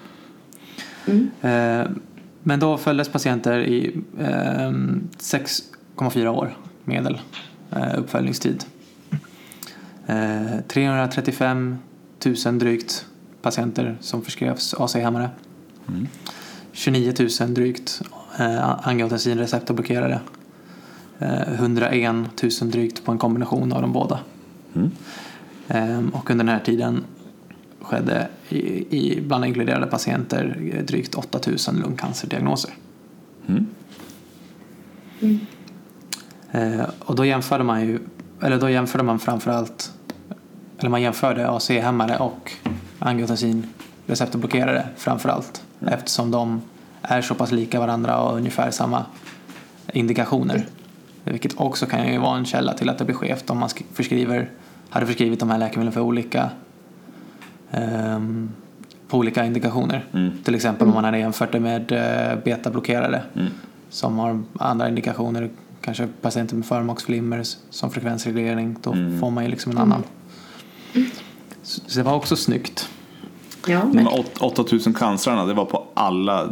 Mm. 1.05 1.29
Eh, 1.41 1.91
Men 2.43 2.59
då 2.59 2.77
följdes 2.77 3.09
patienter 3.09 3.59
i 3.59 4.01
eh, 4.19 4.25
6,4 4.27 6.27
år 6.27 6.57
medel 6.85 7.21
eh, 7.71 7.99
uppföljningstid. 7.99 8.63
Eh, 10.07 10.59
335 10.67 11.77
000 12.45 12.59
drygt 12.59 13.05
patienter 13.41 13.97
som 14.01 14.21
förskrevs 14.21 14.73
AC-hämmare. 14.73 15.29
29 16.71 17.13
000 17.41 17.53
drygt 17.53 18.01
eh, 18.39 18.87
angiotensinreceptorblockerare. 18.87 20.19
Eh, 21.19 21.53
101 21.53 22.15
000 22.61 22.71
drygt 22.71 23.05
på 23.05 23.11
en 23.11 23.17
kombination 23.17 23.73
av 23.73 23.81
de 23.81 23.93
båda. 23.93 24.19
Mm. 24.75 24.91
Ehm, 25.67 26.09
Och 26.09 26.31
under 26.31 26.45
den 26.45 26.53
här 26.53 26.63
tiden 26.65 27.03
skedde 27.81 28.27
i, 28.49 28.57
i 28.97 29.21
bland 29.21 29.45
inkluderade 29.45 29.87
patienter 29.87 30.71
eh, 30.73 30.83
drygt 30.85 31.15
8 31.15 31.39
000 31.47 31.57
lungcancerdiagnoser. 31.81 32.71
Mm. 33.47 33.67
Eh, 36.51 36.85
Och 36.99 37.15
då 37.15 37.25
jämförde 37.25 37.63
man 37.63 37.81
ju, 37.81 37.99
eller 38.41 38.59
då 38.59 38.69
jämförde 38.69 39.03
man 39.03 39.19
framförallt, 39.19 39.91
eller 40.79 40.89
man 40.89 41.01
jämförde 41.01 41.49
AC-hämmare 41.49 42.17
och 42.17 42.51
angiotensinreceptorblockerare 42.99 44.87
framförallt. 44.97 45.63
Eftersom 45.87 46.31
de 46.31 46.61
är 47.01 47.21
så 47.21 47.35
pass 47.35 47.51
lika 47.51 47.79
varandra 47.79 48.19
och 48.19 48.37
ungefär 48.37 48.71
samma 48.71 49.05
indikationer. 49.93 50.65
Vilket 51.31 51.59
också 51.59 51.85
kan 51.85 52.07
ju 52.11 52.17
vara 52.17 52.37
en 52.37 52.45
källa 52.45 52.73
till 52.73 52.89
att 52.89 52.97
det 52.97 53.05
blir 53.05 53.15
skevt 53.15 53.49
om 53.49 53.57
man 53.57 53.69
sk- 53.69 53.83
förskriver, 53.93 54.49
hade 54.89 55.05
förskrivit 55.05 55.39
de 55.39 55.49
här 55.49 55.57
läkemedlen 55.57 55.93
för 55.93 56.01
olika 56.01 56.49
ehm, 57.71 58.49
på 59.07 59.17
olika 59.17 59.45
indikationer. 59.45 60.05
Mm. 60.13 60.31
Till 60.43 60.55
exempel 60.55 60.87
om 60.87 60.93
man 60.93 61.03
hade 61.03 61.19
jämfört 61.19 61.51
det 61.51 61.59
med 61.59 61.91
eh, 61.91 62.43
betablockerare 62.43 63.21
Mm. 63.35 63.47
som 63.89 64.17
har 64.19 64.41
andra 64.59 64.89
indikationer, 64.89 65.49
kanske 65.81 66.07
patienter 66.21 66.55
med 66.55 66.65
förmaksflimmer 66.65 67.43
som 67.69 67.91
frekvensreglering, 67.91 68.77
då 68.81 68.91
Mm. 68.93 69.19
får 69.19 69.31
man 69.31 69.43
ju 69.43 69.49
liksom 69.49 69.71
en 69.71 69.77
annan. 69.77 70.03
Så 71.63 71.81
så 71.87 71.99
det 71.99 72.03
var 72.03 72.13
också 72.15 72.35
snyggt. 72.35 72.89
Ja, 73.67 73.79
De 73.79 73.91
men, 73.95 74.07
åt- 74.07 74.37
8000 74.41 74.93
cancerna, 74.93 75.45
det 75.45 75.53
var 75.53 75.65
på 75.65 75.83
alla 75.93 76.49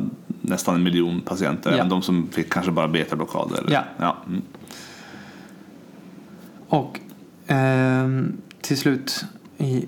nästan 0.47 0.75
en 0.75 0.83
miljon 0.83 1.21
patienter. 1.21 1.71
Ja. 1.71 1.77
Även 1.77 1.89
de 1.89 2.01
som 2.01 2.27
fick 2.31 2.53
kanske 2.53 2.71
bara 2.71 2.87
betablockad. 2.87 3.65
Ja. 3.69 3.83
Ja. 3.97 4.17
Mm. 4.27 4.41
Och 6.67 6.99
ehm, 7.47 8.37
till 8.61 8.77
slut 8.77 9.25
i 9.57 9.85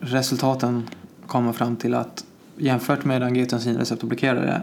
resultaten 0.00 0.88
kommer 1.26 1.52
fram 1.52 1.76
till 1.76 1.94
att 1.94 2.24
jämfört 2.56 3.04
med 3.04 3.22
angiotensinreceptorblockerare 3.22 4.62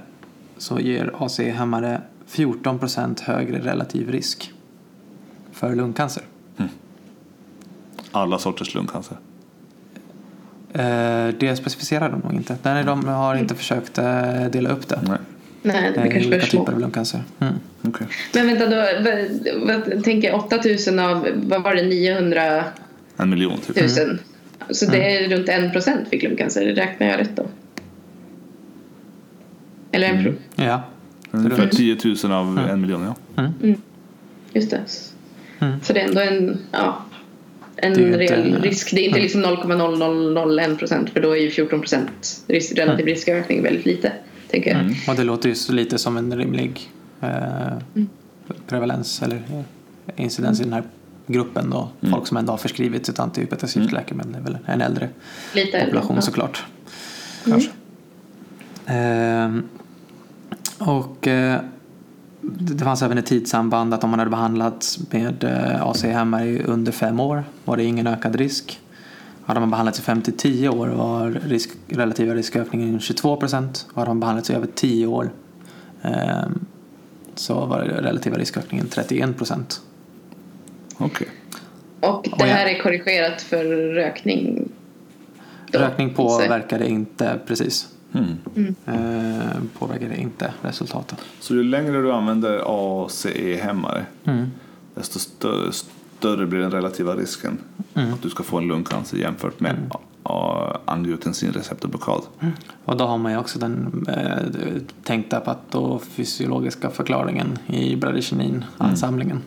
så 0.57 0.79
ger 0.79 1.13
AC-hämmare 1.19 2.01
14% 2.29 3.23
högre 3.23 3.59
relativ 3.59 4.11
risk 4.11 4.53
för 5.51 5.75
lungcancer. 5.75 6.23
Alla 8.11 8.39
sorters 8.39 8.75
lungcancer. 8.75 9.17
Eh, 10.77 11.33
det 11.39 11.55
specificerar 11.55 12.09
de 12.09 12.19
nog 12.19 12.33
inte. 12.33 12.57
Nej, 12.63 12.83
de 12.83 13.07
har 13.07 13.35
inte 13.35 13.55
försökt 13.55 13.97
eh, 13.97 14.45
dela 14.51 14.69
upp 14.69 14.87
det. 14.87 14.99
Nej. 15.07 15.17
nej, 15.61 15.91
det 15.95 15.99
eh, 15.99 16.01
blir 16.01 16.11
i 16.11 16.13
kanske 16.13 16.27
olika 16.29 16.45
typer 16.45 16.73
av 16.73 16.79
lungcancer. 16.79 17.23
Mm. 17.39 17.53
Okej. 17.81 18.07
Men 18.33 18.47
vänta, 18.47 18.65
då, 18.69 18.85
vad, 19.65 20.03
tänker 20.03 20.27
jag 20.27 20.39
8000 20.39 20.99
av, 20.99 21.27
vad 21.35 21.63
var 21.63 21.75
det, 21.75 21.83
900 21.83 22.63
En 23.17 23.29
miljon 23.29 23.57
typ. 23.57 23.75
000? 23.97 24.05
Mm. 24.05 24.17
Så 24.69 24.85
det 24.85 25.17
är 25.17 25.29
runt 25.37 25.49
1 25.49 25.71
procent 25.73 26.09
fick 26.09 26.23
lungcancer, 26.23 26.65
räknar 26.65 27.07
jag 27.07 27.19
rätt 27.19 27.35
då? 27.35 27.45
Eller 29.91 30.07
en 30.07 30.23
pro- 30.23 30.33
Ja. 30.55 30.81
Ungefär 31.31 31.67
10 31.67 31.97
000 32.23 32.31
av 32.31 32.47
Mm. 32.47 32.69
en 32.69 32.81
miljon, 32.81 33.13
ja. 33.35 33.51
Just 34.53 34.71
det. 34.71 34.81
Mm. 35.59 35.79
Så 35.83 35.93
det 35.93 35.99
är 36.01 36.07
ändå 36.07 36.21
en, 36.21 36.57
ja, 36.71 37.01
en 37.77 37.93
Det 37.93 37.99
ju 37.99 38.05
inte- 38.07 38.17
reell 38.17 38.61
risk. 38.61 38.91
Det 38.95 39.01
är 39.01 39.07
inte 39.07 39.19
liksom 39.19 39.41
0,0001 39.45 40.77
procent 40.77 41.09
för 41.09 41.19
då 41.21 41.31
är 41.31 41.41
ju 41.41 41.49
14 41.51 41.79
procent 41.79 42.43
risk, 42.47 42.77
relativ 42.77 43.05
riskökning 43.05 43.63
väldigt 43.63 43.85
lite. 43.85 44.11
tänker 44.49 44.69
jag. 44.71 44.79
Mm. 44.79 44.93
Och 45.07 45.15
det 45.15 45.23
låter 45.23 45.49
ju 45.49 45.55
så 45.55 45.73
lite 45.73 45.97
som 45.97 46.17
en 46.17 46.37
rimlig 46.37 46.89
eh, 47.21 47.27
Mm. 47.95 48.07
prevalens 48.67 49.21
eller 49.21 49.35
eh, 49.35 50.23
incidens 50.23 50.59
i 50.59 50.63
den 50.63 50.73
här 50.73 50.83
gruppen 51.27 51.69
då. 51.69 51.89
Mm. 52.01 52.13
Folk 52.13 52.27
som 52.27 52.37
ändå 52.37 52.53
har 52.53 52.57
förskrivits 52.57 53.09
ett 53.09 53.19
antihypertensivt 53.19 53.81
Mm. 53.83 53.93
läkemedel. 53.93 54.31
Det 54.33 54.37
är 54.39 54.43
väl 54.43 54.57
en 54.65 54.81
äldre 54.81 55.09
Lite 55.53 55.79
population 55.83 56.15
ja. 56.15 56.21
såklart. 56.21 56.63
Mm. 57.45 57.51
Kanske. 57.59 57.71
Ehm, 58.85 59.63
och 60.77 61.27
eh, 61.27 61.59
det 62.59 62.73
det 62.73 62.83
fanns 62.83 63.01
även 63.01 63.17
ett 63.17 63.25
tidssamband 63.25 63.93
att 63.93 64.03
om 64.03 64.09
man 64.09 64.19
hade 64.19 64.31
behandlats 64.31 64.99
med 65.11 65.43
eh, 65.43 65.83
ACE-hämmare 65.87 66.45
i 66.45 66.63
under 66.63 66.91
fem 66.91 67.19
år 67.19 67.43
var 67.65 67.77
det 67.77 67.83
ingen 67.83 68.07
ökad 68.07 68.35
risk. 68.35 68.79
Hade 69.45 69.59
man 69.59 69.69
behandlats 69.69 69.99
i 69.99 70.01
5 70.01 70.21
till 70.21 70.37
10 70.37 70.69
år 70.69 70.87
var 70.87 71.29
risk, 71.29 71.69
relativa 71.87 72.35
riskökningen 72.35 72.99
22 72.99 73.35
procent. 73.37 73.85
Hade 73.95 74.07
man 74.07 74.19
behandlats 74.19 74.49
i 74.49 74.53
över 74.53 74.67
10 74.75 75.07
år 75.07 75.29
ehm, 76.01 76.65
så 77.35 77.65
var 77.65 77.79
relativa 77.79 78.37
riskökningen 78.37 78.87
31 78.87 79.37
procent. 79.37 79.81
Okej. 80.97 81.27
Och 81.99 82.21
det 82.23 82.31
Och 82.31 82.39
jag- 82.41 82.45
här 82.45 82.65
är 82.67 82.79
korrigerat 82.83 83.41
för 83.41 83.65
rökning? 83.93 84.69
då, 85.71 85.79
Rökning 85.79 86.09
så- 86.09 86.15
påverkade 86.15 86.89
inte 86.89 87.39
precis. 87.47 87.87
Mm. 88.13 88.75
Eh, 88.85 89.61
påverkade 89.79 90.17
inte 90.17 90.53
resultaten. 90.61 91.17
Så 91.39 91.53
ju 91.55 91.63
längre 91.63 92.01
du 92.01 92.11
använder 92.13 92.61
ACE-hämmare 92.65 94.05
Mm. 94.23 94.45
desto 94.95 95.19
större, 95.19 95.71
större 95.71 96.45
blir 96.45 96.59
den 96.59 96.71
relativa 96.71 97.15
risken 97.15 97.57
Mm. 97.93 98.13
att 98.13 98.21
du 98.21 98.29
ska 98.29 98.43
få 98.43 98.57
en 98.57 98.67
lungcancer 98.67 99.17
jämfört 99.17 99.59
med 99.59 99.71
Mm. 99.71 99.89
angiotensinreceptorblockad. 100.85 102.21
Och 102.85 102.97
då 102.97 103.05
har 103.05 103.17
man 103.17 103.31
ju 103.31 103.37
också 103.37 103.59
den 103.59 104.05
eh, 104.09 104.81
tänkta 105.03 105.39
patofysiologiska 105.39 106.89
förklaringen 106.89 107.57
i 107.67 107.95
bradykinin-ansamlingen. 107.95 109.41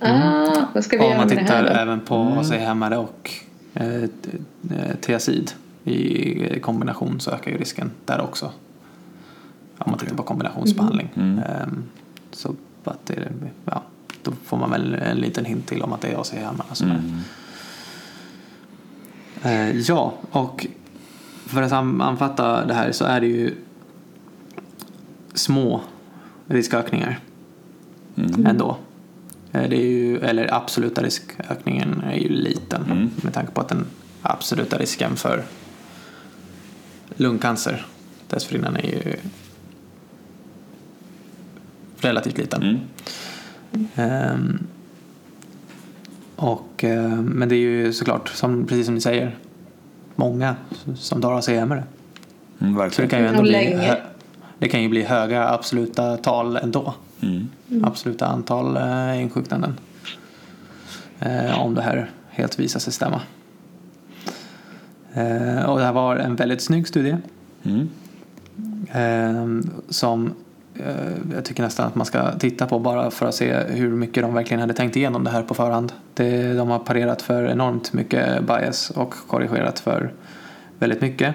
Ah, 0.00 0.64
vad 0.74 0.84
ska 0.84 0.96
vi 0.96 1.02
Om 1.04 1.08
göra 1.10 1.18
man 1.18 1.28
med 1.28 1.36
det 1.36 1.42
tittar 1.42 1.64
även 1.64 2.00
på 2.00 2.14
ACE-hämmare 2.40 2.96
och 2.96 3.30
eh, 3.74 3.84
t- 4.22 4.30
eh, 4.70 4.96
i 5.84 6.60
kombination 6.62 7.20
så 7.20 7.30
ökar 7.30 7.50
ju 7.50 7.58
risken 7.58 7.90
där 8.04 8.20
också. 8.20 8.50
Om 9.78 9.90
man 9.90 9.98
tittar 9.98 10.16
på 10.16 10.22
kombinationsbehandling. 10.22 11.08
Mm. 11.16 11.38
Ehm, 11.38 11.84
så 12.30 12.54
att 12.84 13.06
det, 13.06 13.32
ja, 13.64 13.82
då 14.22 14.32
får 14.44 14.56
man 14.56 14.70
väl 14.70 14.94
en 14.94 15.16
liten 15.16 15.44
hint 15.44 15.66
till 15.66 15.82
om 15.82 15.92
att 15.92 16.00
det 16.00 16.08
är 16.08 16.20
ACE-hämmarna 16.20 16.74
som 16.74 16.90
är 16.90 16.94
Mm. 16.98 17.18
Eh, 19.42 19.70
ja, 19.80 20.14
och 20.30 20.66
för 21.46 21.62
att 21.62 21.70
sammanfatta 21.70 22.64
det 22.66 22.74
här 22.74 22.92
så 22.92 23.04
är 23.04 23.20
det 23.20 23.26
ju 23.26 23.54
små 25.34 25.80
riskökningar 26.46 27.18
Mm. 28.16 28.46
ändå. 28.46 28.76
Eh, 29.52 29.68
Det 29.68 29.76
är 29.76 29.86
ju, 29.90 30.18
eller 30.18 30.54
absoluta 30.54 31.02
riskökningen 31.02 32.02
är 32.06 32.16
ju 32.16 32.28
liten 32.28 32.82
Mm. 32.84 33.10
med 33.16 33.34
tanke 33.34 33.52
på 33.52 33.60
att 33.60 33.68
den 33.68 33.86
absoluta 34.22 34.78
risken 34.78 35.16
för 35.16 35.44
lungcancer 37.16 37.86
dessförinnan 38.28 38.76
är 38.76 38.86
ju 38.86 39.16
relativt 42.00 42.38
liten. 42.38 42.62
Mm. 42.62 43.86
Ehm, 43.94 44.58
och, 46.36 46.84
eh, 46.84 47.10
men 47.10 47.48
det 47.48 47.54
är 47.54 47.58
ju 47.58 47.92
såklart, 47.92 48.28
som, 48.28 48.66
precis 48.66 48.86
som 48.86 48.94
ni 48.94 49.00
säger, 49.00 49.36
många 50.16 50.56
som 50.94 51.20
dör 51.20 51.32
av 51.32 51.40
CMR. 51.40 51.62
Mm, 51.62 51.84
Så 52.58 52.66
det 52.66 52.72
verkligen. 52.72 53.10
kan 53.10 53.20
ju 53.20 53.26
ändå 53.26 53.42
bli, 53.42 53.94
det 54.58 54.68
kan 54.68 54.82
ju 54.82 54.88
bli 54.88 55.02
höga 55.02 55.48
absoluta 55.48 56.16
tal 56.16 56.56
ändå. 56.56 56.94
Mm. 57.20 57.48
Absoluta 57.84 58.26
antal 58.26 58.76
eh, 58.76 59.22
insjuknanden. 59.22 59.78
Eh, 61.20 61.60
om 61.60 61.74
det 61.74 61.82
här 61.82 62.10
helt 62.30 62.58
visar 62.58 62.80
sig 62.80 62.92
stämma. 62.92 63.20
Eh, 65.14 65.64
och 65.70 65.78
det 65.78 65.84
här 65.84 65.92
var 65.92 66.16
en 66.16 66.36
väldigt 66.36 66.62
snygg 66.62 66.88
studie. 66.88 67.16
Mm. 67.62 67.88
Eh, 68.92 69.70
som 69.88 70.34
eh, 70.74 71.34
jag 71.34 71.44
tycker 71.44 71.62
nästan 71.62 71.86
att 71.86 71.94
man 71.94 72.06
ska 72.06 72.32
titta 72.38 72.66
på 72.66 72.78
bara 72.78 73.10
för 73.10 73.26
att 73.26 73.34
se 73.34 73.54
hur 73.54 73.90
mycket 73.90 74.22
de 74.22 74.34
verkligen 74.34 74.60
hade 74.60 74.74
tänkt 74.74 74.96
igenom 74.96 75.24
det 75.24 75.30
här 75.30 75.42
på 75.42 75.54
förhand. 75.54 75.92
Det, 76.14 76.52
de 76.54 76.68
har 76.68 76.78
parerat 76.78 77.22
för 77.22 77.44
enormt 77.46 77.92
mycket 77.92 78.42
bias 78.42 78.90
och 78.90 79.14
korrigerat 79.26 79.80
för 79.80 80.12
väldigt 80.78 81.00
mycket. 81.00 81.34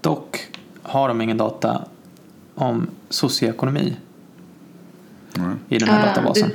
Dock 0.00 0.48
har 0.82 1.08
de 1.08 1.20
ingen 1.20 1.36
data 1.36 1.84
om 2.54 2.86
socioekonomi 3.08 3.96
Mm. 5.38 5.58
i 5.68 5.78
den 5.78 5.88
här 5.88 6.02
Ah, 6.02 6.06
databasen. 6.06 6.48
Det, 6.48 6.54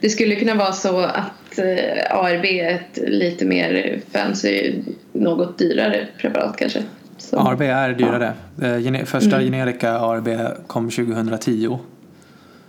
det 0.00 0.10
skulle 0.10 0.36
kunna 0.36 0.54
vara 0.54 0.72
så 0.72 1.00
att 1.00 1.24
eh, 1.58 2.16
ARB 2.18 2.44
är 2.44 2.74
ett 2.74 2.98
lite 3.08 3.44
mer 3.44 4.00
fancy, 4.12 4.74
något 5.12 5.58
dyrare 5.58 6.06
preparat 6.18 6.56
kanske. 6.56 6.82
Så. 7.18 7.38
ARB 7.38 7.62
är 7.62 7.92
dyrare. 7.92 8.32
Eh, 8.62 8.78
gene- 8.78 9.04
Första 9.04 9.36
Mm. 9.36 9.44
generika 9.52 9.98
ARB 9.98 10.28
kom 10.66 10.90
2010. 10.90 11.78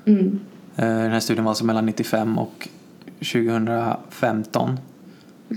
Mm. 0.05 0.39
Eh, 0.75 0.85
Den 0.85 1.11
här 1.11 1.19
studien 1.19 1.43
var 1.45 1.51
alltså 1.51 1.65
mellan 1.65 1.85
95 1.85 2.37
och 2.39 2.67
2015. 3.19 4.79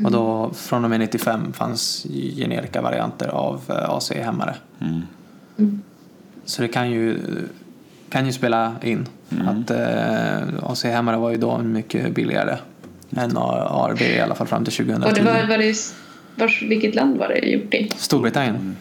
Och 0.05 0.11
då 0.11 0.51
från 0.55 0.85
och 0.85 0.91
med 0.91 1.01
95 1.01 1.53
fanns 1.53 2.07
generika 2.37 2.83
varianter 2.83 3.29
av 3.29 3.61
eh, 3.68 3.91
AC-hämmare. 3.91 4.55
Mm. 4.81 5.01
Mm. 5.59 5.83
Så 6.45 6.62
det 6.62 6.68
kan 6.68 6.91
ju, 6.91 7.18
kan 8.11 8.26
ju 8.26 8.33
spela 8.33 8.74
in. 8.83 9.07
Mm. 9.33 9.49
Att 9.49 9.70
eh, 9.70 10.70
AC-hämmare 10.70 11.16
var 11.16 11.31
ju 11.31 11.37
då 11.37 11.59
mycket 11.59 12.14
billigare 12.14 12.57
än 13.18 13.36
ARB 13.36 14.00
i 14.00 14.20
alla 14.20 14.34
fall 14.34 14.46
fram 14.46 14.64
till 14.64 14.72
2010. 14.72 15.08
Och 15.08 15.14
det 15.14 15.22
var, 15.22 15.48
var 15.48 15.58
det, 15.58 15.74
vars, 16.36 16.62
vilket 16.62 16.94
land 16.94 17.18
var 17.18 17.28
det 17.28 17.38
gjort 17.48 17.74
i? 17.74 17.90
Storbritannien. 17.96 18.76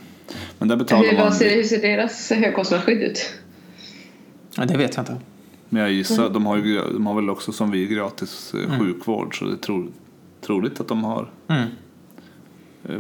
Men 0.59 0.67
där 0.67 0.75
betalar 0.75 1.09
Hur, 1.09 1.17
man... 1.17 1.33
ser, 1.33 1.55
hur 1.55 1.63
ser 1.63 1.81
deras 1.81 2.29
högkostnadsskydd 2.31 3.01
ut? 3.01 3.33
Ja, 4.55 4.65
det 4.65 4.77
vet 4.77 4.95
jag 4.95 5.01
inte. 5.01 5.17
Men 5.69 5.81
jag 5.81 5.91
gissar, 5.91 6.29
de 6.29 6.45
har, 6.45 6.57
ju, 6.57 6.81
de 6.93 7.07
har 7.07 7.15
väl 7.15 7.29
också 7.29 7.51
som 7.51 7.71
vi 7.71 7.88
gratis 7.88 8.53
eh, 8.53 8.79
sjukvård 8.79 9.39
så 9.39 9.45
det 9.45 9.51
är 9.51 9.55
tro, 9.57 9.88
troligt 10.41 10.79
att 10.79 10.88
de 10.88 11.03
har 11.03 11.29
Mm. 11.47 11.67
eh, 12.89 12.95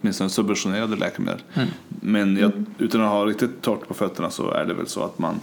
åtminstone 0.00 0.30
subventionerade 0.30 0.96
läkemedel. 0.96 1.42
Mm. 1.54 1.68
Men 1.88 2.36
jag, 2.36 2.52
utan 2.78 3.00
att 3.00 3.10
ha 3.10 3.26
riktigt 3.26 3.62
torrt 3.62 3.88
på 3.88 3.94
fötterna 3.94 4.30
så 4.30 4.50
är 4.50 4.64
det 4.64 4.74
väl 4.74 4.86
så 4.86 5.04
att 5.04 5.18
man 5.18 5.40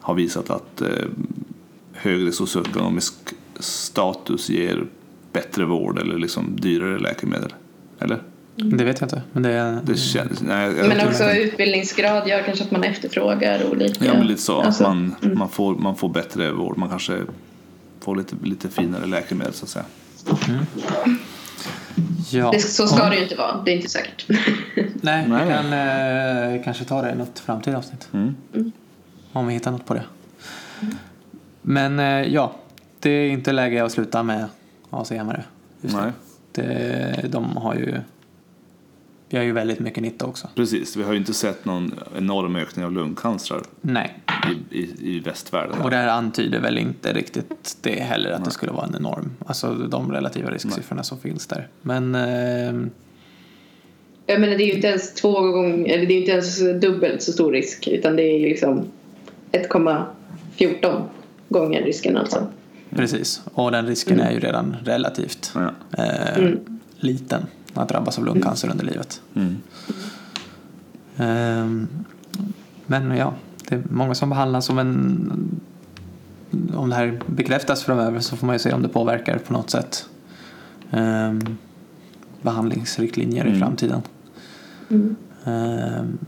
har 0.00 0.14
visat 0.14 0.50
att 0.50 0.80
eh, 0.80 0.88
högre 1.92 2.32
socioekonomisk 2.32 3.14
status 3.60 4.48
ger 4.48 4.86
bättre 5.32 5.64
vård 5.64 5.98
eller 5.98 6.18
liksom 6.18 6.56
dyrare 6.56 6.98
läkemedel. 6.98 7.54
Eller? 8.00 8.22
Det 8.56 8.84
vet 8.84 9.00
jag 9.00 9.06
inte. 9.06 9.22
Men 9.32 9.42
det, 9.42 9.80
Det 9.84 9.96
känns, 9.96 10.42
nej, 10.42 10.76
jag, 10.76 10.88
Men 10.88 11.08
också 11.08 11.30
utbildningsgrad 11.30 12.28
gör 12.28 12.42
kanske 12.42 12.64
att 12.64 12.70
man 12.70 12.84
efterfrågar 12.84 13.70
olika... 13.70 14.04
Ja, 14.04 14.14
men 14.14 14.26
lite 14.26 14.42
så. 14.42 14.60
Alltså, 14.60 14.84
att 14.84 14.90
man, 14.90 15.14
man, 15.20 15.48
får, 15.48 15.74
man 15.74 15.96
får 15.96 16.08
bättre 16.08 16.52
vård. 16.52 16.78
Man 16.78 16.88
kanske 16.88 17.20
får 18.00 18.16
lite, 18.16 18.36
lite 18.42 18.68
finare 18.68 19.06
läkemedel 19.06 19.52
så 19.52 19.64
att 19.64 19.70
säga. 19.70 19.84
ja. 22.30 22.50
det, 22.50 22.60
så 22.60 22.86
ska 22.86 23.08
det 23.08 23.16
ju 23.16 23.22
inte 23.22 23.36
vara, 23.36 23.62
det 23.64 23.70
är 23.70 23.76
inte 23.76 23.88
säkert. 23.88 24.26
Nej, 24.28 24.38
Nej. 25.28 25.44
vi 25.44 25.52
kan 25.52 25.72
eh, 25.72 26.64
kanske 26.64 26.84
ta 26.84 27.02
det 27.02 27.12
i 27.12 27.14
något 27.14 27.38
framtida 27.38 27.78
avsnitt. 27.78 28.08
Mm. 28.12 28.34
Om 29.32 29.46
vi 29.46 29.54
hittar 29.54 29.70
något 29.70 29.86
på 29.86 29.94
det. 29.94 30.04
Men 31.62 31.98
eh, 31.98 32.32
ja, 32.34 32.56
det 33.00 33.10
är 33.10 33.30
inte 33.30 33.52
läge 33.52 33.84
att 33.84 33.92
sluta 33.92 34.22
med 34.22 34.46
AC-hämmare. 34.90 35.44
just 35.82 35.94
nu. 35.96 36.00
Nej, 36.02 36.12
Det, 36.52 37.28
de 37.28 37.56
har 37.56 37.74
ju, 37.74 37.94
vi 39.28 39.36
har 39.36 39.44
ju 39.44 39.52
väldigt 39.52 39.80
mycket 39.80 40.02
nytta 40.02 40.26
också. 40.26 40.48
precis. 40.54 40.96
Vi 40.96 41.02
har 41.02 41.12
ju 41.12 41.18
inte 41.18 41.34
sett 41.34 41.64
någon 41.64 41.94
enorm 42.16 42.56
ökning 42.56 42.84
av 42.84 42.92
lungcancer 42.92 43.60
Nej, 43.80 44.18
i, 44.70 44.78
i, 44.78 45.16
i 45.16 45.20
västvärlden. 45.20 45.80
och 45.82 45.90
det 45.90 45.96
här 45.96 46.08
antyder 46.08 46.60
väl 46.60 46.78
inte 46.78 47.12
riktigt 47.12 47.76
det 47.80 48.00
heller 48.00 48.30
att 48.30 48.44
det 48.44 48.50
skulle 48.50 48.72
vara 48.72 48.86
en 48.86 48.96
enorm, 48.96 49.30
alltså 49.46 49.74
de 49.74 50.12
relativa 50.12 50.50
risksiffrorna 50.50 51.02
som 51.02 51.18
finns 51.18 51.46
där. 51.46 51.68
Men 51.82 52.14
eh, 52.14 52.88
Jag 54.26 54.40
menar, 54.40 54.56
det 54.56 54.64
är 54.64 54.66
ju 54.66 54.72
inte 54.72 54.88
ens 54.88 55.14
två 55.14 55.40
gånger, 55.40 55.94
eller 55.94 56.06
det 56.06 56.14
är 56.14 56.18
inte 56.20 56.32
ens 56.32 56.58
dubbelt 56.80 57.22
så 57.22 57.32
stor 57.32 57.52
risk 57.52 57.88
utan 57.88 58.16
det 58.16 58.22
är 58.22 58.40
liksom 58.40 58.84
1,14 59.52 61.02
gånger 61.48 61.82
risken 61.82 62.16
alltså. 62.16 62.46
Precis, 62.96 63.42
och 63.54 63.70
den 63.70 63.86
risken 63.86 64.20
är 64.20 64.30
ju 64.30 64.40
redan 64.40 64.76
relativt 64.84 65.52
eh, 65.98 66.36
Mm. 66.38 66.58
liten 66.96 67.42
att 67.74 67.88
drabbas 67.88 68.18
av 68.18 68.24
lungcancer 68.24 68.70
under 68.70 68.84
livet. 68.84 69.20
Mm. 69.34 69.56
Ehm, 71.16 71.88
Men 72.86 73.10
ja, 73.16 73.34
det 73.68 73.74
är 73.74 73.82
många 73.90 74.14
som 74.14 74.28
behandlas 74.30 74.66
som 74.66 74.78
en... 74.78 75.60
Om 76.74 76.90
det 76.90 76.96
här 76.96 77.20
bekräftas 77.26 77.82
framöver 77.84 78.20
så 78.20 78.36
får 78.36 78.46
man 78.46 78.54
ju 78.54 78.58
se 78.58 78.72
om 78.72 78.82
det 78.82 78.88
påverkar 78.88 79.38
på 79.38 79.52
något 79.52 79.70
sätt 79.70 80.08
ehm, 80.90 81.40
behandlingsriktlinjer 82.42 83.44
i 83.44 83.48
Mm. 83.48 83.60
framtiden. 83.60 84.02
Mm. 84.90 85.16
Ehm, 85.44 86.18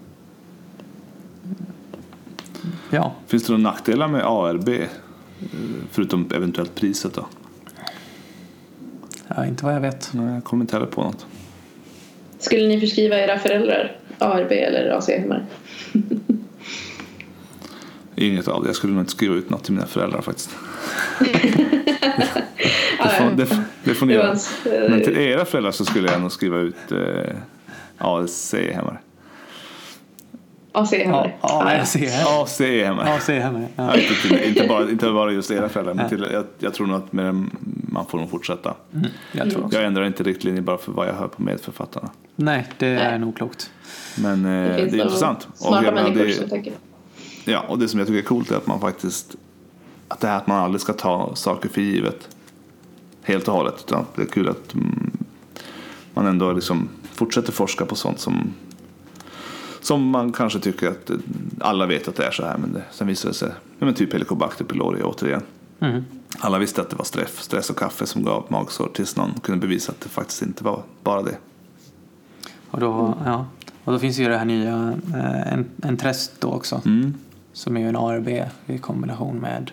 ja, 2.91 3.12
Finns 3.27 3.45
det 3.47 3.53
några 3.53 3.62
nackdelar 3.71 4.09
med 4.09 4.23
ARB? 4.25 4.69
Förutom 5.91 6.30
eventuellt 6.34 6.74
priset 6.74 7.14
då? 7.14 7.26
ja, 9.36 9.47
inte 9.47 9.64
vad 9.64 9.74
jag 9.74 9.80
vet. 9.80 10.11
Nej, 10.14 10.34
jag 10.34 10.45
kommer 10.45 10.64
inte 10.64 10.76
heller 10.76 10.86
på 10.86 11.03
något. 11.03 11.26
Skulle 12.39 12.68
ni 12.68 12.80
förskriva 12.80 13.18
era 13.18 13.39
föräldrar 13.39 13.97
ARB 14.18 14.53
eller 14.53 14.91
AC-hemmare? 14.91 15.47
Inget 18.16 18.49
av 18.49 18.62
det. 18.62 18.68
Jag 18.68 18.76
skulle 18.76 18.93
nog 18.93 19.03
inte 19.03 19.12
skriva 19.12 19.34
ut 19.34 19.51
något 19.51 19.64
till 19.64 19.74
mina 19.74 19.86
föräldrar 19.86 20.22
faktiskt. 20.22 20.51
Det 23.03 23.09
får, 23.09 23.30
det, 23.36 23.64
det 23.84 23.95
får 23.95 24.07
ni 24.07 24.12
göra. 24.12 24.36
Men 24.64 25.03
till 25.03 25.18
era 25.18 25.45
föräldrar 25.45 25.72
så 25.72 25.84
skulle 25.84 26.12
jag 26.12 26.20
nog 26.20 26.32
skriva 26.32 26.59
ut 26.59 26.93
eh, 26.93 27.36
AC 27.99 28.55
hemma. 30.75 30.83
Ja, 30.83 30.83
AC-hemmare. 30.83 31.33
ja, 31.43 31.75
jag 31.77 31.89
ser 31.89 32.09
här. 32.11 33.16
AC 33.16 33.29
hemma. 33.29 33.66
Ja, 33.77 33.95
inte, 33.97 34.49
inte, 34.49 34.66
bara, 34.69 34.91
inte 34.91 35.12
bara 35.12 35.33
just 35.33 35.51
era 35.51 35.69
föräldrar, 35.69 35.95
men 35.95 36.09
till, 36.09 36.27
jag, 36.33 36.45
jag 36.59 36.75
tror 36.75 36.87
nog 36.87 36.97
att 36.97 37.12
med, 37.12 37.27
dem- 37.27 37.51
man 37.93 38.07
får 38.07 38.19
nog 38.19 38.31
fortsätta. 38.31 38.75
Mm, 38.95 39.07
jag 39.33 39.51
tror. 39.51 39.69
Jag 39.73 39.85
ändrar 39.85 40.05
inte 40.07 40.23
riktlinjer 40.23 40.62
bara 40.62 40.79
för 40.79 40.93
vad 40.93 41.09
jag 41.09 41.14
hör 41.14 41.29
på 41.29 41.43
medförfattarna. 41.43 42.11
Nej, 42.37 42.66
det 42.79 42.87
är 42.87 43.11
Nej. 43.11 43.19
nog 43.19 43.37
klokt. 43.37 43.71
Men 44.19 44.45
eh, 44.45 44.77
det, 44.77 44.83
är 44.83 44.95
intressant. 44.95 45.49
Och, 45.53 45.59
Smarta 45.59 45.85
jag 45.85 45.95
menar, 45.95 46.09
människor 46.09 46.27
det, 46.27 46.33
som 46.33 46.49
tänker. 46.49 46.73
ja, 47.45 47.64
och 47.69 47.79
det 47.79 47.89
som 47.89 47.99
jag 47.99 48.07
tycker 48.09 48.19
är 48.21 48.25
coolt 48.25 48.51
är 48.51 48.57
att 48.57 48.66
man 48.66 48.81
faktiskt 48.81 49.37
att 50.09 50.21
det 50.21 50.29
här 50.29 50.37
att 50.37 50.47
man 50.47 50.59
aldrig 50.64 50.81
ska 50.81 50.93
ta 50.93 51.35
saker 51.35 51.69
för 51.69 51.81
givet 51.81 52.29
helt 53.23 53.49
och 53.49 53.55
hållet. 53.55 53.75
Utan 53.87 54.05
det 54.16 54.23
är 54.23 54.27
kul 54.27 54.49
att 54.49 54.75
mm, 54.75 55.11
man 56.14 56.27
ändå 56.27 56.53
liksom 56.53 56.89
fortsätter 57.12 57.53
forska 57.53 57.85
på 57.85 57.95
sånt 57.95 58.21
som 58.21 58.55
som 59.81 60.11
man 60.11 60.33
kanske 60.33 60.61
tycker 60.61 60.89
att 60.89 61.11
eh, 61.11 61.16
alla 61.61 61.87
vet 61.87 62.09
att 62.09 62.16
det 62.16 62.24
är 62.24 62.31
så 62.31 62.45
här 62.45 62.59
men 62.59 62.72
det, 62.72 62.83
sen 62.91 63.07
visar 63.07 63.29
det 63.29 63.35
sig, 63.35 63.51
ja, 63.79 63.85
men 63.87 63.95
typ 63.95 64.12
Helicobacter 64.12 64.64
pylori 64.64 65.03
återigen. 65.03 65.43
Mm. 65.81 66.05
Alla 66.39 66.59
visste 66.59 66.81
att 66.81 66.91
det 66.91 66.97
var 66.97 67.05
stress, 67.05 67.37
stress 67.39 67.70
och 67.70 67.79
kaffe 67.79 68.07
som 68.07 68.24
gav 68.24 68.47
magsår 68.49 68.91
tills 68.95 69.16
någon 69.16 69.41
kunde 69.43 69.66
bevisa 69.66 69.93
att 69.93 70.01
det 70.01 70.09
faktiskt 70.09 70.43
inte 70.43 70.64
var 70.64 70.83
bara 71.03 71.22
det. 71.22 71.37
Och, 72.70 72.81
då, 72.81 73.18
ja. 73.24 73.47
och 73.85 73.93
då 73.93 73.99
finns 73.99 74.18
ju 74.18 74.29
det 74.29 74.37
här 74.37 74.45
nya 74.45 74.99
eh, 75.14 75.53
en, 75.53 75.66
en 75.83 75.97
träst 75.97 76.41
då 76.41 76.49
också. 76.49 76.83
Mm. 76.87 77.14
Som 77.53 77.76
är 77.76 77.81
ju 77.81 77.89
en 77.89 77.97
ARB 77.97 78.29
i 78.66 78.79
kombination 78.79 79.37
med 79.37 79.70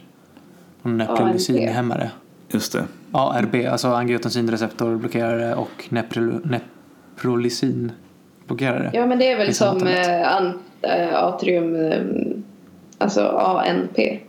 en 0.84 1.02
ARB. 1.02 1.10
neprilysinhämmare. 1.10 2.12
Just 2.50 2.74
det. 2.74 2.86
ARB, 3.12 3.56
alltså 3.72 3.88
angiotensinreceptorblockerare 3.88 5.56
och 5.56 5.86
nepril- 5.90 6.60
neprolysinblockerare. 8.50 8.92
Ja 8.94 9.06
men 9.06 9.20
det 9.20 9.32
är 9.32 9.38
väl 9.38 9.54
som 9.54 9.88
eh, 9.88 10.36
an, 10.36 10.60
eh, 10.82 11.16
atrium, 11.24 11.76
eh, 11.76 12.02
alltså 12.98 13.28
ANP. 13.28 14.20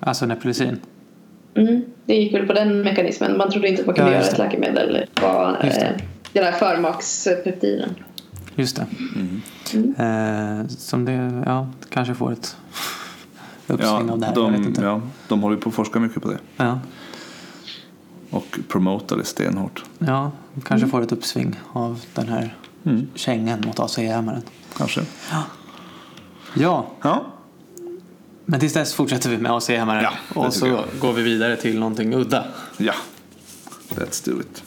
Alltså 0.00 0.26
neprilysin. 0.26 0.80
Mm, 1.54 1.82
det 2.04 2.14
gick 2.14 2.34
väl 2.34 2.46
på 2.46 2.52
den 2.52 2.82
mekanismen. 2.82 3.36
Man 3.38 3.50
trodde 3.50 3.68
inte 3.68 3.80
att 3.82 3.86
man 3.86 3.94
kunde 3.96 4.10
Ja, 4.10 4.16
göra 4.16 4.26
ett 4.28 4.38
läkemedel 4.38 5.06
på 5.14 5.56
eh, 5.62 5.88
den 6.32 6.44
här 6.44 6.52
förmakspeptiden. 6.52 7.94
Just 8.54 8.76
det. 8.76 8.86
Eh, 10.04 10.66
som 10.68 11.04
det, 11.04 11.42
ja, 11.46 11.68
kanske 11.90 12.14
får 12.14 12.32
ett 12.32 12.56
uppsving 13.66 14.08
Ja, 14.08 14.12
av 14.12 14.18
det 14.18 14.26
här. 14.26 14.32
jag 14.36 14.50
vet 14.50 14.62
de, 14.62 14.68
inte. 14.68 14.82
ja, 14.82 15.00
de 15.28 15.42
håller 15.42 15.56
ju 15.56 15.62
på 15.62 15.68
att 15.68 15.74
forska 15.74 15.98
mycket 16.00 16.22
på 16.22 16.28
det. 16.28 16.38
Ja, 16.56 16.80
Och 18.30 18.58
promotar 18.68 19.16
det 19.16 19.24
stenhårt. 19.24 19.84
ja, 19.98 20.30
kanske 20.64 20.86
får 20.88 21.02
ett 21.02 21.12
uppsving 21.12 21.60
av 21.72 22.00
den 22.14 22.28
här 22.28 22.54
Mm. 22.86 23.08
kängan 23.14 23.60
mot 23.66 23.80
AC-hämmaren. 23.80 24.42
Kanske. 24.76 25.00
Ja, 26.54 26.86
Ja. 27.02 27.24
men 28.44 28.60
tills 28.60 28.72
dess 28.72 28.94
fortsätter 28.94 29.30
vi 29.30 29.38
med 29.38 29.52
AC-hämmaren. 29.52 30.02
Ja, 30.02 30.12
och 30.34 30.54
så 30.54 30.60
tycker 30.64 30.84
går 31.00 31.12
vi 31.12 31.22
vidare 31.22 31.56
till 31.56 31.78
någonting 31.78 32.14
udda. 32.14 32.44
ja. 32.76 32.92
Let's 33.90 34.30
do 34.30 34.40
it. 34.40 34.62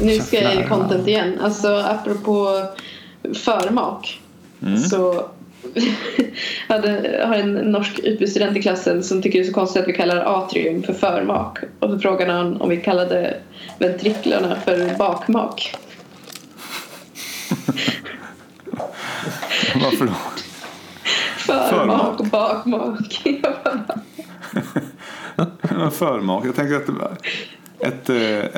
Nu 0.00 0.20
ska 0.20 0.36
jag 0.42 0.54
Jävlar. 0.54 0.68
content 0.76 1.08
igen. 1.08 1.40
Alltså 1.40 1.68
apropå 1.76 2.66
förmak. 3.34 4.20
Mm. 4.62 4.78
Så 4.78 5.26
hade, 6.68 7.20
har 7.26 7.34
en 7.34 7.54
norsk 7.54 7.98
utbytesstudent 7.98 8.56
i 8.56 8.62
klassen 8.62 9.02
som 9.02 9.22
tycker 9.22 9.38
det 9.38 9.44
är 9.44 9.48
så 9.48 9.54
konstigt 9.54 9.82
att 9.82 9.88
vi 9.88 9.92
kallar 9.92 10.16
atrium 10.16 10.82
för 10.82 10.92
förmak. 10.92 11.58
Och 11.80 11.90
så 11.90 11.98
frågade 11.98 12.32
han 12.32 12.60
om 12.60 12.68
vi 12.68 12.76
kallade 12.76 13.36
ventriklarna 13.78 14.56
för 14.64 14.98
bakmak. 14.98 15.76
Varför 19.74 20.06
då? 20.06 20.12
Förmak 21.36 22.20
och 22.20 22.26
bakmak. 22.26 23.22
Förmak. 25.92 26.46
Jag 26.46 26.56
tänker 26.56 26.76
att 26.76 26.86
det 26.86 26.92
var 26.92 27.16
ett, 27.78 28.10
eh, 28.10 28.56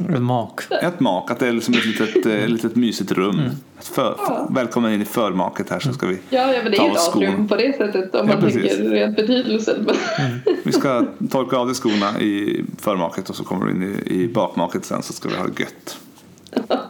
ett, 0.00 0.22
Mak. 0.22 0.60
ett 0.82 1.00
mak, 1.00 1.30
att 1.30 1.38
det 1.38 1.48
är 1.48 1.52
liksom 1.52 1.74
ett 1.74 1.86
litet, 1.86 2.26
eh, 2.26 2.48
litet 2.48 2.76
mysigt 2.76 3.12
rum. 3.12 3.40
Ett 3.78 3.86
för, 3.86 4.14
Ja. 4.18 4.48
Välkommen 4.50 4.92
in 4.92 5.02
i 5.02 5.04
förmaket 5.04 5.70
här 5.70 5.80
så 5.80 5.92
ska 5.92 6.06
vi, 6.06 6.18
ja, 6.30 6.52
ja, 6.54 6.62
men 6.62 6.72
det 6.72 6.76
är 6.76 6.78
Ta 6.78 6.86
ju 6.86 6.92
ett 6.92 7.08
atrium 7.08 7.48
på 7.48 7.56
det 7.56 7.76
sättet 7.76 8.14
om 8.14 8.28
Ja, 8.28 8.34
man 8.34 8.42
precis. 8.42 8.62
tänker 8.76 8.90
rent 8.90 9.16
betydelsen. 9.16 9.84
Men, 9.86 10.40
vi 10.64 10.72
ska 10.72 11.04
torka 11.30 11.56
av 11.56 11.66
dig 11.66 11.74
skorna 11.74 12.20
i 12.20 12.64
förmaket 12.78 13.30
och 13.30 13.36
så 13.36 13.44
kommer 13.44 13.66
du 13.66 13.72
in 13.72 13.82
i, 14.06 14.14
i 14.22 14.28
bakmaket 14.28 14.84
sen 14.84 15.02
så 15.02 15.12
ska 15.12 15.28
vi 15.28 15.36
ha 15.36 15.46
det 15.46 15.60
gött. 15.62 15.98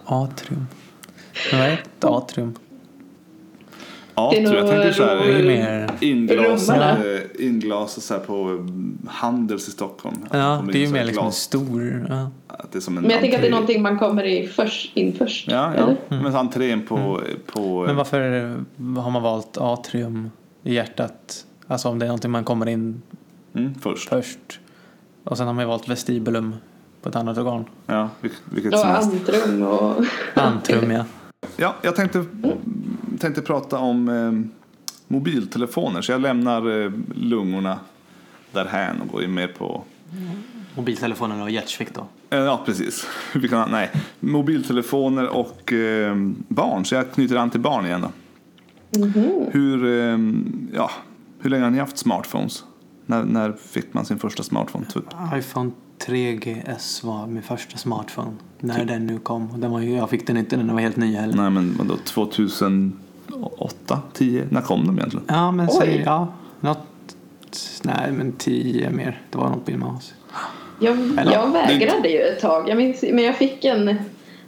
Atrium. 0.05 0.66
Men 1.50 1.61
vad 1.61 1.68
är 1.68 1.72
ett 1.72 2.05
atrium? 2.05 2.55
Ja, 4.14 4.30
Det 4.30 4.38
är 4.42 4.44
tror 4.46 4.56
jag 4.56 4.64
nog 4.64 4.74
tänker 4.74 4.92
så 4.92 5.04
här. 5.04 5.16
Det 5.16 5.38
är 5.38 5.42
mer... 5.44 5.90
Inglasade, 6.00 7.22
inglasade 7.38 8.00
så 8.00 8.14
här 8.14 8.20
på 8.20 8.34
mm, 8.34 8.98
Handels 9.08 9.68
i 9.68 9.70
Stockholm. 9.70 10.16
Ja, 10.32 10.64
det 10.72 10.78
är 10.78 10.86
ju 10.86 10.92
mer 10.92 11.04
liksom 11.04 11.26
en 11.26 11.32
stor... 11.32 12.06
Ja. 12.08 12.30
Att 12.46 12.72
det 12.72 12.78
är 12.78 12.80
som 12.80 12.96
en 12.96 13.02
men 13.02 13.10
jag 13.10 13.20
tänker 13.20 13.36
att 13.36 13.42
det 13.42 13.48
är 13.48 13.50
entré. 13.52 13.60
någonting 13.60 13.82
man 13.82 13.98
kommer 13.98 14.24
i 14.24 14.46
först, 14.46 14.96
in 14.96 15.12
först. 15.12 15.48
Ja, 15.48 15.72
ja. 15.76 15.82
eller? 15.82 16.22
men 16.22 16.36
entrén 16.36 16.82
på, 16.82 17.20
på 17.46 17.84
Men 17.86 17.96
varför 17.96 18.20
har 19.00 19.10
man 19.10 19.22
valt 19.22 19.56
atrium 19.58 20.30
i 20.62 20.74
hjärtat? 20.74 21.46
Alltså 21.66 21.88
om 21.88 21.98
det 21.98 22.04
är 22.04 22.08
någonting 22.08 22.30
man 22.30 22.44
kommer 22.44 22.68
in 22.68 23.02
mm, 23.54 23.74
först. 23.80 24.08
först. 24.08 24.60
Och 25.24 25.36
sen 25.36 25.46
har 25.46 25.54
man 25.54 25.62
ju 25.64 25.68
valt 25.68 25.88
vestibulum 25.88 26.54
på 27.02 27.08
ett 27.08 27.16
annat 27.16 27.38
organ. 27.38 27.64
Ja, 27.86 28.08
vil- 28.20 28.30
vilket 28.44 28.72
Och 28.72 28.78
som 28.78 28.88
helst. 28.88 29.12
antrum 29.12 29.62
och... 29.62 29.94
Antrum 30.34 30.90
ja. 30.90 31.04
Ja, 31.57 31.74
jag 31.82 31.97
tänkte, 31.97 32.24
tänkte 33.18 33.42
prata 33.42 33.78
om 33.78 34.09
eh, 34.09 34.32
mobiltelefoner. 35.09 36.03
Så 36.03 36.12
jag 36.12 36.20
lämnar 36.20 36.84
eh, 36.84 36.92
lungorna 37.14 37.78
därhän 38.53 39.01
och 39.01 39.09
går 39.09 39.24
in 39.24 39.34
mer 39.34 39.49
på 39.49 39.84
Mobiltelefonen 40.76 41.42
och 41.42 41.51
hjärtsvikt 41.51 41.95
då. 41.95 42.07
Eh, 42.36 42.38
Ja, 42.45 42.62
precis. 42.66 43.07
Vi 43.34 43.49
kan, 43.49 43.70
nej. 43.70 43.90
Mobiltelefoner 44.20 45.28
och 45.28 45.72
eh, 45.72 46.16
barn. 46.49 46.84
Så 46.84 46.95
jag 46.95 47.12
knyter 47.12 47.36
an 47.36 47.51
till 47.51 47.61
barn 47.61 47.86
igen 47.86 48.01
då. 48.01 48.11
Hur, 49.53 49.84
eh, 49.84 50.18
ja, 50.72 50.90
hur 51.40 51.51
länge 51.51 51.64
har 51.64 51.70
ni 51.70 51.78
haft 51.78 51.99
smartphones? 51.99 52.64
När, 53.07 53.24
när 53.24 53.53
fick 53.53 53.95
man 53.95 54.05
sin 54.05 54.18
första 54.18 54.42
smartphone? 54.42 54.86
Typ? 54.86 55.05
iPhone 55.34 55.70
3GS 56.07 57.07
var 57.07 57.26
min 57.26 57.42
första 57.42 57.76
smartphone. 57.76 58.32
När 58.64 58.84
den 58.84 59.06
nu 59.06 59.18
kom. 59.18 59.48
Den 59.60 59.70
var 59.70 59.80
ju, 59.80 59.96
jag 59.96 60.10
fick 60.10 60.26
den 60.26 60.36
inte 60.36 60.56
när 60.56 60.64
den 60.64 60.74
var 60.74 60.80
helt 60.80 60.96
ny 60.96 61.14
heller. 61.14 61.36
Nej, 61.36 61.50
men 61.50 61.76
vadå, 61.78 61.96
2008, 62.04 64.00
10? 64.12 64.46
När 64.50 64.60
kom 64.60 64.86
de 64.86 64.98
egentligen? 64.98 65.24
Ja 65.28 65.50
men 65.50 65.68
Oj. 65.70 65.76
säg, 65.78 66.02
ja. 66.04 66.32
Något, 66.60 67.16
nej 67.82 68.12
men 68.12 68.32
10 68.32 68.90
mer. 68.90 69.22
Det 69.30 69.38
var 69.38 69.48
något 69.48 69.64
på 69.64 69.70
gymnasiet. 69.70 70.18
Jag, 70.80 70.96
jag 71.32 71.52
vägrade 71.52 72.08
ju 72.08 72.20
ett 72.20 72.40
tag. 72.40 72.68
Jag 72.68 72.76
minns, 72.76 73.04
men 73.12 73.24
jag 73.24 73.36
fick 73.36 73.64
en 73.64 73.96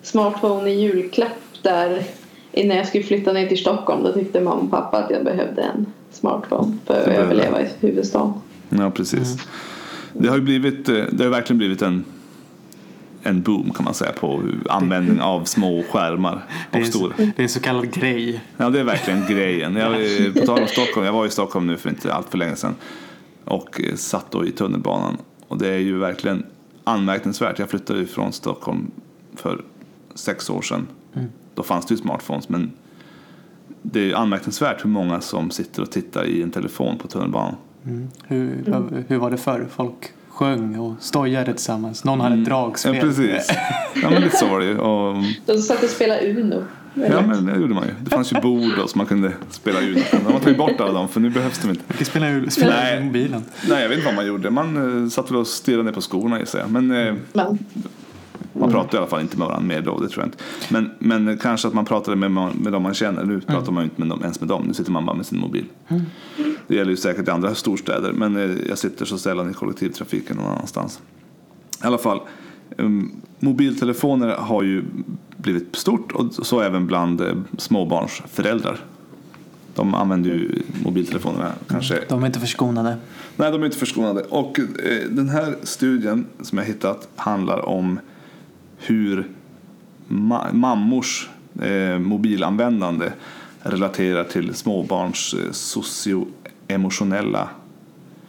smartphone 0.02 0.70
i 0.70 0.80
julklapp 0.80 1.62
där 1.62 2.02
innan 2.52 2.76
jag 2.76 2.88
skulle 2.88 3.04
flytta 3.04 3.32
ner 3.32 3.46
till 3.46 3.58
Stockholm. 3.58 4.02
Då 4.02 4.12
tyckte 4.12 4.40
mamma 4.40 4.60
och 4.60 4.70
pappa 4.70 4.98
att 4.98 5.10
jag 5.10 5.24
behövde 5.24 5.62
en 5.62 5.86
smartphone 6.10 6.76
för 6.86 7.00
att 7.00 7.08
överleva 7.08 7.62
i 7.62 7.66
huvudstaden. 7.80 8.32
Ja, 8.68 8.90
precis. 8.90 9.36
Det 10.12 10.28
har 10.28 10.36
ju 10.36 10.42
blivit, 10.42 10.88
eh, 10.88 11.04
det 11.12 11.24
har 11.24 11.30
verkligen 11.30 11.58
blivit 11.58 11.82
en, 11.82 12.04
en 13.26 13.42
boom 13.42 13.70
kan 13.70 13.84
man 13.84 13.94
säga 13.94 14.12
på 14.12 14.42
användning 14.68 15.20
av 15.20 15.44
små 15.44 15.82
skärmar 15.82 16.44
Det 16.70 16.78
är, 16.78 16.84
stora. 16.84 17.14
det 17.16 17.38
är 17.38 17.42
en 17.42 17.48
så 17.48 17.60
kallad 17.60 17.92
grej. 17.92 18.40
Ja, 18.56 18.70
det 18.70 18.80
är 18.80 18.84
verkligen 18.84 19.26
grejen. 19.28 19.76
Jag, 19.76 19.92
eh, 19.92 20.32
på 20.32 20.46
tal 20.46 20.62
om 20.62 20.68
Stockholm, 20.68 21.06
jag 21.06 21.12
var 21.12 21.26
i 21.26 21.30
Stockholm 21.30 21.66
nu 21.66 21.76
för 21.76 21.90
inte 21.90 22.14
allt 22.14 22.28
för 22.28 22.38
länge 22.38 22.56
sedan 22.56 22.74
och 23.44 23.80
eh, 23.80 23.94
satt 23.94 24.30
då 24.30 24.46
i 24.46 24.50
tunnelbanan. 24.50 25.16
Och 25.48 25.58
det 25.58 25.68
är 25.68 25.78
ju 25.78 25.98
verkligen 25.98 26.46
anmärkningsvärt. 26.84 27.58
Jag 27.58 27.70
flyttade 27.70 27.98
ju 27.98 28.06
från 28.06 28.32
Stockholm 28.32 28.90
för 29.34 29.64
sex 30.14 30.50
år 30.50 30.62
sedan. 30.62 30.86
Då 31.54 31.62
fanns 31.62 31.86
det 31.86 31.94
ju 31.94 31.98
smartphones, 31.98 32.48
men 32.48 32.70
det 33.82 34.00
är 34.00 34.04
ju 34.04 34.14
anmärkningsvärt 34.14 34.84
hur 34.84 34.90
många 34.90 35.20
som 35.20 35.50
sitter 35.50 35.82
och 35.82 35.90
tittar 35.90 36.24
i 36.24 36.42
en 36.42 36.50
telefon 36.50 36.98
på 36.98 37.08
tunnelbanan. 37.08 37.54
Mm. 37.84 38.08
Hur, 38.24 39.04
hur 39.08 39.16
var 39.18 39.30
det 39.30 39.36
förr? 39.36 39.66
Folk 39.70 40.12
sjöng 40.36 40.78
och 40.78 40.94
stojade 41.00 41.52
tillsammans. 41.52 42.04
Någon 42.04 42.20
hade 42.20 42.34
ett 42.34 42.44
dragspel. 42.44 42.94
Ja, 42.94 43.00
precis. 43.00 43.48
Ja, 44.02 44.10
men 44.10 44.22
lite 44.22 44.36
så 44.36 44.46
var 44.46 44.60
det 44.60 44.66
ju. 44.66 44.78
Och, 44.78 45.16
De 45.46 45.58
satt 45.58 45.82
och 45.82 45.88
spelade 45.90 46.30
Uno. 46.30 46.64
ja, 46.94 47.20
men 47.26 47.46
det 47.46 47.56
gjorde 47.60 47.74
man 47.74 47.84
ju. 47.86 47.94
Det 48.00 48.10
fanns 48.10 48.32
ju 48.32 48.40
bord 48.40 48.72
då, 48.78 48.88
så 48.88 48.98
man 48.98 49.06
kunde 49.06 49.32
spela 49.50 49.80
Uno. 49.80 50.00
De 50.12 50.32
har 50.32 50.40
tagit 50.40 50.58
bort 50.58 50.80
alla 50.80 50.92
dem, 50.92 51.08
för 51.08 51.20
nu 51.20 51.30
behövs 51.30 51.58
de 51.58 51.70
inte. 51.70 51.82
Vi 51.88 51.94
kan 51.96 52.06
spela, 52.06 52.50
spela 52.50 52.70
Nej. 52.76 53.04
mobilen. 53.04 53.44
Nej, 53.68 53.82
jag 53.82 53.88
vet 53.88 53.98
inte 53.98 54.06
vad 54.06 54.14
man 54.14 54.26
gjorde. 54.26 54.50
Man 54.50 55.02
eh, 55.04 55.08
satt 55.08 55.30
väl 55.30 55.36
och 55.36 55.46
stirrade 55.46 55.82
ner 55.82 55.92
på 55.92 56.00
skorna 56.00 56.40
gissar 56.40 56.58
jag. 56.58 56.70
Men 56.70 56.90
eh, 57.06 57.14
Men, 57.32 57.58
man 58.52 58.70
pratade 58.70 58.96
i 58.96 58.98
alla 58.98 59.06
fall 59.06 59.20
inte 59.20 59.38
med 59.38 59.48
varandra 59.48 59.68
mer 59.68 59.82
då, 59.82 59.98
det 59.98 60.08
tror 60.08 60.22
jag 60.22 60.26
inte. 60.26 60.38
Men, 60.70 60.90
men 60.98 61.38
kanske 61.38 61.68
att 61.68 61.74
man 61.74 61.84
pratade 61.84 62.16
med, 62.16 62.30
med 62.30 62.72
dem 62.72 62.82
man 62.82 62.94
känner. 62.94 63.24
Nu 63.24 63.40
pratar 63.40 63.72
man 63.72 63.82
ju 63.82 63.84
inte 63.84 64.00
med 64.00 64.08
dem, 64.08 64.20
ens 64.22 64.40
med 64.40 64.48
dem. 64.48 64.64
Nu 64.66 64.74
sitter 64.74 64.92
man 64.92 65.06
bara 65.06 65.16
med 65.16 65.26
sin 65.26 65.38
mobil. 65.38 65.64
Det 66.66 66.74
gäller 66.74 66.90
ju 66.90 66.96
säkert 66.96 67.28
i 67.28 67.30
andra 67.30 67.54
storstäder. 67.54 68.12
Men 68.12 68.36
eh, 68.36 68.56
jag 68.68 68.78
sitter 68.78 69.04
så 69.04 69.18
sällan 69.18 69.50
i 69.50 69.54
kollektivtrafiken 69.54 70.36
någon 70.36 70.46
annanstans. 70.46 71.00
I 71.82 71.86
alla 71.86 71.98
fall, 71.98 72.20
um, 72.76 73.22
mobiltelefoner 73.38 74.28
har 74.28 74.62
ju 74.62 74.84
blivit 75.36 75.76
stort 75.76 76.12
och 76.12 76.46
så 76.46 76.60
även 76.60 76.86
bland 76.86 77.20
eh, 77.20 77.34
småbarnsföräldrar. 77.58 78.80
De 79.74 79.94
använder 79.94 80.30
ju 80.30 80.62
mobiltelefonerna 80.84 81.52
kanske 81.68 82.00
De 82.08 82.22
är 82.22 82.26
inte 82.26 82.40
förskonade. 82.40 82.96
Nej, 83.36 83.52
de 83.52 83.62
är 83.62 83.66
inte 83.66 83.78
förskonade. 83.78 84.22
Och 84.22 84.58
eh, 84.58 84.64
den 85.10 85.28
här 85.28 85.56
studien 85.62 86.26
som 86.42 86.58
jag 86.58 86.64
hittat 86.64 87.08
handlar 87.16 87.68
om 87.68 87.98
hur 88.76 89.28
ma- 90.08 90.52
mammors 90.52 91.28
eh, 91.62 91.98
mobilanvändande 91.98 93.12
relaterar 93.62 94.24
till 94.24 94.54
småbarns 94.54 95.34
eh, 95.34 95.50
socioemotionella 95.52 97.48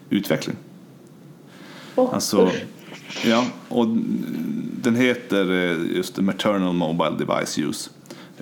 utveckling. 0.10 0.56
åh, 1.96 2.10
Alltså, 2.14 2.46
usch. 2.48 3.26
ja, 3.26 3.46
och 3.70 3.88
den 4.82 4.96
heter 4.96 5.52
eh, 5.52 5.96
just 5.98 6.18
maternal 6.18 6.74
mobile 6.74 7.16
device 7.26 7.58
use. 7.60 7.90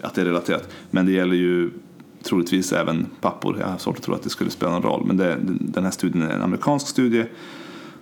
Att 0.02 0.14
det 0.16 0.22
är 0.22 0.26
relaterat. 0.26 0.70
Men 0.92 1.06
det 1.06 1.12
gäller 1.12 1.36
ju 1.36 1.72
troligtvis 2.24 2.74
även 2.74 3.06
pappor. 3.22 3.58
Jag 3.60 3.68
har 3.68 3.78
svårt 3.78 3.98
att 3.98 4.04
tro 4.04 4.14
att 4.14 4.24
det 4.24 4.30
skulle 4.30 4.50
spela 4.50 4.72
någon 4.72 4.82
roll. 4.82 5.04
Men 5.06 5.18
det, 5.18 5.38
den 5.60 5.84
här 5.84 5.92
studien 5.92 6.22
är 6.24 6.30
en 6.36 6.42
amerikansk 6.42 6.88
studie. 6.88 7.26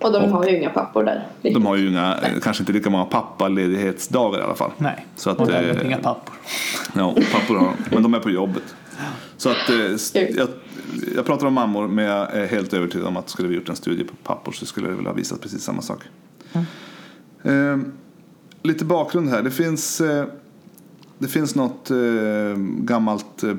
Och 0.04 0.12
de 0.12 0.32
har 0.32 0.46
ju 0.46 0.56
inga 0.56 0.70
pappor 0.70 1.04
där. 1.04 1.26
De 1.42 1.66
har 1.66 1.76
ju 1.76 1.88
inga, 1.88 2.18
kanske 2.42 2.62
inte 2.62 2.72
lika 2.72 2.90
många 2.90 3.04
pappaledighetsdagar 3.04 4.38
i 4.38 4.42
alla 4.42 4.54
fall. 4.54 4.70
Nej. 4.78 5.06
Så 5.16 5.30
att, 5.30 5.40
och 5.40 5.46
därmed 5.46 5.76
eh, 5.76 5.86
inga 5.86 5.98
pappor. 5.98 6.34
Ja, 6.96 7.14
pappor 7.32 7.56
har 7.56 7.74
men 7.90 8.02
de 8.02 8.14
är 8.14 8.20
på 8.20 8.30
jobbet. 8.30 8.74
Så 9.36 9.50
att, 9.50 9.70
eh, 9.70 10.26
jag, 10.36 10.48
jag 11.16 11.26
pratar 11.26 11.46
om 11.46 11.54
mammor 11.54 11.88
men 11.88 12.04
jag 12.04 12.32
är 12.32 12.46
helt 12.46 12.74
övertygad 12.74 13.06
om 13.06 13.16
att 13.16 13.28
skulle 13.28 13.48
vi 13.48 13.54
gjort 13.54 13.68
en 13.68 13.76
studie 13.76 14.04
på 14.04 14.14
pappor 14.16 14.52
så 14.52 14.66
skulle 14.66 14.88
det 14.88 14.94
väl 14.94 15.06
ha 15.06 15.12
visat 15.12 15.40
precis 15.40 15.62
samma 15.62 15.82
sak. 15.82 16.02
Eh, 17.42 17.78
lite 18.62 18.84
bakgrund 18.84 19.28
här. 19.28 19.42
Det 19.42 19.50
finns, 19.50 20.00
eh, 20.00 20.26
det 21.18 21.28
finns 21.28 21.54
något 21.54 21.90
eh, 21.90 22.56
gammalt 22.78 23.42
eh, 23.42 23.54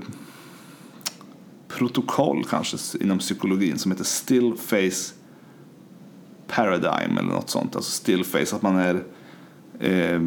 protokoll 1.68 2.44
kanske 2.50 2.78
inom 3.00 3.20
psykologin 3.20 3.78
som 3.78 3.92
heter 3.92 4.04
still 4.04 4.54
face 4.58 5.25
paradigm 6.48 7.18
eller 7.18 7.30
något 7.30 7.50
sånt. 7.50 7.76
Alltså 7.76 7.92
still 7.92 8.24
face, 8.24 8.56
att 8.56 8.62
man 8.62 8.76
är 8.78 9.04
eh, 9.80 10.20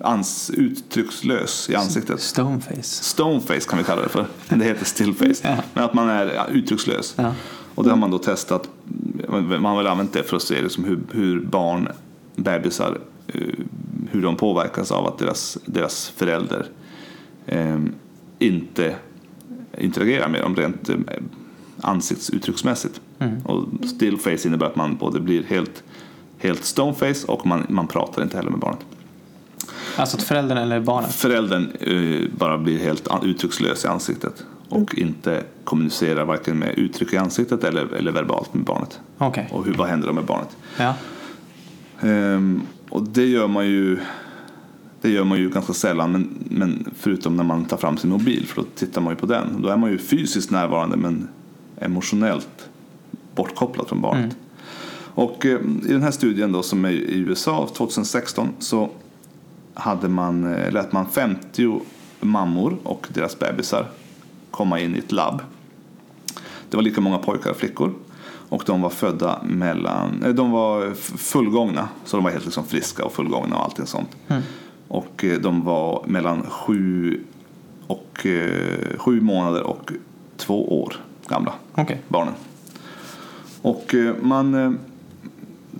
ans, 0.00 0.50
uttryckslös 0.50 1.70
i 1.70 1.74
ansiktet. 1.74 2.20
Stoneface. 2.20 2.82
Stoneface 2.82 3.68
kan 3.68 3.78
vi 3.78 3.84
kalla 3.84 4.02
det 4.02 4.08
för. 4.08 4.26
Men 4.48 4.58
det 4.58 4.64
heter 4.64 4.84
stillface. 4.84 5.40
Ja. 5.42 5.56
Men 5.74 5.84
att 5.84 5.94
man 5.94 6.08
är 6.08 6.50
uttryckslös. 6.50 7.14
Ja. 7.16 7.34
Och 7.74 7.84
det 7.84 7.90
har 7.90 7.96
man 7.96 8.10
då 8.10 8.18
testat. 8.18 8.68
Man 9.28 9.64
har 9.64 9.76
väl 9.76 9.86
använt 9.86 10.12
det 10.12 10.22
för 10.22 10.36
att 10.36 10.42
se 10.42 10.62
liksom 10.62 10.84
hur, 10.84 11.00
hur 11.12 11.40
barn, 11.40 11.88
bebisar, 12.36 12.98
eh, 13.26 13.40
hur 14.10 14.22
de 14.22 14.36
påverkas 14.36 14.92
av 14.92 15.06
att 15.06 15.18
deras, 15.18 15.58
deras 15.64 16.08
förälder 16.08 16.66
eh, 17.46 17.80
inte 18.38 18.96
interagerar 19.78 20.28
med 20.28 20.42
dem 20.42 20.56
rent 20.56 20.90
ansiktsuttrycksmässigt. 21.82 23.00
Och 23.44 23.64
stillface 23.86 24.48
innebär 24.48 24.66
att 24.66 24.76
man 24.76 24.96
både 24.96 25.20
blir 25.20 25.42
helt, 25.42 25.82
helt 26.38 26.64
stoneface 26.64 27.26
och 27.26 27.46
man, 27.46 27.66
man 27.68 27.86
pratar 27.86 28.22
inte 28.22 28.36
heller 28.36 28.50
med 28.50 28.60
barnet. 28.60 28.80
Alltså 29.96 30.16
att 30.16 30.22
föräldern 30.22 30.58
eller 30.58 30.80
barnet. 30.80 31.14
Föräldern 31.14 31.70
eh, 31.80 32.28
bara 32.38 32.58
blir 32.58 32.78
helt 32.78 33.08
uttryckslös 33.22 33.84
i 33.84 33.88
ansiktet 33.88 34.44
och 34.68 34.94
inte 34.94 35.44
kommunicerar 35.64 36.24
varken 36.24 36.58
med 36.58 36.78
uttryck 36.78 37.12
i 37.12 37.16
ansiktet 37.16 37.64
eller, 37.64 37.94
eller 37.94 38.12
verbalt 38.12 38.54
med 38.54 38.64
barnet. 38.64 39.00
Okej. 39.18 39.48
Och 39.52 39.64
hur, 39.64 39.74
vad 39.74 39.88
händer 39.88 40.06
då 40.06 40.12
med 40.12 40.24
barnet? 40.24 40.56
Ja. 40.78 40.94
Ehm, 42.00 42.62
och 42.88 43.02
det 43.02 43.26
gör 43.26 43.48
man 43.48 43.66
ju 43.66 43.98
det 45.00 45.10
gör 45.10 45.24
man 45.24 45.38
ju 45.38 45.50
ganska 45.50 45.72
sällan, 45.72 46.12
men, 46.12 46.28
men 46.50 46.90
förutom 46.98 47.36
när 47.36 47.44
man 47.44 47.64
tar 47.64 47.76
fram 47.76 47.96
sin 47.96 48.10
mobil, 48.10 48.46
för 48.46 48.62
då 48.62 48.68
tittar 48.74 49.00
man 49.00 49.12
ju 49.12 49.16
på 49.16 49.26
den. 49.26 49.62
Då 49.62 49.68
är 49.68 49.76
man 49.76 49.90
ju 49.90 49.98
fysiskt 49.98 50.50
närvarande 50.50 50.96
men 50.96 51.28
emotionellt 51.82 52.68
bortkopplad 53.34 53.88
från 53.88 54.00
barnet. 54.00 54.36
Och 55.14 55.46
eh, 55.46 55.60
i 55.84 55.92
den 55.92 56.02
här 56.02 56.10
studien 56.10 56.52
då, 56.52 56.62
som 56.62 56.84
är 56.84 56.90
i 56.90 57.18
USA 57.18 57.68
2016 57.76 58.48
så 58.58 58.90
hade 59.74 60.08
man, 60.08 60.54
eh, 60.54 60.72
lät 60.72 60.92
man 60.92 61.06
50 61.08 61.80
mammor 62.20 62.78
och 62.82 63.06
deras 63.14 63.38
bebisar 63.38 63.86
komma 64.50 64.80
in 64.80 64.96
i 64.96 64.98
ett 64.98 65.12
labb. 65.12 65.42
Det 66.70 66.76
var 66.76 66.82
lika 66.82 67.00
många 67.00 67.18
pojkar 67.18 67.50
och 67.50 67.56
flickor. 67.56 67.94
Och 68.48 68.62
de 68.66 68.80
var 68.82 68.90
födda 68.90 69.42
mellan, 69.42 70.22
eh, 70.22 70.34
de 70.34 70.50
var 70.50 70.94
fullgångna, 71.16 71.88
så 72.04 72.16
de 72.16 72.24
var 72.24 72.30
helt 72.30 72.44
liksom 72.44 72.64
friska 72.64 73.04
och 73.04 73.12
fullgångna 73.12 73.56
och 73.56 73.64
allting 73.64 73.86
sånt. 73.86 74.16
Och 74.88 75.24
eh, 75.24 75.40
de 75.40 75.64
var 75.64 76.04
mellan 76.06 76.42
sju, 76.42 77.20
och, 77.86 78.26
eh, 78.26 78.98
sju 78.98 79.20
månader 79.20 79.62
och 79.62 79.92
två 80.36 80.82
år 80.82 80.96
gamla, 81.32 81.52
Okej. 81.74 82.00
barnen. 82.08 82.34
Och 83.62 83.94
eh, 83.94 84.14
man 84.22 84.54
eh, 84.54 84.72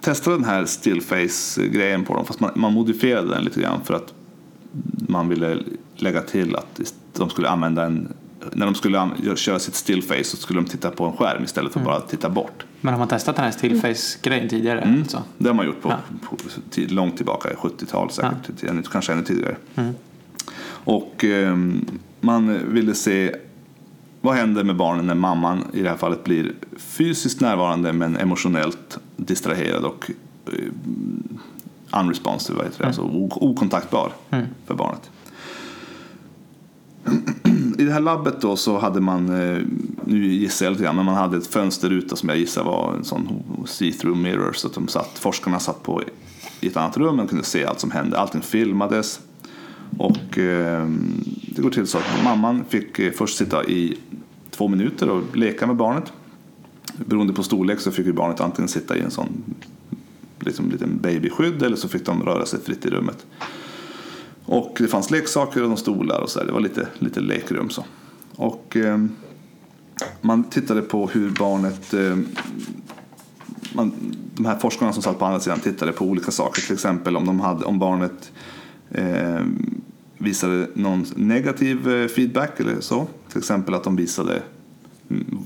testade 0.01 0.37
den 0.37 0.45
här 0.45 0.65
stillface-grejen 0.65 2.05
på 2.05 2.15
dem, 2.15 2.25
fast 2.27 2.41
man, 2.41 2.51
man 2.55 2.73
modifierade 2.73 3.29
den 3.29 3.45
lite 3.45 3.61
grann 3.61 3.81
för 3.85 3.95
att 3.95 4.15
man 5.09 5.29
ville 5.29 5.59
lägga 5.97 6.23
till 6.23 6.57
att 6.57 6.93
de 7.17 7.31
skulle 7.31 7.49
använda 7.49 7.85
en 7.87 8.09
när 8.53 8.67
de 8.67 8.75
skulle 8.75 9.11
köra 9.37 9.59
sitt 9.59 9.75
stillface 9.75 10.25
så 10.25 10.37
skulle 10.37 10.61
de 10.61 10.65
titta 10.67 10.91
på 10.91 11.05
en 11.07 11.13
skärm 11.13 11.45
istället 11.45 11.73
för 11.73 11.81
bara 11.81 11.97
att 11.97 12.09
titta 12.09 12.31
bort. 12.31 12.65
Men 12.81 12.93
har 12.95 12.99
man 12.99 13.09
testat 13.09 13.37
den 13.37 13.45
här 13.45 13.53
stillface-grejen 13.53 14.49
tidigare? 14.49 14.81
Mm. 14.81 15.01
Alltså? 15.01 15.23
Det 15.39 15.49
har 15.49 15.55
man 15.55 15.67
gjort 15.67 15.83
på, 15.83 15.89
Ja. 15.89 15.97
på 16.31 16.37
långt 16.89 17.17
tillbaka, 17.17 17.49
70-tal 17.59 18.11
säkert, 18.11 18.63
ännu- 18.63 18.83
kanske 18.83 19.13
ännu 19.13 19.23
tidigare. 19.25 19.57
Och 20.85 21.25
ehm, 21.25 21.85
man 22.21 22.73
ville 22.75 22.95
se 22.95 23.37
vad 24.23 24.35
händer 24.35 24.65
med 24.65 24.77
barnen 24.77 25.07
när 25.07 25.15
mamman 25.15 25.65
i 25.73 25.83
det 25.83 25.89
här 25.89 25.97
fallet 25.97 26.25
blir 26.25 26.53
fysiskt 26.77 27.41
närvarande 27.41 27.93
men 27.93 28.17
emotionellt 28.17 28.99
distraherad 29.17 29.85
och 29.85 30.11
eh, 30.47 32.01
unresponsive, 32.01 32.57
vad 32.57 32.67
heter 32.67 32.79
det? 32.81 32.87
alltså 32.87 33.03
o- 33.03 33.29
okontaktbar 33.41 34.13
för 34.67 34.75
barnet. 34.75 35.11
I 37.79 37.85
det 37.85 37.93
här 37.93 38.01
labbet 38.01 38.41
då 38.41 38.57
så 38.57 38.79
hade 38.79 39.01
man, 39.01 39.29
eh, 39.29 39.59
nu 40.05 40.27
gissar 40.27 40.67
jag 40.67 40.71
lite 40.73 40.85
grann, 40.85 40.97
men 40.97 41.05
man 41.05 41.15
hade 41.15 41.37
ett 41.37 41.47
fönster 41.47 41.91
ute 41.91 42.17
som 42.17 42.29
jag 42.29 42.39
gissar 42.39 42.65
var 42.65 42.95
en 42.95 43.05
sån 43.05 43.29
see-through 43.67 44.17
mirror 44.17 44.53
så 44.53 44.67
att 44.69 44.75
de 44.75 44.89
satt, 44.89 45.19
forskarna 45.19 45.59
satt 45.59 45.83
på 45.83 46.03
i 46.61 46.67
ett 46.67 46.77
annat 46.77 46.97
rum 46.97 47.21
och 47.21 47.29
kunde 47.29 47.45
se 47.45 47.65
allt 47.65 47.81
som 47.81 47.91
hände. 47.91 48.19
Allting 48.19 48.41
filmades 48.43 49.21
och 49.99 50.39
eh, 50.39 50.89
det 51.57 51.63
går 51.63 51.71
till 51.71 51.87
så 51.87 51.99
att 51.99 52.25
mamman 52.25 52.65
fick 52.69 52.99
eh, 52.99 53.13
först 53.13 53.39
sitta 53.39 53.65
i 53.65 53.99
två 54.51 54.69
minuter 54.69 55.11
och 55.11 55.37
leka 55.37 55.67
med 55.67 55.77
barnet. 55.77 56.13
Beroende 56.97 57.33
på 57.33 57.43
storlek 57.43 57.81
så 57.81 57.91
fick 57.91 58.07
ju 58.07 58.13
barnet 58.13 58.41
antingen 58.41 58.69
sitta 58.69 58.97
i 58.97 59.01
en 59.01 59.11
sån 59.11 59.45
liksom, 60.41 60.71
liten 60.71 60.99
babyskydd 61.03 61.63
eller 61.63 61.77
så 61.77 61.89
fick 61.89 62.07
de 62.07 62.23
röra 62.23 62.47
sig 62.47 62.61
fritt 62.61 62.87
i 62.87 62.91
rummet. 62.91 63.27
Och 64.45 64.77
det 64.79 64.89
fanns 64.89 65.11
leksaker 65.11 65.63
och 65.63 65.69
de 65.69 65.77
stolar 65.77 66.21
och 66.21 66.31
så 66.31 66.39
där. 66.39 66.47
Det 66.47 66.53
var 66.53 66.61
lite, 66.61 66.89
lite 66.99 67.21
lekrum 67.21 67.71
så. 67.71 67.85
Och 68.37 68.77
eh, 68.77 69.05
man 70.21 70.45
tittade 70.45 70.83
på 70.83 71.07
hur 71.07 71.31
barnet 71.31 71.95
eh, 71.95 72.17
man, 73.75 73.93
de 74.35 74.47
här 74.47 74.59
forskarna 74.59 74.93
som 74.93 75.03
satt 75.03 75.19
på 75.19 75.25
andra 75.25 75.41
sidan 75.41 75.61
tittade 75.61 75.93
på 75.93 76.05
olika 76.05 76.31
saker. 76.31 76.63
Till 76.63 76.75
exempel 76.75 77.17
om, 77.17 77.27
de 77.27 77.41
hade, 77.41 77.65
om 77.65 77.79
barnet 77.79 78.33
eh, 78.91 79.41
visade 80.23 80.69
någon 80.75 81.07
negativ 81.17 81.91
eh, 81.91 82.09
feedback 82.09 82.61
eller 82.61 82.81
så. 82.81 83.07
Till 83.29 83.39
exempel 83.39 83.75
att 83.75 83.85
de 83.85 83.97
visade 83.97 84.43
mm, 85.11 85.39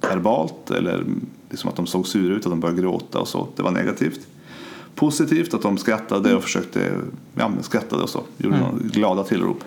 verbalt 0.00 0.70
eller 0.70 1.04
liksom 1.50 1.70
att 1.70 1.76
de 1.76 1.86
såg 1.86 2.06
sura 2.06 2.34
ut, 2.34 2.46
att 2.46 2.52
de 2.52 2.60
började 2.60 2.82
gråta 2.82 3.18
och 3.18 3.28
så. 3.28 3.48
Det 3.56 3.62
var 3.62 3.70
negativt. 3.70 4.26
Positivt 4.94 5.54
att 5.54 5.62
de 5.62 5.78
skrattade 5.78 6.34
och 6.34 6.42
försökte, 6.42 7.00
ja 7.34 7.48
men 7.48 7.62
skrattade 7.62 8.02
och 8.02 8.08
så. 8.08 8.22
Gjorde 8.36 8.58
några 8.58 8.78
glada 8.78 9.24
tillrop. 9.24 9.64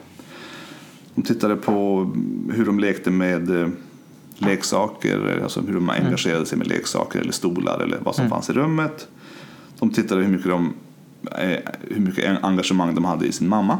De 1.16 1.22
tittade 1.22 1.56
på 1.56 2.10
hur 2.54 2.66
de 2.66 2.80
lekte 2.80 3.12
med 3.12 3.62
eh, 3.62 3.68
leksaker, 4.38 5.40
alltså 5.44 5.62
hur 5.62 5.74
de 5.74 5.90
engagerade 5.90 6.46
sig 6.46 6.58
med 6.58 6.68
leksaker 6.68 7.20
eller 7.20 7.32
stolar 7.32 7.80
eller 7.80 7.98
vad 8.04 8.16
som 8.16 8.30
fanns 8.30 8.50
i 8.50 8.54
rummet. 8.54 9.08
De 9.80 9.90
tittade 9.90 10.22
hur 10.24 10.32
mycket, 10.32 10.48
de, 10.48 10.74
eh, 11.32 11.60
hur 11.82 12.02
mycket 12.02 12.44
engagemang 12.44 12.96
de 12.96 13.06
hade 13.06 13.26
i 13.26 13.32
sin 13.32 13.50
mamma. 13.50 13.78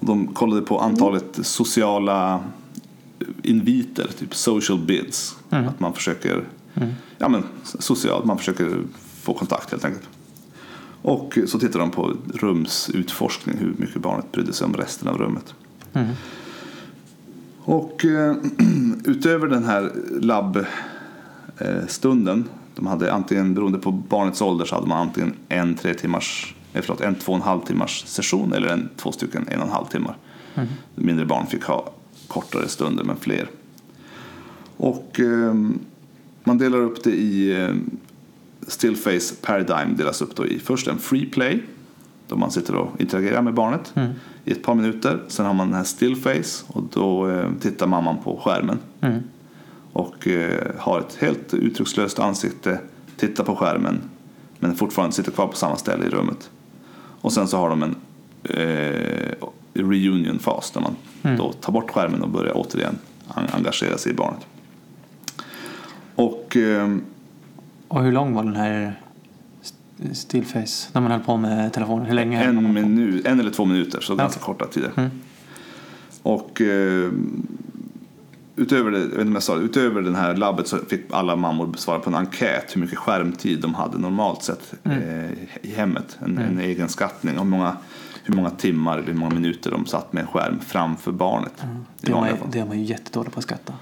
De 0.00 0.34
kollade 0.34 0.62
på 0.62 0.78
antalet 0.78 1.38
sociala 1.42 2.44
inviter, 3.42 4.10
typ 4.18 4.34
social 4.34 4.78
bids. 4.78 5.36
Att 5.50 5.80
man 5.80 5.94
försöker, 5.94 6.44
ja 7.18 7.28
men 7.28 7.42
socialt, 7.64 8.24
man 8.24 8.38
försöker 8.38 8.82
få 9.22 9.34
kontakt 9.34 9.70
helt 9.70 9.84
enkelt. 9.84 10.08
Och 11.02 11.38
så 11.46 11.58
tittar 11.58 11.80
de 11.80 11.90
på 11.90 12.16
rumsutforskning, 12.34 13.58
hur 13.58 13.74
mycket 13.76 14.02
barnet 14.02 14.32
brydde 14.32 14.52
sig 14.52 14.64
om 14.64 14.74
resten 14.74 15.08
av 15.08 15.18
rummet. 15.18 15.54
Och 17.60 18.04
eh, 18.04 18.36
utöver 19.04 19.46
den 19.46 19.64
här 19.64 19.92
labbstunden, 21.58 22.48
de 22.74 22.86
hade 22.86 23.12
antingen, 23.12 23.54
beroende 23.54 23.78
på 23.78 23.92
barnets 23.92 24.42
ålder, 24.42 24.64
så 24.64 24.74
hade 24.74 24.86
man 24.86 24.98
antingen 24.98 25.34
en 25.48 25.74
tre 25.74 25.94
timmars, 25.94 26.54
eh, 26.72 26.82
förlåt, 26.82 27.00
en 27.00 27.14
två 27.14 27.32
och 27.32 27.38
en 27.38 27.42
halv 27.42 27.60
timmars 27.60 28.04
session 28.06 28.52
eller 28.52 28.68
en, 28.68 28.88
två 28.96 29.12
stycken 29.12 29.48
en 29.50 29.60
och 29.60 29.66
en 29.66 29.72
halv 29.72 29.86
timmar. 29.86 30.16
Mindre 30.94 31.26
barn 31.26 31.46
fick 31.46 31.64
ha 31.64 31.92
kortare 32.28 32.68
stunder 32.68 33.04
men 33.04 33.16
fler. 33.16 33.48
Och 34.76 35.20
eh, 35.20 35.54
man 36.44 36.58
delar 36.58 36.78
upp 36.78 37.04
det 37.04 37.10
i 37.10 37.62
eh, 37.62 37.74
Stillface 38.66 39.34
Paradigm 39.42 39.96
delas 39.96 40.22
upp 40.22 40.36
då 40.36 40.46
i 40.46 40.58
först 40.58 40.88
en 40.88 40.98
free 40.98 41.26
play 41.26 41.62
då 42.28 42.36
man 42.36 42.50
sitter 42.50 42.74
och 42.74 43.00
interagerar 43.00 43.42
med 43.42 43.54
barnet 43.54 43.92
i 44.44 44.52
ett 44.52 44.62
par 44.62 44.74
minuter. 44.74 45.22
Sen 45.28 45.46
har 45.46 45.54
man 45.54 45.66
den 45.66 45.76
här 45.76 45.84
stillface 45.84 46.64
och 46.66 46.82
då 46.92 47.30
eh, 47.30 47.50
tittar 47.60 47.86
mamman 47.86 48.16
på 48.24 48.40
skärmen 48.44 48.78
och 49.92 50.28
eh, 50.28 50.70
har 50.78 51.00
ett 51.00 51.16
helt 51.20 51.54
uttryckslöst 51.54 52.18
ansikte, 52.18 52.80
tittar 53.16 53.44
på 53.44 53.56
skärmen 53.56 54.00
men 54.58 54.74
fortfarande 54.74 55.14
sitter 55.14 55.30
kvar 55.30 55.46
på 55.46 55.56
samma 55.56 55.76
ställe 55.76 56.06
i 56.06 56.08
rummet. 56.08 56.50
Och 57.20 57.32
sen 57.32 57.48
så 57.48 57.56
har 57.56 57.68
de 57.70 57.82
en 57.82 57.96
eh, 58.44 59.34
reunion-fas 59.74 60.70
där 60.70 60.80
man 60.80 60.96
då 61.36 61.52
tar 61.52 61.72
bort 61.72 61.90
skärmen 61.90 62.22
och 62.22 62.28
börjar 62.30 62.52
återigen 62.56 62.98
en- 63.36 63.44
engagera 63.54 63.98
sig 63.98 64.12
i 64.12 64.14
barnet. 64.14 64.46
Och 66.14 66.56
eh, 66.56 66.96
Och 67.88 68.02
hur 68.02 68.12
lång 68.12 68.34
var 68.34 68.44
den 68.44 68.56
här 68.56 69.00
st- 69.62 70.14
stillface 70.14 70.88
när 70.92 71.00
man 71.00 71.10
höll 71.10 71.20
på 71.20 71.36
med 71.36 71.72
telefonen? 71.72 72.06
Hur 72.06 72.14
länge? 72.14 72.42
En, 72.44 72.72
minut, 72.74 73.26
en 73.26 73.40
eller 73.40 73.50
två 73.50 73.64
minuter, 73.64 74.00
så 74.00 74.14
ganska 74.14 74.40
Okej. 74.40 74.46
korta 74.46 74.66
tider. 74.72 74.90
Mm. 74.96 75.10
Och 76.22 76.60
eh, 76.60 77.10
utöver, 78.58 78.90
det, 78.90 78.98
jag 78.98 79.04
vet 79.06 79.12
inte 79.12 79.22
om 79.28 79.34
jag 79.34 79.42
sa 79.42 79.54
det, 79.56 79.62
utöver 79.62 80.02
den 80.02 80.14
här 80.14 80.36
labbet 80.36 80.68
så 80.68 80.78
fick 80.88 81.00
alla 81.12 81.36
mammor 81.36 81.74
svara 81.76 81.98
på 81.98 82.10
en 82.10 82.16
enkät 82.16 82.76
hur 82.76 82.80
mycket 82.80 82.98
skärmtid 82.98 83.60
de 83.60 83.74
hade 83.74 83.98
normalt 83.98 84.42
sett 84.42 84.74
Mm. 84.84 84.98
eh, 84.98 85.30
i 85.62 85.74
hemmet. 85.74 86.18
En, 86.24 86.38
en 86.38 86.60
egen 86.60 86.88
skattning. 86.88 87.36
Hur 87.38 87.44
många, 87.44 87.76
hur 88.24 88.34
många 88.34 88.50
timmar 88.50 88.98
eller 88.98 89.06
hur 89.08 89.14
många 89.18 89.34
minuter 89.34 89.70
de 89.70 89.86
satt 89.86 90.12
med 90.12 90.20
en 90.20 90.26
skärm 90.26 90.58
framför 90.66 91.12
barnet. 91.12 91.52
I 91.62 92.06
Det 92.06 92.12
är, 92.12 92.14
man, 92.16 92.28
det 92.50 92.58
är 92.58 92.64
man 92.66 92.78
ju 92.78 92.84
jättedålig 92.84 93.32
på 93.32 93.38
att 93.38 93.44
skatta. 93.44 93.72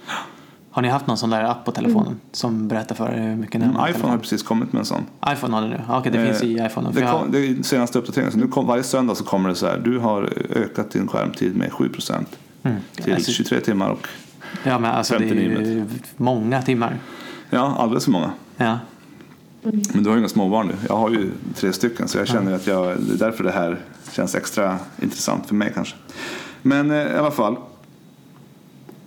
Har 0.70 0.82
ni 0.82 0.88
haft 0.88 1.06
någon 1.06 1.18
sån 1.18 1.30
där 1.30 1.44
app 1.44 1.64
på 1.64 1.72
telefonen 1.72 2.20
som 2.32 2.68
berättar 2.68 2.94
för 2.94 3.12
er 3.12 3.28
hur 3.28 3.36
mycket 3.36 3.60
ni 3.60 3.66
Mm, 3.66 3.90
iPhone 3.90 4.08
har 4.12 4.18
precis 4.18 4.42
kommit 4.42 4.72
med 4.72 4.80
en 4.80 4.86
sån. 4.86 5.06
iPhone 5.32 5.54
har 5.54 5.62
det 5.62 5.68
nu? 5.68 5.80
Okej, 5.88 6.12
det 6.12 6.26
finns 6.26 6.42
i 6.42 6.58
Eh, 6.58 6.66
iPhone. 6.66 6.90
Det, 6.92 7.02
kom, 7.02 7.30
det 7.32 7.38
är 7.38 7.62
senaste 7.62 7.98
uppdateringen. 7.98 8.32
Så 8.32 8.38
nu 8.38 8.48
kom, 8.48 8.66
varje 8.66 8.82
söndag 8.82 9.14
så 9.14 9.24
kommer 9.24 9.48
det 9.48 9.54
så 9.54 9.66
här. 9.66 9.78
Du 9.78 9.98
har 9.98 10.32
ökat 10.56 10.90
din 10.90 11.08
skärmtid 11.08 11.56
med 11.56 11.72
7 11.72 11.88
procent. 11.88 12.28
mm. 12.62 12.76
Till 12.94 13.14
Alltså, 13.14 13.32
23 13.32 13.60
timmar 13.60 13.90
och 13.90 14.08
ja, 14.64 14.78
men 14.78 14.90
alltså 14.90 15.18
det 15.18 15.24
är 15.24 15.28
59 15.28 15.60
ju 15.60 15.86
många 16.16 16.62
timmar. 16.62 16.98
ja, 17.50 17.76
alldeles 17.78 18.04
för 18.04 18.12
många. 18.12 18.30
Ja. 18.56 18.78
Men 19.62 20.02
du 20.02 20.08
har 20.08 20.16
ju 20.16 20.20
inga 20.20 20.28
småbarn 20.28 20.66
nu. 20.66 20.74
Jag 20.88 20.96
har 20.96 21.10
ju 21.10 21.30
tre 21.54 21.72
stycken 21.72 22.08
så 22.08 22.18
jag 22.18 22.28
känner 22.28 22.52
att 22.52 22.66
jag, 22.66 22.96
det 23.00 23.14
är 23.14 23.18
därför 23.18 23.44
det 23.44 23.50
här 23.50 23.78
känns 24.12 24.34
extra 24.34 24.78
intressant 25.02 25.46
för 25.46 25.54
mig 25.54 25.72
kanske. 25.74 25.96
Men 26.62 26.90
eh, 26.90 26.96
i 26.96 27.16
alla 27.16 27.30
fall. 27.30 27.56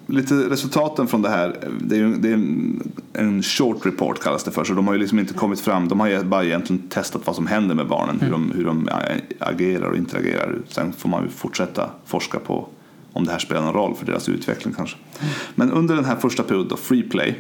Lite 0.08 0.34
resultaten 0.34 1.08
från 1.08 1.22
det 1.22 1.30
här. 1.30 1.56
Det 1.80 2.00
är, 2.00 2.06
det 2.08 2.30
är 2.30 2.34
en, 2.34 2.92
en 3.14 3.44
short 3.44 3.86
report 3.86 4.24
kallas 4.24 4.44
det 4.44 4.52
för. 4.52 4.64
Så 4.64 4.74
de 4.74 4.88
har 4.88 4.94
ju 4.94 5.00
liksom 5.00 5.20
inte 5.20 5.34
kommit 5.34 5.60
fram. 5.60 5.88
De 5.88 6.00
har 6.00 6.24
bara 6.24 6.44
egentligen 6.44 6.88
testat 6.88 7.22
vad 7.26 7.36
som 7.36 7.48
händer 7.48 7.76
med 7.76 7.88
barnen. 7.88 8.20
Hur, 8.22 8.32
de, 8.32 8.52
hur 8.56 8.66
de 8.66 8.90
agerar 9.40 9.90
och 9.90 9.98
interagerar. 9.98 10.56
Sen 10.68 10.94
får 10.94 11.10
man 11.10 11.24
ju 11.24 11.30
fortsätta 11.30 11.90
forska 12.06 12.40
på 12.40 12.68
om 13.14 13.26
det 13.26 13.32
här 13.32 13.40
spelar 13.40 13.62
någon 13.62 13.74
roll 13.74 13.96
för 13.96 14.06
deras 14.06 14.30
utveckling 14.30 14.74
kanske. 14.74 14.98
Men 15.56 15.72
under 15.72 15.96
den 15.96 16.06
här 16.06 16.16
första 16.16 16.44
perioden, 16.44 16.68
då, 16.68 16.78
free 16.78 17.04
play. 17.04 17.38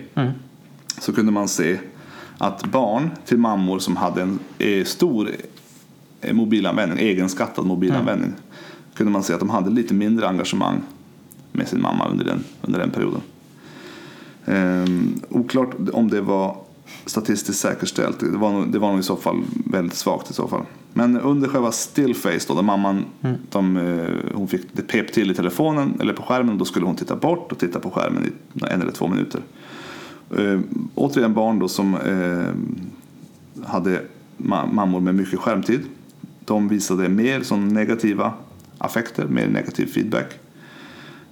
Så 0.99 1.13
kunde 1.13 1.31
man 1.31 1.47
se 1.47 1.79
att 2.37 2.65
barn 2.65 3.09
till 3.25 3.37
mammor 3.37 3.79
som 3.79 3.97
hade 3.97 4.21
en 4.21 4.39
eh, 4.57 4.85
stor 4.85 5.29
eh, 6.21 6.33
mobilanvändning, 6.33 6.99
egenskattad 6.99 7.65
mobilanvändning, 7.65 8.33
kunde 8.93 9.11
man 9.11 9.23
se 9.23 9.33
att 9.33 9.39
de 9.39 9.49
hade 9.49 9.69
lite 9.69 9.93
mindre 9.93 10.27
engagemang 10.27 10.81
med 11.51 11.67
sin 11.67 11.81
mamma 11.81 12.07
under 12.07 12.25
den, 12.25 12.43
under 12.61 12.79
den 12.79 12.89
perioden. 12.89 13.21
Ehm, 14.45 15.21
oklart 15.29 15.75
om 15.93 16.09
det 16.09 16.21
var 16.21 16.57
statistiskt 17.05 17.61
säkerställt. 17.61 18.19
Det 18.19 18.37
var, 18.37 18.51
nog, 18.51 18.71
det 18.71 18.79
var 18.79 18.91
nog 18.91 18.99
i 18.99 19.03
så 19.03 19.15
fall 19.15 19.41
väldigt 19.65 19.97
svagt 19.97 20.31
i 20.31 20.33
så 20.33 20.47
fall. 20.47 20.61
Men 20.93 21.19
under 21.19 21.47
själva 21.47 21.71
stillface 21.71 22.39
då, 22.47 22.53
där 22.55 22.61
mamman 22.61 23.05
de, 23.49 23.77
eh, 23.77 24.33
hon 24.33 24.47
fick 24.47 24.61
det 24.71 24.81
pep 24.81 25.13
till 25.13 25.31
i 25.31 25.33
telefonen 25.33 25.93
eller 25.99 26.13
på 26.13 26.21
skärmen, 26.23 26.57
då 26.57 26.65
skulle 26.65 26.85
hon 26.85 26.95
titta 26.95 27.15
bort 27.15 27.51
och 27.51 27.57
titta 27.59 27.79
på 27.79 27.89
skärmen 27.91 28.25
i 28.25 28.31
en 28.69 28.81
eller 28.81 28.91
två 28.91 29.07
minuter. 29.07 29.41
Eh, 30.37 30.59
återigen 30.95 31.33
barn 31.33 31.59
då 31.59 31.67
som 31.67 31.95
eh, 31.95 33.65
hade 33.67 34.01
ma- 34.37 34.73
mammor 34.73 34.99
med 34.99 35.15
mycket 35.15 35.39
skärmtid. 35.39 35.81
De 36.45 36.67
visade 36.67 37.09
mer 37.09 37.41
som 37.41 37.67
negativa 37.67 38.33
affekter, 38.77 39.25
mer 39.27 39.47
negativ 39.47 39.85
feedback. 39.85 40.39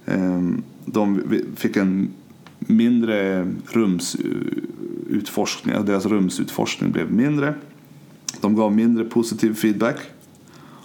Eh, 0.06 0.42
de 0.84 1.22
fick 1.56 1.76
en 1.76 2.10
mindre 2.58 3.46
rumsutforskning, 3.66 5.84
deras 5.84 6.06
rumsutforskning 6.06 6.92
blev 6.92 7.12
mindre. 7.12 7.54
De 8.40 8.54
gav 8.54 8.72
mindre 8.72 9.04
positiv 9.04 9.54
feedback 9.54 9.96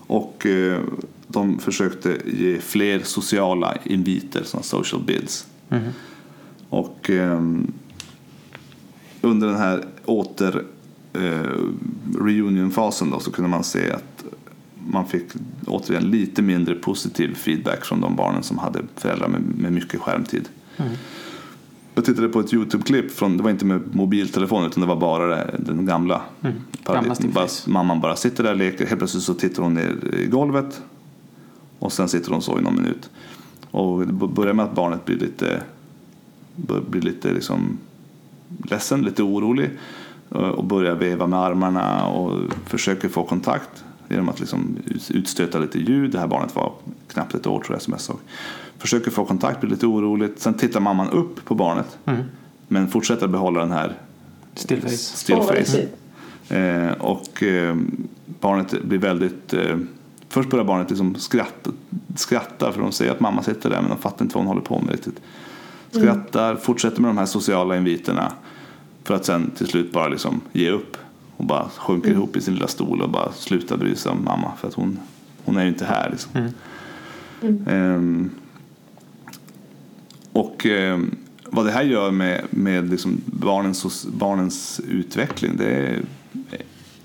och 0.07 0.45
eh, 0.45 0.81
de 1.27 1.59
försökte 1.59 2.17
ge 2.25 2.59
fler 2.59 2.99
sociala 3.03 3.77
inviter, 3.83 4.43
sådana 4.43 4.63
social 4.63 5.03
bids. 5.03 5.47
Och 6.69 7.09
ehm, 7.09 7.71
under 9.21 9.47
den 9.47 9.57
här 9.57 9.85
åter 10.05 10.63
eh, 11.13 11.41
reunionfasen 12.19 13.09
då 13.09 13.19
så 13.19 13.31
kunde 13.31 13.49
man 13.49 13.63
se 13.63 13.91
att 13.91 14.25
man 14.91 15.07
fick 15.07 15.25
återigen 15.67 16.03
lite 16.03 16.41
mindre 16.41 16.75
positiv 16.75 17.35
feedback 17.35 17.85
från 17.85 18.01
de 18.01 18.15
barnen 18.15 18.43
som 18.43 18.57
hade 18.57 18.79
föräldrar 18.95 19.27
med, 19.27 19.41
med 19.41 19.73
mycket 19.73 20.01
skärmtid. 20.01 20.49
Jag 21.95 22.05
tittade 22.05 22.29
på 22.29 22.39
ett 22.39 22.53
Youtube-klipp, 22.53 23.11
från, 23.11 23.37
det 23.37 23.43
var 23.43 23.49
inte 23.49 23.65
med 23.65 23.95
mobiltelefon 23.95 24.65
utan 24.65 24.81
det 24.81 24.87
var 24.87 24.95
bara 24.95 25.27
det, 25.27 25.55
den 25.59 25.85
gamla. 25.85 26.21
Gamla 26.41 26.59
paradigmen. 26.83 27.31
bara, 27.33 27.47
mamman 27.67 28.01
bara 28.01 28.15
sitter 28.15 28.43
där 28.43 28.51
och 28.51 28.57
leker, 28.57 28.85
helt 28.85 28.99
plötsligt 28.99 29.23
så 29.23 29.33
tittar 29.33 29.63
hon 29.63 29.73
ner 29.73 30.15
i 30.19 30.25
golvet 30.25 30.81
och 31.79 31.93
sen 31.93 32.09
sitter 32.09 32.31
hon 32.31 32.41
så 32.41 32.59
i 32.59 32.61
någon 32.61 32.75
minut. 32.75 33.09
Och 33.71 34.07
det 34.07 34.13
börjar 34.13 34.53
med 34.53 34.65
att 34.65 34.75
barnet 34.75 35.05
blir 35.05 35.17
lite, 35.17 35.63
blir 36.89 37.01
lite 37.01 37.33
liksom 37.33 37.77
ledsen, 38.63 39.01
lite 39.01 39.23
orolig 39.23 39.69
eh, 40.31 40.37
och 40.37 40.63
börjar 40.63 40.95
veva 40.95 41.27
med 41.27 41.39
armarna 41.39 42.07
och 42.07 42.39
försöker 42.65 43.09
få 43.09 43.23
kontakt 43.23 43.83
genom 44.09 44.29
att 44.29 44.39
liksom 44.39 44.77
ut- 44.85 45.11
utstöta 45.11 45.59
lite 45.59 45.79
ljud. 45.79 46.11
Det 46.11 46.19
här 46.19 46.27
barnet 46.27 46.55
var 46.55 46.73
knappt 47.07 47.35
ett 47.35 47.47
år 47.47 47.59
tror 47.59 47.75
jag 47.75 47.81
som 47.81 47.91
jag 47.93 48.01
såg. 48.01 48.17
Försöker 48.83 49.11
få 49.11 49.25
kontakt, 49.25 49.59
blir 49.59 49.69
lite 49.69 49.85
oroligt. 49.85 50.39
Sen 50.39 50.53
tittar 50.53 50.79
mamman 50.79 51.09
upp 51.09 51.45
på 51.45 51.55
barnet 51.55 51.97
men 52.67 52.87
fortsätter 52.87 53.27
behålla 53.27 53.59
den 53.59 53.71
här 53.71 53.93
Stillface. 54.55 54.97
still 54.97 55.35
Åh, 55.35 55.45
vad 55.45 55.47
face. 55.47 55.59
mysigt. 55.59 55.95
Eh, 56.49 56.91
och 56.91 57.43
eh, 57.43 57.75
barnet 58.25 58.83
blir 58.83 58.97
väldigt... 58.97 59.53
Eh, 59.53 59.77
först 60.29 60.49
börjar 60.49 60.65
barnet 60.65 60.89
liksom 60.89 61.15
skratta, 61.15 61.71
skratta 62.15 62.71
för 62.71 62.81
de 62.81 62.91
säger 62.91 63.11
att 63.11 63.19
mamma 63.19 63.43
sitter 63.43 63.69
där 63.69 63.81
men 63.81 63.89
de 63.89 63.97
fattar 63.97 64.25
inte 64.25 64.35
vad 64.35 64.45
hon 64.45 64.47
håller 64.47 64.61
på 64.61 64.79
med 64.79 64.91
riktigt. 64.91 65.21
Skrattar, 65.91 66.55
fortsätter 66.55 67.01
med 67.01 67.09
de 67.09 67.17
här 67.17 67.25
sociala 67.25 67.77
inviterna 67.77 68.31
för 69.03 69.15
att 69.15 69.25
sen 69.25 69.51
till 69.57 69.67
slut 69.67 69.91
bara 69.91 70.07
liksom 70.07 70.41
ge 70.51 70.69
upp 70.69 70.97
och 71.37 71.45
bara 71.45 71.69
sjunker 71.77 72.11
ihop 72.11 72.35
i 72.35 72.41
sin 72.41 72.53
lilla 72.53 72.67
stol 72.67 73.01
och 73.01 73.09
bara 73.09 73.31
slutar 73.31 73.77
bry 73.77 73.95
sig 73.95 74.11
om 74.11 74.23
mamma 74.23 74.51
för 74.57 74.67
att 74.67 74.73
hon, 74.73 74.99
hon 75.45 75.57
är 75.57 75.61
ju 75.63 75.69
inte 75.69 75.85
här. 75.85 76.09
Liksom. 76.09 76.49
Ehm, 77.67 78.29
och 80.33 80.65
ehm, 80.65 81.15
vad 81.45 81.65
det 81.65 81.71
här 81.71 81.83
gör 81.83 82.11
med, 82.11 82.41
med 82.49 82.89
liksom 82.89 83.21
barnens, 83.25 84.05
barnens 84.05 84.81
utveckling 84.89 85.57
det 85.57 85.65
är, 85.65 86.01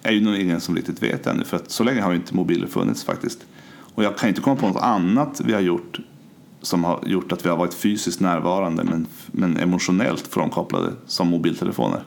är 0.03 0.13
ju 0.13 0.21
nog 0.21 0.37
ingen 0.37 0.61
som 0.61 0.77
riktigt 0.77 1.03
vet 1.03 1.27
ännu 1.27 1.45
för 1.45 1.57
att 1.57 1.71
så 1.71 1.85
länge 1.85 2.01
har 2.01 2.11
ju 2.11 2.17
inte 2.17 2.35
mobiler 2.35 2.67
funnits 2.67 3.05
faktiskt. 3.05 3.47
Och 3.95 4.05
jag 4.05 4.19
kan 4.19 4.29
inte 4.29 4.41
komma 4.41 4.57
på 4.57 4.69
något 4.69 4.83
annat 4.83 5.41
vi 5.45 5.53
har 5.53 5.61
gjort 5.61 6.01
som 6.63 6.85
har 6.85 7.01
gjort 7.07 7.33
att 7.33 7.45
vi 7.47 7.49
har 7.49 7.57
varit 7.57 7.75
fysiskt 7.75 8.21
närvarande 8.21 8.85
men, 8.85 9.07
men 9.27 9.57
emotionellt 9.57 10.27
frånkopplade 10.27 10.93
som 11.07 11.29
mobiltelefoner. 11.29 12.03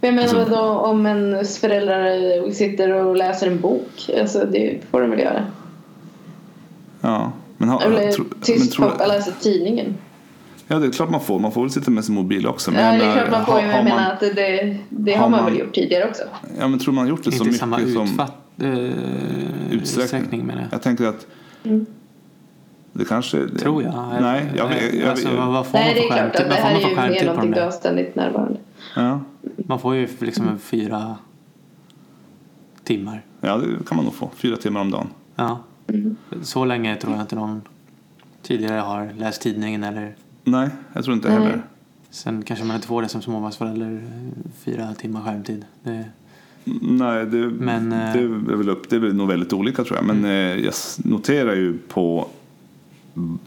Men 0.00 0.08
jag 0.08 0.14
menar 0.14 0.40
Alltså- 0.40 0.54
då 0.54 0.62
om 0.62 1.06
ens 1.06 1.58
föräldrar 1.58 2.50
sitter 2.50 2.92
och 2.92 3.16
läser 3.16 3.46
en 3.46 3.60
bok. 3.60 4.10
Alltså 4.20 4.46
det 4.52 4.80
får 4.90 5.00
de 5.00 5.10
väl 5.10 5.20
göra. 5.20 5.46
Ja, 7.00 7.32
men, 7.66 7.74
ha, 7.74 7.82
Eller 7.82 8.12
tro, 8.12 8.24
men 8.30 8.40
tyst 8.40 8.72
tror, 8.72 8.88
pappa 8.88 9.06
läser 9.06 9.32
tidningen. 9.40 9.94
Ja, 10.68 10.78
det 10.78 10.86
är 10.86 10.90
klart 10.90 11.10
man 11.10 11.20
får. 11.20 11.38
Man 11.38 11.52
får 11.52 11.60
väl 11.60 11.70
sitta 11.70 11.90
med 11.90 12.04
sin 12.04 12.14
mobil 12.14 12.46
också. 12.46 12.70
Men 12.70 12.84
Ja, 12.84 12.90
det 12.90 12.96
är 12.96 12.98
menar, 12.98 13.14
klart 13.14 13.30
man 13.30 13.44
får 13.46 13.52
har- 13.52 13.60
har 13.60 13.66
Men 13.68 13.76
jag 13.76 13.84
menar 13.84 14.12
att 14.12 14.20
det, 14.20 14.78
det 14.88 15.12
har 15.12 15.18
har 15.22 15.28
man 15.28 15.40
man- 15.42 15.50
väl 15.50 15.60
gjort 15.60 15.74
tidigare 15.74 16.08
också. 16.08 16.22
Ja, 16.58 16.68
men 16.68 16.78
tror 16.78 16.94
man 16.94 17.04
har 17.04 17.08
gjort 17.10 17.24
det 17.24 17.32
så 17.32 17.44
mycket 17.44 17.60
samma 17.60 17.78
som 17.78 18.02
utfatt, 18.02 18.32
eh, 18.62 18.68
utsträckning? 18.68 19.80
utsträckning 19.80 20.46
menar 20.46 20.60
jag. 20.62 20.68
Jag 20.72 20.82
tänker 20.82 21.06
att 21.06 21.26
Mm. 21.64 21.86
det 22.92 23.04
kanske... 23.04 23.48
Tror 23.48 23.82
jag. 23.82 23.94
Nej, 24.20 24.46
jag, 24.56 24.70
jag, 24.72 24.94
jag, 24.94 25.08
alltså, 25.08 25.28
vad, 25.36 25.66
får 25.66 25.78
Nej 25.78 25.84
man 25.86 25.94
det 25.94 26.00
för 26.00 26.04
är 26.04 26.06
klart 26.06 26.18
skärmtid? 26.18 26.40
att 26.40 26.48
det 26.48 26.54
här 26.54 26.74
är 26.74 27.08
ju 27.08 27.10
mer 27.10 27.26
någonting 27.26 27.50
du 27.50 27.60
har 27.60 27.70
ständigt 27.70 28.14
närvarande. 28.14 28.58
ja, 28.96 29.20
Man 29.56 29.78
får 29.80 29.94
ju 29.94 30.08
liksom 30.18 30.58
fyra 30.58 31.16
timmar. 32.84 33.22
ja, 33.40 33.56
det 33.56 33.86
kan 33.86 33.96
man 33.96 34.04
nog 34.04 34.14
få. 34.14 34.30
Fyra 34.36 34.56
timmar 34.56 34.80
om 34.80 34.90
dagen. 34.90 35.06
Ja. 35.36 35.58
Mm. 35.86 36.16
Så 36.42 36.64
länge 36.64 36.96
tror 36.96 37.12
jag 37.12 37.22
inte 37.22 37.36
någon 37.36 37.62
tidigare 38.42 38.80
har 38.80 39.12
läst 39.18 39.42
tidningen 39.42 39.84
eller 39.84 40.14
Nej, 40.44 40.68
jag 40.92 41.04
tror 41.04 41.16
inte 41.16 41.28
Nej. 41.28 41.38
heller. 41.38 41.62
sen 42.10 42.42
kanske 42.42 42.64
man 42.64 42.76
inte 42.76 42.88
får 42.88 43.02
det 43.02 43.08
som 43.08 43.22
småbarnsförälder 43.22 44.02
fyra 44.64 44.94
timmar 44.94 45.22
skärmtid. 45.22 45.64
Det, 45.82 46.04
Nej, 46.80 47.26
det, 47.26 47.36
Men, 47.36 47.92
eh, 47.92 48.12
det, 48.12 48.18
är 48.18 48.56
väl 48.56 48.68
upp, 48.68 48.90
det 48.90 48.96
är 48.96 49.00
nog 49.00 49.28
väldigt 49.28 49.52
olika 49.52 49.84
tror 49.84 49.96
jag. 49.96 50.04
Men 50.06 50.24
eh, 50.24 50.64
jag 50.64 50.74
noterar 50.96 51.54
ju 51.54 51.78
på 51.78 52.28
mm, 53.16 53.38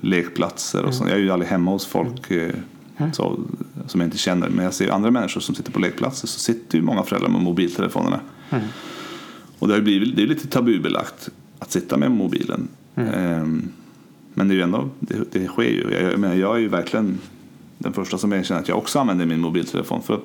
lekplatser 0.00 0.84
och 0.84 0.94
så. 0.94 1.04
Jag 1.04 1.12
är 1.12 1.18
ju 1.18 1.30
aldrig 1.30 1.50
hemma 1.50 1.70
hos 1.70 1.86
folk 1.86 2.30
eh, 2.30 2.54
så, 3.12 3.38
som 3.86 4.00
jag 4.00 4.06
inte 4.06 4.18
känner. 4.18 4.48
Men 4.48 4.64
jag 4.64 4.74
ser 4.74 4.90
andra 4.90 5.10
människor 5.10 5.40
som 5.40 5.54
sitter 5.54 5.72
på 5.72 5.80
lekplatser 5.80 6.28
så 6.28 6.38
sitter 6.38 6.78
ju 6.78 6.84
många 6.84 7.02
föräldrar 7.02 7.28
med 7.28 7.40
mobiltelefonerna. 7.40 8.20
Mm. 8.50 8.64
Och 9.58 9.68
det, 9.68 9.74
har 9.74 9.80
blivit, 9.80 10.16
det 10.16 10.22
är 10.22 10.26
lite 10.26 10.46
tabubelagt 10.46 11.28
att 11.64 11.72
sitta 11.72 11.96
med 11.96 12.10
mobilen. 12.10 12.68
Ehm, 12.96 13.68
men 14.34 14.48
det 14.48 14.54
är 14.54 14.56
ju 14.56 14.62
ändå, 14.62 14.88
det, 15.00 15.32
det 15.32 15.46
sker 15.46 15.62
ju. 15.62 15.86
Jag, 15.92 16.12
jag, 16.12 16.18
menar, 16.18 16.34
jag 16.34 16.56
är 16.56 16.60
ju 16.60 16.68
verkligen 16.68 17.18
den 17.78 17.92
första 17.92 18.18
som 18.18 18.32
erkänner 18.32 18.60
att 18.60 18.68
jag 18.68 18.78
också 18.78 18.98
använder 18.98 19.26
min 19.26 19.40
mobiltelefon. 19.40 20.02
För 20.02 20.14
att 20.14 20.24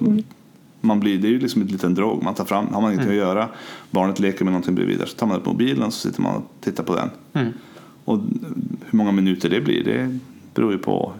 man 0.81 0.99
blir, 0.99 1.17
det 1.17 1.27
är 1.27 1.31
ju 1.31 1.39
liksom 1.39 1.61
en 1.61 1.67
liten 1.67 1.95
drog. 1.95 2.23
Man 2.23 2.33
tar 2.33 2.45
fram, 2.45 2.67
har 2.67 2.81
man 2.81 2.91
ingenting 2.91 3.11
att 3.11 3.17
göra, 3.17 3.49
barnet 3.91 4.19
leker 4.19 4.45
med 4.45 4.53
någonting 4.53 4.75
bredvid 4.75 4.99
där, 4.99 5.05
så 5.05 5.17
tar 5.17 5.27
man 5.27 5.37
upp 5.37 5.45
mobilen 5.45 5.83
och 5.83 5.93
så 5.93 6.07
sitter 6.07 6.21
man 6.21 6.35
och 6.35 6.43
tittar 6.61 6.83
på 6.83 6.95
den. 6.95 7.09
Mm. 7.33 7.53
Och 8.05 8.19
hur 8.85 8.97
många 8.97 9.11
minuter 9.11 9.49
det 9.49 9.61
blir, 9.61 9.83
det 9.83 10.19
beror 10.53 10.71
ju 10.71 10.77
på 10.77 11.13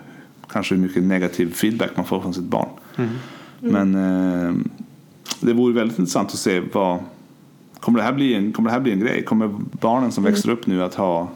kanske 0.50 0.76
hur 0.76 0.82
mycket 0.82 1.04
negativ 1.04 1.54
feedback 1.54 1.90
man 1.96 2.06
får 2.06 2.22
från 2.22 2.34
sitt 2.34 2.44
barn. 2.44 2.70
Mm. 2.98 3.10
Men 3.60 3.96
eh, 3.96 4.54
det 5.42 5.54
vore 5.54 5.74
väldigt 5.74 6.00
intressant 6.00 6.30
att 6.30 6.40
se 6.40 6.60
vad 6.74 7.00
kommer 7.80 8.00
det 8.00 8.06
här 8.06 8.14
bli 8.14 8.34
en, 8.34 8.52
kommer 8.52 8.70
det 8.70 8.74
här 8.74 8.80
bli 8.82 8.92
en 8.92 9.00
grej? 9.00 9.24
Kommer 9.24 9.50
barnen 9.72 10.12
som 10.12 10.24
växer 10.24 10.50
upp 10.50 10.68
nu 10.68 10.84
att 10.84 10.96
ha 10.96 11.28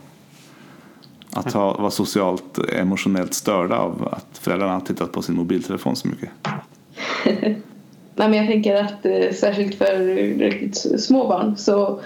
att 1.35 1.53
ha, 1.53 1.77
vara 1.77 1.91
socialt 1.91 2.57
emotionellt 2.73 3.33
störda 3.33 3.77
av 3.77 4.07
att 4.11 4.37
föräldrarna 4.37 4.73
har 4.73 4.79
tittat 4.81 5.11
på 5.11 5.21
sin 5.21 5.35
mobiltelefon 5.35 5.95
så 5.95 6.07
mycket? 6.07 6.29
Nej, 8.15 8.29
men 8.29 8.33
jag 8.33 8.47
tänker 8.47 8.75
att 8.75 9.05
eh, 9.05 9.31
särskilt 9.33 9.75
för 9.75 9.97
riktigt 10.39 11.01
små 11.01 11.27
barn 11.27 11.57
så 11.57 11.99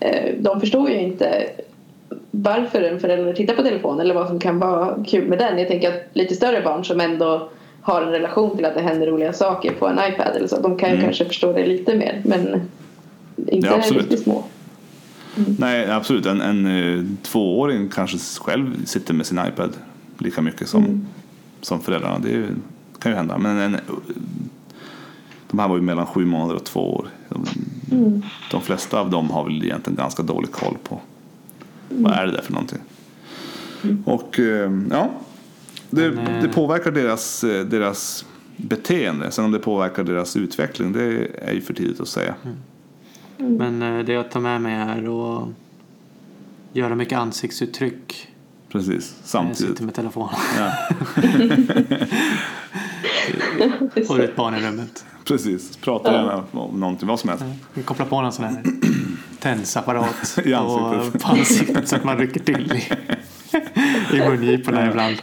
eh, 0.00 0.34
de 0.38 0.60
förstår 0.60 0.90
ju 0.90 1.00
inte 1.00 1.46
varför 2.30 2.82
en 2.82 3.00
förälder 3.00 3.32
tittar 3.32 3.54
på 3.54 3.62
telefonen 3.62 4.00
eller 4.00 4.14
vad 4.14 4.28
som 4.28 4.38
kan 4.40 4.58
vara 4.58 5.04
kul 5.04 5.28
med 5.28 5.38
den. 5.38 5.58
Jag 5.58 5.68
tänker 5.68 5.88
att 5.88 6.02
lite 6.12 6.34
större 6.34 6.62
barn 6.62 6.84
som 6.84 7.00
ändå 7.00 7.48
har 7.82 8.02
en 8.02 8.12
relation 8.12 8.56
till 8.56 8.64
att 8.64 8.74
det 8.74 8.80
händer 8.80 9.06
roliga 9.06 9.32
saker 9.32 9.72
på 9.72 9.88
en 9.88 9.98
iPad 10.08 10.36
eller 10.36 10.46
så, 10.46 10.60
de 10.60 10.78
kan 10.78 10.88
ju 10.88 10.94
Mm. 10.94 11.04
kanske 11.04 11.24
förstå 11.24 11.52
det 11.52 11.66
lite 11.66 11.94
mer 11.94 12.22
men 12.24 12.60
inte 13.48 13.66
Ja, 13.68 13.82
riktigt 13.90 14.22
små. 14.22 14.44
Nej, 15.58 15.90
absolut. 15.90 16.26
En, 16.26 16.40
en 16.40 16.66
eh, 16.66 17.04
tvååring 17.22 17.88
kanske 17.88 18.18
själv 18.40 18.84
sitter 18.84 19.14
med 19.14 19.26
sin 19.26 19.40
iPad 19.48 19.72
lika 20.18 20.42
mycket 20.42 20.68
som, 20.68 21.06
som 21.60 21.80
föräldrarna. 21.80 22.18
Det 22.18 22.28
ju, 22.30 22.46
kan 22.98 23.12
ju 23.12 23.16
hända. 23.16 23.38
Men 23.38 23.58
en, 23.58 23.76
de 25.50 25.58
här 25.58 25.68
var 25.68 25.76
ju 25.76 25.82
mellan 25.82 26.06
sju 26.06 26.24
månader 26.24 26.54
och 26.54 26.64
två 26.64 26.94
år. 26.94 27.08
De, 27.28 27.44
Mm. 27.92 28.22
de 28.50 28.60
flesta 28.60 29.00
av 29.00 29.10
dem 29.10 29.30
har 29.30 29.44
väl 29.44 29.64
egentligen 29.64 29.96
ganska 29.96 30.22
dålig 30.22 30.50
koll 30.52 30.76
på 30.82 31.00
vad 31.88 32.12
är 32.12 32.26
det 32.26 32.32
där 32.32 32.42
för 32.42 32.52
någonting. 32.52 32.78
Och 34.04 34.38
eh, 34.38 34.72
ja, 34.90 35.10
det, 35.90 36.10
Men, 36.10 36.26
eh, 36.26 36.42
det 36.42 36.48
påverkar 36.48 36.90
deras, 36.90 37.40
deras 37.40 38.24
beteende. 38.56 39.30
Sen 39.30 39.44
om 39.44 39.52
det 39.52 39.58
påverkar 39.58 40.04
deras 40.04 40.36
utveckling, 40.36 40.92
det 40.92 41.28
är 41.42 41.52
ju 41.52 41.60
för 41.60 41.74
tidigt 41.74 42.00
att 42.00 42.08
säga. 42.08 42.34
Men 43.40 43.82
eh, 43.82 43.98
det 44.04 44.12
jag 44.12 44.30
tar 44.30 44.40
med 44.40 44.60
mig 44.60 44.74
är 44.74 45.38
att 45.42 45.48
göra 46.72 46.94
mycket 46.94 47.18
ansiktsuttryck 47.18 48.28
Precis, 48.68 48.90
när 48.90 48.96
jag 49.20 49.28
samtidigt. 49.28 49.68
sitter 49.68 49.84
med 49.84 49.94
telefonen. 49.94 50.34
Ja. 50.58 50.72
Och 54.08 54.16
det 54.16 54.24
är 54.24 54.28
ett 54.28 54.36
barn 54.36 54.54
i 54.54 54.60
rummet. 54.60 55.04
Precis, 55.24 55.76
prata 55.76 56.12
gärna 56.12 56.44
om 56.52 56.80
någonting, 56.80 57.08
vad 57.08 57.20
som 57.20 57.30
helst. 57.30 57.44
Vi 57.74 57.82
kopplar 57.82 58.06
på 58.06 58.22
någon 58.22 58.32
sån 58.32 58.44
här 58.44 58.62
tensapparat 59.40 60.38
I 60.44 60.54
ansiktet. 60.54 61.22
på 61.22 61.28
ansiktet 61.28 61.88
så 61.88 61.96
att 61.96 62.04
man 62.04 62.18
rycker 62.18 62.40
till 62.40 62.72
i, 62.72 64.16
i 64.16 64.28
mungiporna 64.28 64.86
ibland. 64.90 65.16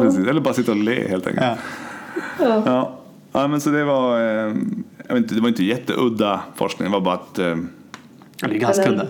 Precis. 0.00 0.26
Eller 0.26 0.40
bara 0.40 0.54
sitta 0.54 0.70
och 0.72 0.76
le 0.78 1.08
helt 1.08 1.26
enkelt. 1.26 1.46
Ja. 2.38 2.62
Ja. 2.66 2.98
Ja. 3.32 3.48
men 3.48 3.60
så 3.60 3.70
det 3.70 3.84
var, 3.84 4.20
eh, 4.46 4.54
jag 5.08 5.14
vet 5.14 5.22
inte, 5.22 5.34
det 5.34 5.40
var 5.40 5.48
inte 5.48 5.64
jätteudda 5.64 6.40
forskning, 6.54 6.88
det 6.88 6.92
var 6.92 7.00
bara 7.00 7.14
att, 7.14 7.38
eh, 7.38 7.56
Ja, 8.40 8.48
Det 8.48 8.54
är 8.56 8.60
ganska 8.60 8.90
udda. 8.90 9.06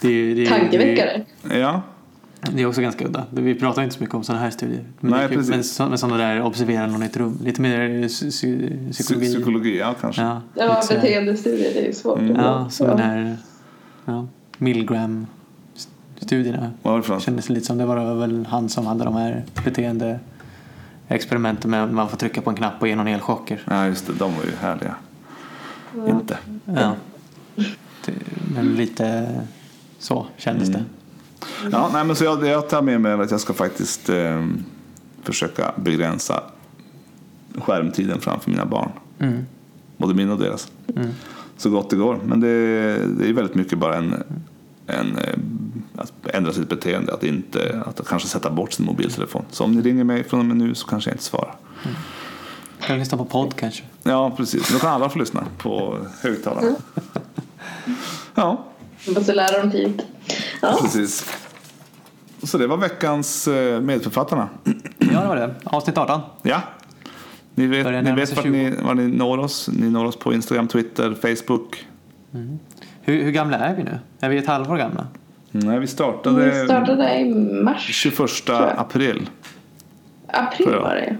Det 0.00 0.34
det 0.34 0.46
Tankeväckare. 0.46 1.22
ja, 1.50 1.82
Det 2.52 2.62
är 2.62 2.66
också 2.66 2.80
ganska 2.80 3.04
udda. 3.06 3.24
Vi 3.30 3.54
pratar 3.54 3.82
inte 3.82 3.94
så 3.94 4.00
mycket 4.00 4.14
om 4.14 4.24
sådana 4.24 4.42
här 4.42 4.50
studier. 4.50 4.84
Men, 5.00 5.10
Nej, 5.10 5.28
det 5.28 5.34
precis. 5.36 5.50
men, 5.50 5.64
så, 5.64 5.86
men 5.86 5.98
sådana 5.98 6.16
där 6.16 6.42
observera 6.42 6.86
någon 6.86 7.02
i 7.02 7.06
ett 7.06 7.16
rum. 7.16 7.38
Lite 7.44 7.60
mer 7.60 7.78
psy- 7.88 8.30
psy- 8.30 8.92
psykologi. 8.92 9.34
psykologi, 9.34 9.78
ja 9.78 9.94
kanske. 10.00 10.22
Ja, 10.22 10.40
Ja, 10.54 10.82
beteendestudier 10.88 11.74
det 11.74 11.80
är 11.80 11.86
ju 11.86 11.92
svårt. 11.92 12.18
Mm. 12.18 12.36
ja, 12.36 12.70
som 12.70 12.86
den 12.86 12.98
här 12.98 13.36
ja, 14.04 14.26
Milgram-studierna. 14.58 16.70
Vad 16.82 16.92
var 16.92 17.00
det 17.00 17.06
för 17.06 17.14
något? 17.14 17.22
Kändes 17.22 17.48
lite 17.48 17.66
som 17.66 17.78
det 17.78 17.86
var 17.86 18.14
väl 18.14 18.46
han 18.46 18.68
som 18.68 18.86
hade 18.86 19.04
de 19.04 19.14
här 19.16 19.42
beteende 19.64 20.18
experimenten 21.08 21.70
med 21.70 21.84
att 21.84 21.92
man 21.92 22.08
får 22.08 22.16
trycka 22.16 22.42
på 22.42 22.50
en 22.50 22.56
knapp 22.56 22.74
och 22.82 22.88
ge 22.88 22.96
någon 22.96 23.08
elchocker. 23.08 23.60
Ja 23.70 23.86
just 23.86 24.06
det, 24.06 24.12
de 24.18 24.34
var 24.36 24.44
ju 24.44 24.50
härliga. 24.60 24.94
Inte. 26.08 26.38
Ja. 26.64 26.94
Det, 28.04 28.12
men 28.54 28.74
lite 28.74 29.40
så 29.98 30.26
kändes 30.36 30.68
Mm. 30.68 30.80
det. 30.80 30.86
Ja, 31.72 31.90
nej, 31.92 32.04
men 32.04 32.16
så 32.16 32.24
jag, 32.24 32.46
jag 32.46 32.68
tar 32.68 32.82
med 32.82 33.00
mig 33.00 33.12
att 33.12 33.30
jag 33.30 33.40
ska 33.40 33.52
faktiskt 33.52 34.08
eh, 34.08 34.46
försöka 35.22 35.72
begränsa 35.76 36.42
skärmtiden 37.58 38.20
framför 38.20 38.50
mina 38.50 38.66
barn. 38.66 38.90
Mm. 39.18 39.46
Både 39.96 40.14
min 40.14 40.30
och 40.30 40.38
deras. 40.38 40.72
Mm. 40.96 41.08
Så 41.56 41.70
gott 41.70 41.90
det 41.90 41.96
går. 41.96 42.18
Men 42.24 42.40
det, 42.40 42.48
det 43.06 43.28
är 43.28 43.32
väldigt 43.32 43.54
mycket 43.54 43.78
bara 43.78 43.96
en, 43.96 44.14
en 44.86 45.18
eh, 45.18 45.34
att 45.96 46.12
ändra 46.26 46.52
sitt 46.52 46.68
beteende. 46.68 47.14
Att, 47.14 47.24
inte, 47.24 47.82
att 47.86 48.08
kanske 48.08 48.28
sätta 48.28 48.50
bort 48.50 48.72
sin 48.72 48.86
mobiltelefon. 48.86 49.44
Så 49.50 49.64
om 49.64 49.72
ni 49.72 49.82
ringer 49.82 50.04
mig 50.04 50.24
från 50.24 50.40
och 50.40 50.46
med 50.46 50.56
nu 50.56 50.74
så 50.74 50.86
kanske 50.86 51.10
jag 51.10 51.14
inte 51.14 51.24
svarar. 51.24 51.54
Kan 52.86 52.98
lyssna 52.98 53.18
på 53.18 53.24
podd 53.24 53.56
kanske. 53.56 53.84
Ja, 54.02 54.30
precis. 54.36 54.72
Då 54.72 54.78
kan 54.78 54.90
alla 54.90 55.08
få 55.08 55.18
lyssna 55.18 55.44
på 55.58 55.98
högtalarna. 56.22 56.76
Ja, 58.34 58.64
Man 59.06 59.14
måste 59.14 59.34
lära 59.34 59.60
dem 59.60 59.70
tidigt. 59.70 60.06
Ja. 60.62 60.78
precis. 60.82 61.26
Så 62.42 62.58
det 62.58 62.66
var 62.66 62.76
veckans 62.76 63.48
eh, 63.48 63.80
medförfattarna. 63.80 64.48
Ja, 64.98 65.20
det 65.20 65.28
var 65.28 65.36
det. 65.36 65.54
Avsnitt 65.64 65.98
18. 65.98 66.20
Ja. 66.42 66.60
Ni 67.54 67.66
vet, 67.66 68.04
ni 68.04 68.12
vet 68.12 68.36
vart 68.36 68.44
20. 68.44 68.50
ni, 68.50 68.70
var 68.82 68.94
ni 68.94 69.06
når 69.08 69.38
oss. 69.38 69.68
Ni 69.72 69.90
når 69.90 70.04
oss 70.04 70.16
på 70.16 70.34
Instagram, 70.34 70.68
Twitter, 70.68 71.14
Facebook. 71.22 71.86
Hur, 73.02 73.22
hur 73.24 73.30
gamla 73.30 73.58
är 73.58 73.74
vi 73.74 73.82
nu? 73.82 73.98
Är 74.20 74.28
vi 74.28 74.38
ett 74.38 74.46
halvår 74.46 74.76
gamla? 74.76 75.06
Nej, 75.50 75.78
vi 75.78 75.86
startade, 75.86 76.50
Vi 76.50 76.64
startade 76.64 77.18
i 77.18 77.34
mars. 77.34 77.86
21 77.90 78.20
jag. 78.48 78.72
april. 78.76 79.30
April 80.26 80.68
var 80.68 80.94
det 80.94 81.16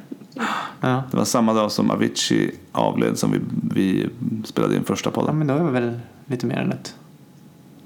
Ja. 0.80 1.02
Det 1.10 1.16
var 1.16 1.24
samma 1.24 1.52
dag 1.54 1.72
som 1.72 1.90
Avicii 1.90 2.50
avled 2.72 3.18
som 3.18 3.32
vi, 3.32 3.40
vi 3.74 4.08
spelade 4.44 4.76
in 4.76 4.84
första 4.84 5.10
ja, 5.10 5.14
podden. 5.14 5.38
men 5.38 5.46
då 5.46 5.54
är 5.54 5.64
vi 5.64 5.70
väl 5.70 6.00
lite 6.26 6.46
mer 6.46 6.56
än 6.56 6.72
ett 6.72 6.94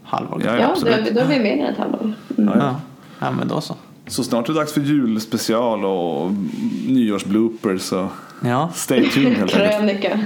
halvår 0.02 0.42
Ja. 0.44 0.56
Ja, 0.56 0.70
absolut. 0.70 1.04
då, 1.06 1.10
då 1.14 1.20
är 1.20 1.26
vi 1.28 1.38
mer 1.38 1.64
än 1.64 1.72
ett 1.72 1.78
halvår. 1.78 2.00
Mm. 2.02 2.14
Ja, 2.36 2.52
ja. 2.56 2.56
Ja. 2.58 2.80
ja, 3.18 3.30
men 3.30 3.48
då 3.48 3.60
så. 3.60 3.76
Så 4.06 4.24
snart 4.24 4.48
är 4.48 4.52
det 4.52 4.58
dags 4.58 4.72
för 4.72 4.80
julspecial 4.80 5.84
och 5.84 6.32
nyårsbloopers. 6.86 7.92
Och 7.92 8.10
Ja, 8.44 8.70
stay 8.74 9.10
tuned 9.10 9.32
helt 9.32 9.54
enkelt. 9.54 9.76
Krönika. 9.76 10.20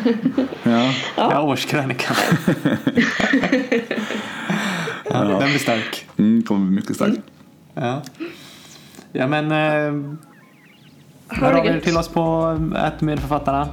Ja. 0.63 0.93
ja. 1.17 1.43
årskrönikan. 1.43 2.17
ja, 5.05 5.25
Den 5.25 5.39
blir 5.39 5.59
stark. 5.59 6.07
Mm, 6.17 6.43
kommer 6.43 6.67
bli 6.67 6.77
mycket 6.77 6.97
starkt. 6.97 7.21
Ja. 7.75 8.03
Ja 9.13 9.27
men 9.27 9.53
eh, 9.53 9.93
hör 11.31 11.53
av 11.53 11.67
er 11.67 11.81
till 11.81 11.97
oss 11.97 12.09
på 12.09 12.57
ätmedförfattarna. 12.87 13.69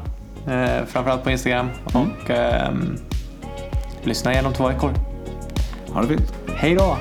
Eh, 0.47 0.85
framförallt 0.85 1.23
på 1.23 1.31
Instagram. 1.31 1.69
Och 1.85 2.29
eh, 2.29 2.73
lyssna 4.03 4.31
igen 4.31 4.45
om 4.45 4.53
två 4.53 4.67
veckor. 4.67 4.91
Ha 5.93 6.01
det 6.01 6.07
fint. 6.07 6.33
Hej 6.55 6.75
då! 6.75 6.97